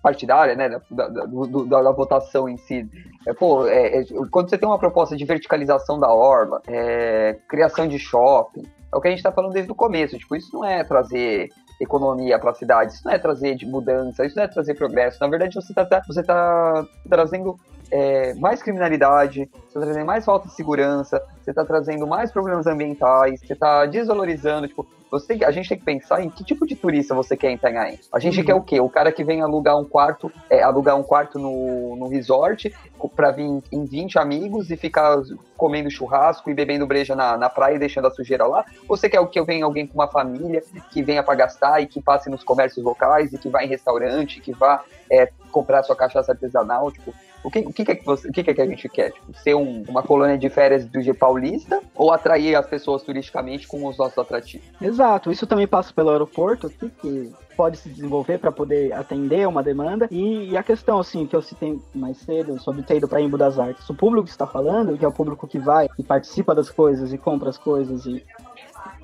[0.02, 2.88] partidária, né, da, da, da, da, votação em si.
[3.28, 7.88] É, pô, é, é, quando você tem uma proposta de verticalização da orla, é, criação
[7.88, 10.18] de shopping, é o que a gente está falando desde o começo.
[10.18, 11.50] Tipo, isso não é trazer
[11.80, 15.18] economia para a cidade, isso não é trazer mudança, isso não é trazer progresso.
[15.22, 17.56] Na verdade, você está você tá trazendo
[17.92, 22.68] é, mais criminalidade, você está trazendo mais falta de segurança, você está trazendo mais problemas
[22.68, 26.74] ambientais, você está desvalorizando, tipo, você, a gente tem que pensar em que tipo de
[26.74, 28.00] turista você quer em Itanhaém.
[28.14, 28.46] A gente Uhum.
[28.46, 28.80] quer o quê?
[28.80, 32.74] O cara que vem alugar um quarto, é, alugar um quarto no, no resort
[33.14, 35.18] pra vir em 20 amigos e ficar
[35.58, 38.64] comendo churrasco e bebendo breja na, na praia e deixando a sujeira lá?
[38.88, 41.88] Ou você quer o que venha alguém com uma família que venha pra gastar e
[41.88, 44.82] que passe nos comércios locais e que vá em restaurante, que vá
[45.12, 46.90] é, comprar sua cachaça artesanal?
[46.90, 47.14] Tipo,
[47.44, 49.12] o que, o que, é que você, o que é que a gente quer?
[49.12, 53.68] Tipo, ser um- uma colônia de férias do G paulista ou atrair as pessoas turisticamente
[53.68, 54.68] com os nossos atrativos?
[54.82, 59.62] Exato, isso também passa pelo aeroporto aqui, que pode se desenvolver para poder atender uma
[59.62, 60.08] demanda.
[60.10, 63.38] E, e a questão, assim, que eu citei mais cedo sobre ter ido para Embu
[63.38, 63.88] das Artes.
[63.90, 67.12] O público que está falando, que é o público que vai e participa das coisas
[67.14, 68.24] e compra as coisas e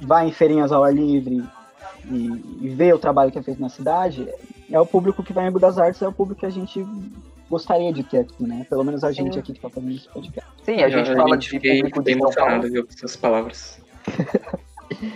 [0.02, 1.44] vai em feirinhas ao ar livre
[2.10, 4.28] e, e vê o trabalho que é feito na cidade,
[4.72, 6.86] é o público que vai em Embu das Artes, é o público que a gente
[7.50, 8.66] gostaria de ter aqui, né?
[8.70, 9.40] Pelo menos a gente Sim.
[9.40, 10.50] aqui que está fazendo esse podcast.
[10.64, 12.62] Sim, a gente fala de fiquei, público de São Paulo.
[12.64, 13.80] viu, com essas palavras.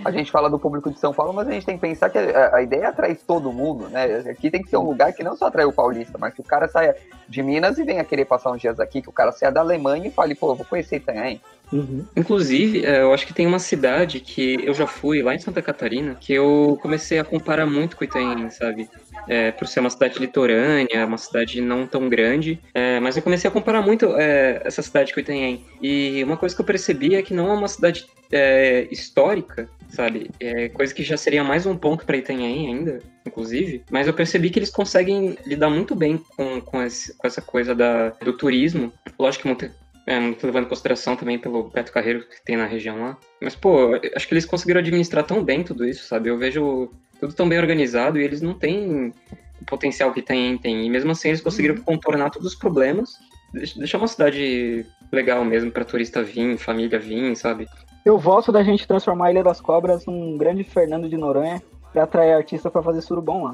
[0.04, 2.18] A gente fala do público de São Paulo, mas a gente tem que pensar que
[2.18, 4.18] a, a ideia é atrair todo mundo, né?
[4.30, 6.44] Aqui tem que ser um lugar que não só atrai o paulista, mas que o
[6.44, 6.96] cara saia
[7.28, 10.08] de Minas e venha querer passar uns dias aqui, que o cara saia da Alemanha
[10.08, 11.42] e fale, pô, eu vou conhecer Itanhaém.
[11.72, 12.06] Uhum.
[12.16, 15.62] Inclusive, é, eu acho que tem uma cidade que eu já fui, lá em Santa
[15.62, 18.90] Catarina, que eu comecei a comparar muito com Itanhaém, sabe?
[19.28, 23.48] É, por ser uma cidade litorânea, uma cidade não tão grande, é, mas eu comecei
[23.48, 25.66] a comparar muito é, essa cidade com Itanhaém.
[25.82, 30.30] E uma coisa que eu percebi é que não é uma cidade é, histórica, sabe?
[30.40, 33.84] É coisa que já seria mais um ponto para Itanhaém ainda, inclusive.
[33.92, 37.76] Mas eu percebi que eles conseguem lidar muito bem com, com, esse- com essa coisa
[37.76, 38.92] da, do turismo.
[39.20, 39.72] Lógico que muito,
[40.08, 43.18] é, muito levando em consideração também pelo Beto Carreiro que tem na região lá.
[43.42, 46.30] Mas, pô, eu acho que eles conseguiram administrar tão bem tudo isso, sabe?
[46.30, 46.90] Eu vejo
[47.22, 49.14] tudo tão bem organizado e eles não têm
[49.62, 50.86] o potencial que tem, tem.
[50.86, 53.12] E mesmo assim eles conseguiram contornar todos os problemas,
[53.54, 57.68] deix- deixar uma cidade legal mesmo pra turista vir, família vir, sabe?
[58.04, 61.62] Eu voto da gente transformar a Ilha das Cobras num grande Fernando de Noronha
[61.94, 63.54] pra atrair artista pra fazer surubom lá.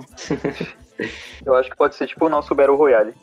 [1.45, 3.13] Eu acho que pode ser tipo o nosso Battle Royale.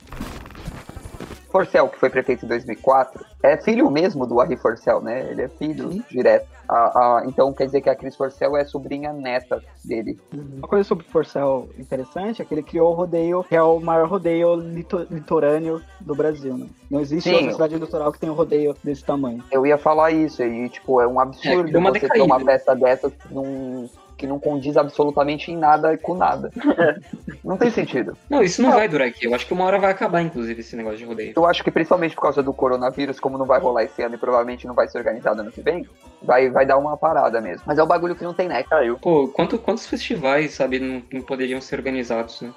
[1.55, 5.25] Forcel, que foi prefeito em 2004, é filho mesmo do Harry Forcel, né?
[5.31, 6.03] Ele é filho Sim.
[6.11, 6.49] direto.
[6.69, 6.75] A-
[7.19, 10.19] a- então quer dizer que a Cris Forcel é sobrinha neta dele.
[10.33, 13.79] Uma coisa sobre o Forcel interessante é que ele criou o rodeio, que é o
[13.79, 16.67] maior rodeio lito- litorâneo do Brasil, né?
[16.91, 17.37] Não existe Sim.
[17.37, 19.45] outra cidade litoral que tenha um rodeio desse tamanho.
[19.53, 22.25] Eu ia falar isso, e tipo, é um absurdo deu uma você ter decaída.
[22.25, 26.51] uma peça dessa que não, que não condiz absolutamente em nada com nada.
[27.45, 28.17] não tem sentido.
[28.29, 29.27] Não, isso não vai durar aqui.
[29.27, 31.33] Eu acho que uma hora vai acabar, inclusive, esse negócio de rodeio.
[31.37, 34.19] Eu acho que principalmente por causa do coronavírus, como não vai rolar esse ano e
[34.19, 35.87] provavelmente não vai ser organizado ano que vem,
[36.23, 37.63] vai, vai dar uma parada mesmo.
[37.67, 38.69] Mas é um bagulho que não tem net.
[38.69, 38.99] Caiu.
[38.99, 42.53] Pô, quanto, quantos festivais, sabe, não, não poderiam ser organizados, né?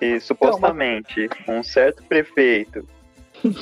[0.00, 2.86] E supostamente um certo prefeito,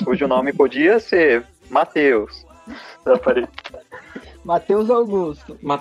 [0.05, 2.45] cujo nome podia ser Matheus.
[4.49, 5.59] Matheus Augusto.
[5.61, 5.79] Mas...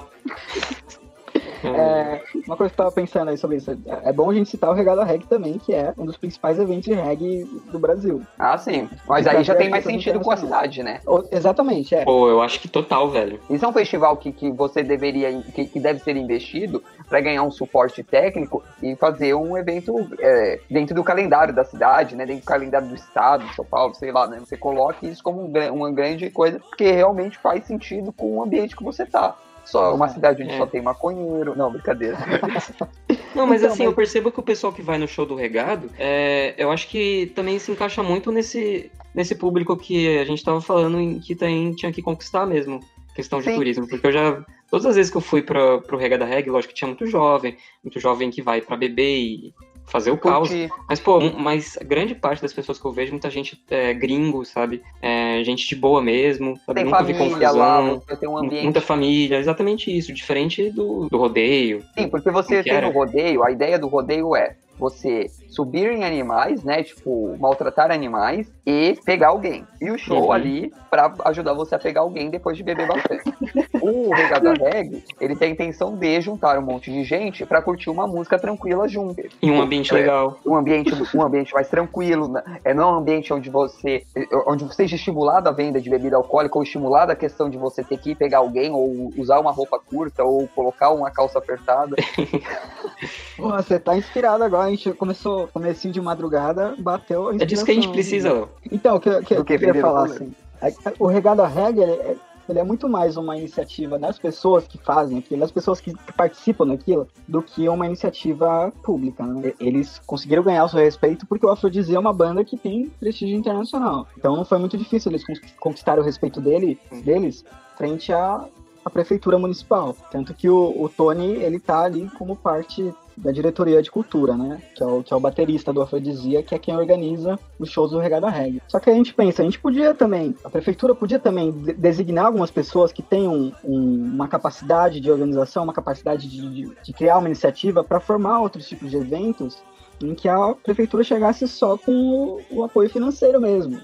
[1.65, 3.77] É, uma coisa que eu tava pensando aí sobre isso.
[4.05, 6.85] É bom a gente citar o Regada Reg também, que é um dos principais eventos
[6.85, 8.23] de reggae do Brasil.
[8.39, 8.89] Ah, sim.
[9.07, 11.01] Mas aí já tem mais sentido com a cidade, né?
[11.07, 12.05] O- Exatamente, é.
[12.05, 13.41] Pô, eu acho que total, velho.
[13.51, 17.43] Isso é um festival que, que você deveria, que, que deve ser investido para ganhar
[17.43, 22.25] um suporte técnico e fazer um evento é, dentro do calendário da cidade, né?
[22.27, 24.39] Dentro do calendário do estado, de São Paulo, sei lá, né?
[24.41, 28.77] Você coloque isso como um uma grande coisa, porque realmente faz sentido com o ambiente
[28.77, 29.35] que você tá.
[29.71, 30.57] Só uma cidade onde É.
[30.59, 31.55] só tem maconheiro.
[31.57, 32.17] Não, brincadeira.
[33.35, 35.35] Não, mas Então, assim, mas- eu percebo que o pessoal que vai no show do
[35.35, 40.43] regado, é, eu acho que também se encaixa muito nesse, nesse público que a gente
[40.43, 42.81] tava falando em que tem, tinha que conquistar mesmo,
[43.15, 43.57] questão de Sim.
[43.57, 43.87] turismo.
[43.89, 44.45] Porque eu já.
[44.71, 47.57] Todas as vezes que eu fui pra, pro Regada Reg, lógico que tinha muito jovem,
[47.83, 49.55] muito jovem que vai pra beber e
[49.89, 50.51] fazer o caos.
[50.89, 54.45] Mas, pô, um- mas grande parte das pessoas que eu vejo, muita gente é, gringo,
[54.45, 54.83] sabe?
[55.03, 56.81] É, gente de boa mesmo, sabe?
[56.81, 58.03] Tem Nunca vi família lá, confusão.
[58.07, 61.83] você tem um ambiente Muita família, exatamente isso, diferente do, do rodeio.
[61.99, 66.63] Sim, porque você tem no rodeio, a ideia do rodeio é você subir em animais,
[66.63, 66.83] né?
[66.83, 69.67] Tipo, maltratar animais e pegar alguém.
[69.81, 70.33] E o show Uhum.
[70.33, 73.23] ali pra ajudar você a pegar alguém depois de beber bastante.
[73.81, 77.91] o Regada Reg, ele tem a intenção de juntar um monte de gente pra curtir
[77.91, 79.21] uma música tranquila junto.
[79.43, 79.95] Em um ambiente É.
[79.95, 80.39] legal.
[80.47, 82.43] Um ambiente, um ambiente mais tranquilo, né?
[82.65, 84.03] é não um ambiente onde você
[84.47, 87.83] onde você seja estimulado a venda de bebida alcoólica ou estimulado a questão de você
[87.85, 91.95] ter que ir pegar alguém ou usar uma roupa curta ou colocar uma calça apertada.
[93.37, 97.65] Pô, você tá inspirado agora, a gente começou, comecinho de madrugada, bateu a É disso
[97.65, 98.49] que a gente precisa, Léo.
[98.71, 100.33] Então, o que, que, eu queria falar, o assim,
[100.63, 102.17] é o Regada Reg, ele é,
[102.49, 106.67] ele é muito mais uma iniciativa das pessoas que fazem aquilo, das pessoas que participam
[106.67, 109.53] daquilo, do que uma iniciativa pública, né?
[109.61, 113.37] Eles conseguiram ganhar o seu respeito porque o Afrodisia é uma banda que tem prestígio
[113.37, 114.07] internacional.
[114.17, 117.45] Então não foi muito difícil eles con- conquistarem o respeito dele, deles
[117.77, 118.45] frente a
[118.85, 119.95] a prefeitura municipal.
[120.11, 124.61] Tanto que o, o Tony, ele tá ali como parte da diretoria de cultura, né?
[124.75, 127.91] Que é o, que é o baterista do Afrodisia, que é quem organiza os shows
[127.91, 128.63] do Regada Reggae.
[128.69, 132.27] Só que a gente pensa, a gente podia também, a prefeitura podia também de designar
[132.27, 137.19] algumas pessoas que tenham um, uma capacidade de organização, uma capacidade de, de, de criar
[137.19, 139.59] uma iniciativa para formar outros tipos de eventos
[140.01, 143.81] em que a prefeitura chegasse só com o, o apoio financeiro mesmo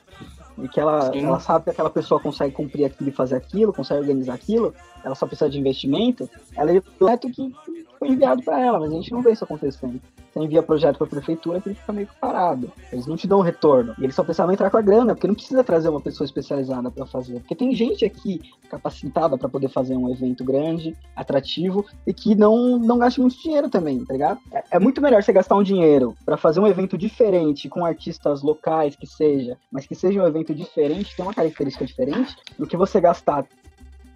[0.62, 4.00] e que ela, ela sabe que aquela pessoa consegue cumprir aquilo e fazer aquilo, consegue
[4.00, 4.72] organizar aquilo,
[5.04, 7.52] ela só precisa de investimento, ela é o projeto que
[7.98, 10.00] foi enviado para ela, mas a gente não vê isso acontecendo.
[10.32, 12.72] Você envia projeto para a prefeitura que ele fica meio parado.
[12.92, 13.94] Eles não te dão retorno.
[13.98, 16.90] E eles só precisavam entrar com a grana, porque não precisa trazer uma pessoa especializada
[16.90, 17.38] para fazer.
[17.40, 22.78] Porque tem gente aqui capacitada para poder fazer um evento grande, atrativo, e que não,
[22.78, 24.40] não gasta muito dinheiro também, tá ligado?
[24.52, 28.42] É, é muito melhor você gastar um dinheiro para fazer um evento diferente, com artistas
[28.42, 32.76] locais que seja, mas que seja um evento diferente, tem uma característica diferente, do que
[32.76, 33.46] você gastar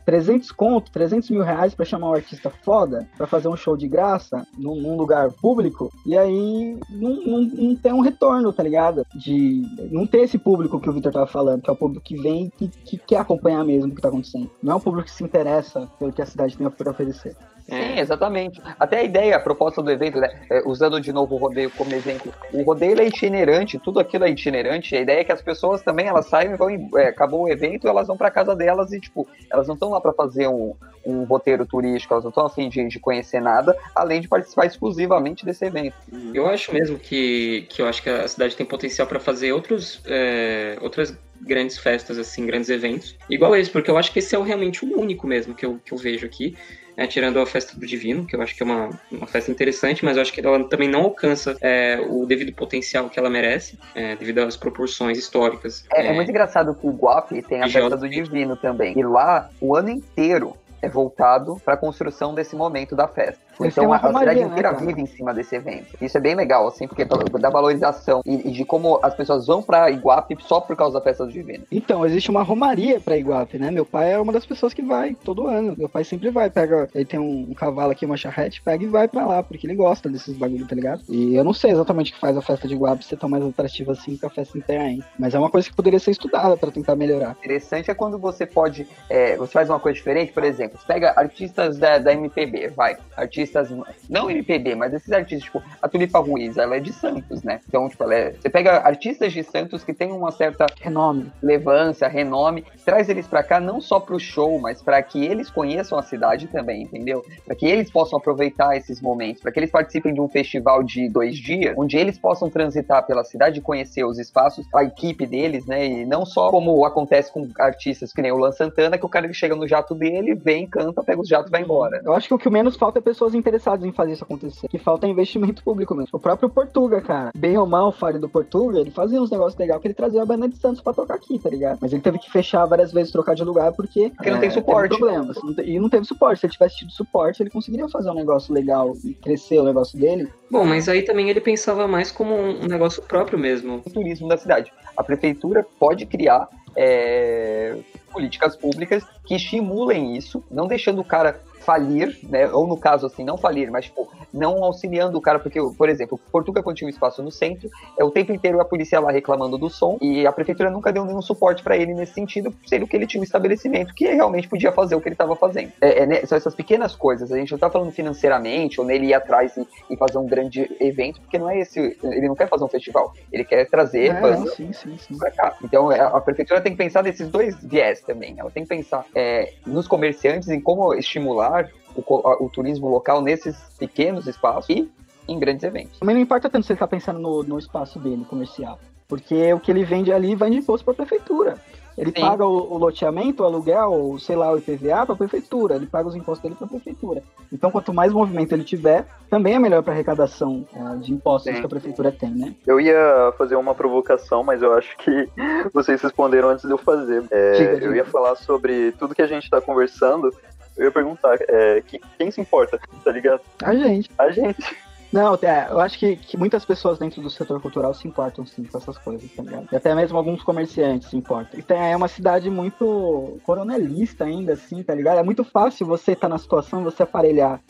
[0.09, 3.87] 300 conto, 300 mil reais para chamar um artista foda, para fazer um show de
[3.87, 9.05] graça num, num lugar público, e aí não, não, não, tem um retorno, tá ligado?
[9.15, 9.63] De
[9.93, 12.51] não ter esse público que o Victor tava falando, que é o público que vem
[12.59, 14.51] e que, que quer acompanhar mesmo o que tá acontecendo.
[14.63, 17.37] Não é um público que se interessa pelo que a cidade tem a oferecer.
[17.69, 18.01] Sim, é.
[18.01, 18.61] exatamente.
[18.81, 20.31] Até a ideia, a proposta do evento, né?
[20.51, 24.31] É, usando de novo o rodeio como exemplo, o rodeio é itinerante, tudo aquilo é
[24.31, 24.97] itinerante.
[24.97, 27.87] A ideia é que as pessoas também elas saem e vão, é, acabou o evento,
[27.87, 30.75] elas vão para casa delas e tipo, elas não estão lá para fazer um,
[31.05, 35.45] um roteiro turístico, elas não estão afim de, de conhecer nada, além de participar exclusivamente
[35.45, 35.95] desse evento.
[36.33, 40.01] Eu acho mesmo que, que eu acho que a cidade tem potencial para fazer outros,
[40.07, 44.43] é, outras grandes festas, assim, grandes eventos, igual esse, porque eu acho que esse é
[44.43, 46.57] realmente o único mesmo que eu, que eu vejo aqui
[46.99, 50.05] né, tirando a festa do Divino, que eu acho que é uma, uma festa interessante,
[50.05, 53.79] mas eu acho que ela também não alcança é, o devido potencial que ela merece,
[53.95, 55.87] é, devido às proporções históricas.
[55.93, 58.99] É, é, é muito engraçado que o Guape tem a festa do Divino também.
[58.99, 63.48] E lá, o ano inteiro, é voltado para a construção desse momento da festa.
[63.61, 65.97] Então a, cidade inteira né, vive em cima desse evento.
[66.01, 69.63] Isso é bem legal, assim, porque da valorização e, e de como as pessoas vão
[69.63, 71.65] para Iguape só por causa da festa do divino.
[71.71, 73.71] Então, existe uma romaria para Iguape, né?
[73.71, 75.75] Meu pai é uma das pessoas que vai todo ano.
[75.77, 78.89] Meu pai sempre vai, pega, ele tem um, um cavalo aqui, uma charrete, pega e
[78.89, 81.03] vai para lá, porque ele gosta desses bagulho, tá ligado?
[81.09, 83.45] E eu não sei exatamente o que faz a festa de Iguape ser tão mais
[83.45, 85.03] atrativa assim que a festa inteira aí.
[85.19, 87.37] Mas é uma coisa que poderia ser estudada para tentar melhorar.
[87.39, 91.13] Interessante é quando você pode, é, você faz uma coisa diferente, por exemplo, você pega
[91.17, 93.71] artistas da, da MPB, vai, artistas artistas,
[94.09, 97.61] não MPB, mas esses artistas, tipo, a Tulipa Ruiz, ela é de Santos, né?
[97.69, 102.09] Então, tipo, ela é, você pega artistas de Santos que tem uma certa renome, relevância,
[102.09, 106.03] renome, traz eles para cá não só pro show, mas para que eles conheçam a
[106.03, 107.25] cidade também, entendeu?
[107.45, 111.09] Para que eles possam aproveitar esses momentos, para que eles participem de um festival de
[111.09, 115.67] dois dias, onde eles possam transitar pela cidade e conhecer os espaços, a equipe deles,
[115.67, 115.87] né?
[115.87, 119.33] E não só como acontece com artistas que nem o Lan Santana, que o cara
[119.33, 122.01] chega no jato dele, vem, canta, pega os jatos e vai embora.
[122.05, 124.69] Eu acho que o que menos falta é pessoas interessados em fazer isso acontecer.
[124.69, 126.11] Que falta investimento público mesmo.
[126.13, 127.31] O próprio Portuga, cara.
[127.37, 130.27] Bem ou mal, Fábio do Portuga, ele fazia uns negócios legais, porque ele trazia a
[130.27, 131.79] banda de Santos pra tocar aqui, tá ligado?
[131.81, 134.11] Mas ele teve que fechar várias vezes, trocar de lugar, porque.
[134.11, 134.97] Porque é, não tem suporte.
[134.97, 135.37] problemas.
[135.65, 136.41] E não teve suporte.
[136.41, 139.99] Se ele tivesse tido suporte, ele conseguiria fazer um negócio legal e crescer o negócio
[139.99, 140.29] dele.
[140.51, 143.83] Bom, mas aí também ele pensava mais como um negócio próprio mesmo.
[143.85, 144.73] O turismo da cidade.
[144.97, 147.77] A prefeitura pode criar é,
[148.13, 152.49] políticas públicas que estimulem isso, não deixando o cara falir, né?
[152.51, 156.19] Ou no caso assim, não falir, mas tipo, não auxiliando o cara, porque, por exemplo,
[156.33, 157.69] Portugal quando tinha um espaço no centro,
[157.99, 161.05] é o tempo inteiro a polícia lá reclamando do som e a prefeitura nunca deu
[161.05, 164.73] nenhum suporte para ele nesse sentido, sendo que ele tinha um estabelecimento que realmente podia
[164.73, 165.71] fazer o que ele estava fazendo.
[165.79, 166.25] É, é, né?
[166.25, 169.67] São essas pequenas coisas, a gente não tá falando financeiramente ou nele ir atrás e,
[169.91, 173.13] e, fazer um grande evento, porque não é esse, ele não quer fazer um festival,
[173.31, 175.19] ele quer trazer é, banda sim, sim, sim.
[175.19, 175.55] pra cá.
[175.63, 179.05] Então a, a, prefeitura tem que pensar nesses dois viés também, ela tem que pensar
[179.15, 181.58] é, nos comerciantes, em como estimular
[181.95, 184.91] o, o turismo local nesses pequenos espaços e
[185.27, 185.99] em grandes eventos.
[186.03, 189.61] Mas não importa tanto se ele está pensando no, no espaço dele comercial, porque o
[189.61, 191.57] que ele vende ali vai de imposto para a prefeitura.
[191.99, 192.21] Ele Sim.
[192.21, 195.75] paga o, o, loteamento, o aluguel, ou sei lá, o IPVA para a prefeitura.
[195.75, 197.25] Ele paga os impostos dele para a prefeitura.
[197.53, 201.59] Então, quanto mais movimento ele tiver, também é melhor para arrecadação é, de impostos Sim.
[201.59, 202.55] que a prefeitura tem, né?
[202.65, 205.29] Eu ia fazer uma provocação, mas eu acho que
[205.75, 207.25] vocês responderam antes de eu fazer.
[207.33, 207.87] É, diga, diga.
[207.87, 210.31] Eu ia falar sobre tudo que a gente está conversando
[210.79, 211.83] eu ia perguntar, é,
[212.17, 213.41] quem se importa, tá ligado?
[213.63, 214.09] A gente.
[214.17, 214.77] A gente.
[215.13, 218.63] Não, é, eu acho que, que muitas pessoas dentro do setor cultural se importam sim
[218.65, 219.67] com essas coisas, tá ligado?
[219.73, 221.59] E até mesmo alguns comerciantes se importam.
[221.59, 225.19] E tem, é uma cidade muito coronelista ainda, assim, tá ligado?
[225.19, 227.61] É muito fácil você estar tá na situação, você aparelhar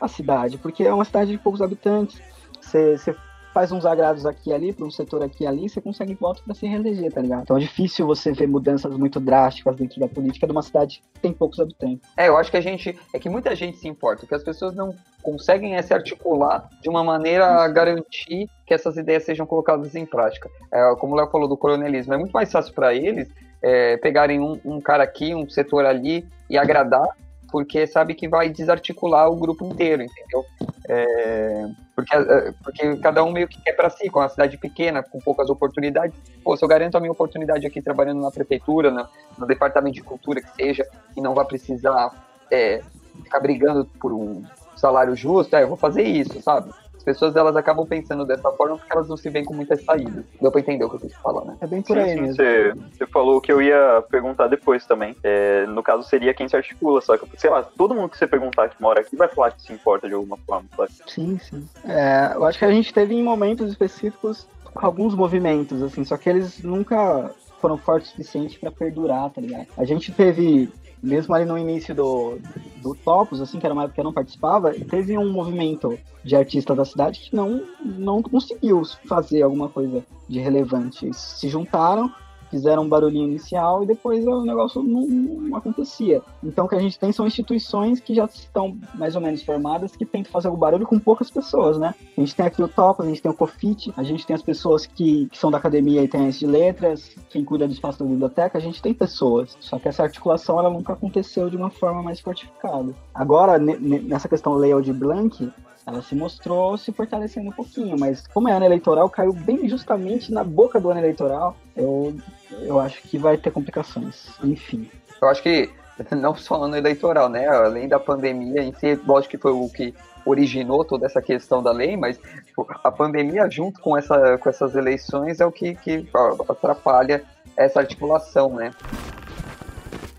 [0.00, 2.22] a cidade, porque é uma cidade de poucos habitantes.
[2.60, 3.16] Você, você
[3.54, 6.42] faz uns agrados aqui e ali, para um setor aqui e ali, você consegue voto
[6.42, 7.42] para se reeleger, tá ligado?
[7.42, 11.20] Então é difícil você ver mudanças muito drásticas dentro da política de uma cidade que
[11.20, 12.00] tem poucos habitantes.
[12.16, 12.98] É, eu acho que a gente.
[13.14, 16.88] É que muita gente se importa, que as pessoas não conseguem é se articular de
[16.90, 20.50] uma maneira a garantir que essas ideias sejam colocadas em prática.
[20.72, 23.28] É, como o Léo falou do coronelismo, é muito mais fácil para eles
[23.62, 27.08] é, pegarem um, um cara aqui, um setor ali e agradar
[27.54, 30.44] porque sabe que vai desarticular o grupo inteiro, entendeu?
[30.88, 35.04] É, porque, é, porque cada um meio que quer para si, com uma cidade pequena,
[35.04, 36.16] com poucas oportunidades.
[36.42, 40.42] Pô, se eu garanto a minha oportunidade aqui trabalhando na prefeitura, no, departamento de cultura
[40.42, 40.84] que seja,
[41.16, 42.82] e não vai precisar é,
[43.22, 44.42] ficar brigando por um
[44.74, 46.74] salário justo, é, eu vou fazer isso, sabe?
[47.02, 50.24] Pessoas elas acabam pensando dessa forma porque elas não se veem com muitas saídas.
[50.40, 51.56] Deu pra entender o que eu quis falar, né?
[51.60, 52.36] É bem por sim, aí sim, mesmo.
[52.36, 55.16] Você, você falou que eu ia perguntar depois também.
[55.22, 58.26] É, no caso, seria quem se articula, só que, sei lá, todo mundo que você
[58.26, 60.90] perguntar que mora aqui vai falar que se importa de alguma forma, sabe?
[61.06, 61.68] Sim, sim.
[61.84, 66.28] É, eu acho que a gente teve em momentos específicos alguns movimentos, assim, só que
[66.28, 67.30] eles nunca
[67.60, 69.66] foram fortes o suficiente para perdurar, tá ligado?
[69.76, 70.70] A gente teve
[71.04, 72.38] mesmo ali no início do,
[72.82, 76.34] do Topos, assim, que era uma época que eu não participava, teve um movimento de
[76.34, 81.04] artistas da cidade que não, não conseguiu fazer alguma coisa de relevante.
[81.04, 82.10] Eles se juntaram
[82.54, 86.22] fizeram um barulhinho inicial e depois o negócio não, não, acontecia.
[86.42, 89.96] Então o que a gente tem são instituições que já estão mais ou menos formadas
[89.96, 91.94] que tentam fazer o barulho com poucas pessoas, né?
[92.16, 94.42] A gente tem aqui o Top, a gente tem o Cofit, a gente tem as
[94.42, 97.98] pessoas que, que são da academia e tem as de letras, quem cuida do espaço
[97.98, 99.56] da biblioteca, a gente tem pessoas.
[99.58, 102.94] Só que essa articulação ela nunca aconteceu de uma forma mais fortificada.
[103.12, 105.50] Agora, nessa questão layout blank,
[105.86, 110.32] ela se mostrou se fortalecendo um pouquinho, mas como é ano eleitoral, caiu bem justamente
[110.32, 112.14] na boca do ano eleitoral, eu,
[112.62, 114.28] eu acho que vai ter complicações.
[114.42, 114.90] Enfim.
[115.20, 115.70] Eu acho que
[116.16, 117.46] não só ano eleitoral, né?
[117.46, 119.94] Além da pandemia em si, lógico que foi o que
[120.26, 124.74] originou toda essa questão da lei, mas tipo, a pandemia junto com, essa, com essas
[124.74, 126.08] eleições é o que, que
[126.48, 127.22] atrapalha
[127.56, 128.72] essa articulação, né?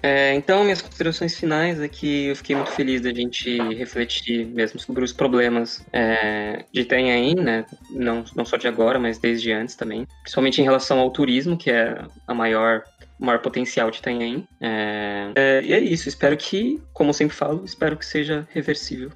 [0.06, 4.80] É, então, minhas considerações finais é que eu fiquei muito feliz da gente refletir mesmo
[4.80, 7.66] sobre os problemas é, de Itanhaém, né?
[7.90, 10.06] Não, não só de agora, mas desde antes também.
[10.22, 12.84] Principalmente em relação ao turismo, que é a maior
[13.18, 14.48] maior potencial de Itanhaém.
[14.62, 19.12] É, é, e é isso, espero que, como sempre falo, espero que seja reversível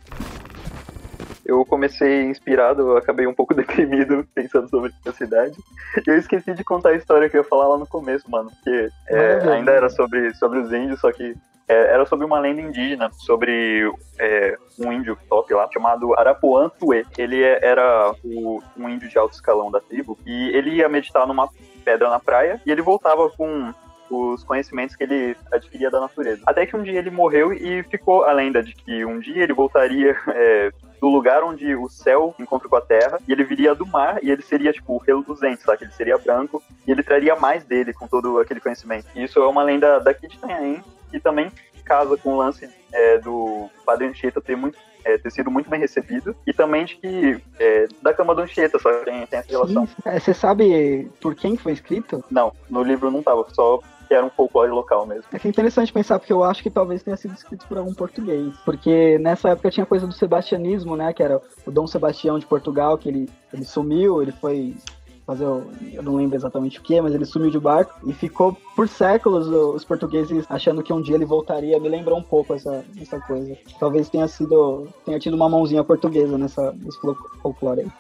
[1.50, 5.58] eu comecei inspirado, eu acabei um pouco deprimido pensando sobre a cidade.
[6.06, 8.52] E eu esqueci de contar a história que eu ia falar lá no começo, mano,
[8.52, 11.36] porque é, ainda era sobre, sobre os índios, só que
[11.68, 17.06] é, era sobre uma lenda indígena, sobre é, um índio top lá, chamado Arapuã Tuê.
[17.18, 21.28] Ele é, era o, um índio de alto escalão da tribo, e ele ia meditar
[21.28, 21.50] numa
[21.84, 23.74] pedra na praia, e ele voltava com
[24.10, 26.42] os conhecimentos que ele adquiria da natureza.
[26.46, 29.54] Até que um dia ele morreu e ficou a lenda de que um dia ele
[29.54, 33.86] voltaria é, do lugar onde o céu encontra com a terra, e ele viria do
[33.86, 35.84] mar, e ele seria, tipo, reluzente, sabe?
[35.84, 39.08] Ele seria branco, e ele traria mais dele com todo aquele conhecimento.
[39.16, 41.52] E isso é uma lenda daqui de Itanhaém, que também
[41.86, 45.80] casa com o lance é, do Padre Anchieta ter muito é, ter sido muito bem
[45.80, 49.88] recebido e também de que é, da cama do Anchieta só tem, tem essa relação.
[50.06, 52.24] É, você sabe por quem foi escrito?
[52.30, 53.80] Não, no livro não tava, só
[54.10, 55.26] que era um folclore local mesmo.
[55.32, 57.94] É que é interessante pensar, porque eu acho que talvez tenha sido escrito por algum
[57.94, 58.58] português.
[58.66, 61.14] Porque nessa época tinha coisa do sebastianismo, né?
[61.14, 64.76] Que era o Dom Sebastião de Portugal, que ele, ele sumiu, ele foi
[65.28, 68.88] fazer, eu não lembro exatamente o que, mas ele sumiu de barco e ficou por
[68.88, 71.80] séculos os portugueses achando que um dia ele voltaria.
[71.80, 73.56] Me lembrou um pouco essa, essa coisa.
[73.80, 77.00] Talvez tenha sido, tenha tido uma mãozinha portuguesa nessa, nesse
[77.44, 77.92] folclore aí.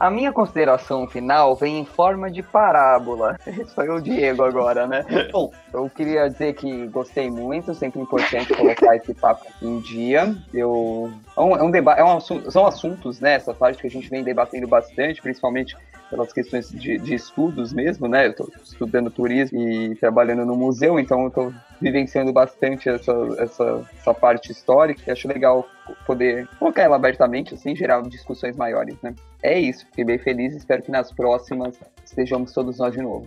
[0.00, 3.38] A minha consideração final vem em forma de parábola.
[3.74, 5.04] Sou eu, Diego, agora, né?
[5.30, 10.34] Bom, eu queria dizer que gostei muito, sempre importante colocar esse papo em dia.
[10.54, 11.12] Eu...
[11.36, 13.34] É um, é um debate, é um, são assuntos, né?
[13.34, 15.76] Essa parte que a gente vem debatendo bastante, principalmente
[16.10, 18.26] pelas questões de, de estudos mesmo, né?
[18.26, 23.88] Eu estou estudando turismo e trabalhando no museu, então eu estou vivenciando bastante essa, essa,
[23.96, 25.66] essa parte histórica e acho legal
[26.04, 29.14] poder colocar ela abertamente, assim, gerar discussões maiores, né?
[29.42, 33.26] É isso, fiquei bem feliz, espero que nas próximas estejamos todos nós de novo.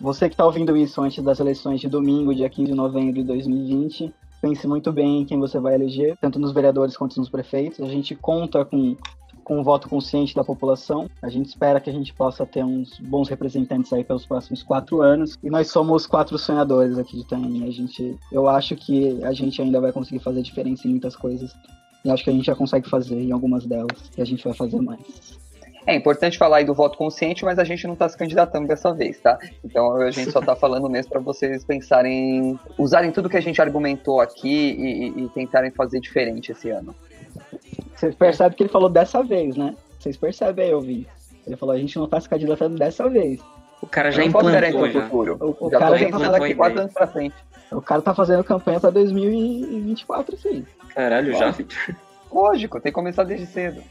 [0.00, 3.22] Você que está ouvindo isso antes das eleições de domingo, dia 15 de novembro de
[3.22, 4.12] 2020,
[4.42, 7.80] pense muito bem em quem você vai eleger, tanto nos vereadores quanto nos prefeitos.
[7.80, 8.94] A gente conta com
[9.44, 11.08] com o voto consciente da população.
[11.22, 15.02] A gente espera que a gente possa ter uns bons representantes aí pelos próximos quatro
[15.02, 15.38] anos.
[15.42, 17.66] E nós somos quatro sonhadores aqui de Tainha.
[17.66, 21.54] A gente, eu acho que a gente ainda vai conseguir fazer diferença em muitas coisas.
[22.04, 24.10] E acho que a gente já consegue fazer em algumas delas.
[24.16, 25.44] E a gente vai fazer mais.
[25.86, 28.92] É importante falar aí do voto consciente, mas a gente não está se candidatando dessa
[28.94, 29.38] vez, tá?
[29.62, 33.60] Então a gente só está falando mesmo para vocês pensarem, usarem tudo que a gente
[33.60, 36.94] argumentou aqui e, e tentarem fazer diferente esse ano.
[37.94, 39.74] Vocês percebem que ele falou dessa vez, né?
[39.98, 41.08] Vocês percebem aí, ouvi.
[41.46, 43.40] Ele falou, a gente não tá se candidatando dessa vez.
[43.80, 45.02] O cara já implantou já.
[45.02, 45.36] Futuro.
[45.40, 47.34] O, o já cara já tá, daqui quatro anos pra frente.
[47.70, 50.66] o cara tá fazendo campanha pra 2024, sim.
[50.94, 51.54] Caralho, já?
[52.32, 53.82] Lógico, tem que começar desde cedo.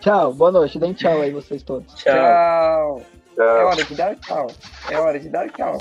[0.00, 0.78] Tchau, boa noite.
[0.78, 1.92] Deem tchau aí vocês todos.
[1.94, 2.14] Tchau.
[2.14, 3.02] tchau.
[3.38, 4.46] É hora de dar tchau.
[4.90, 5.78] É hora de dar tchau.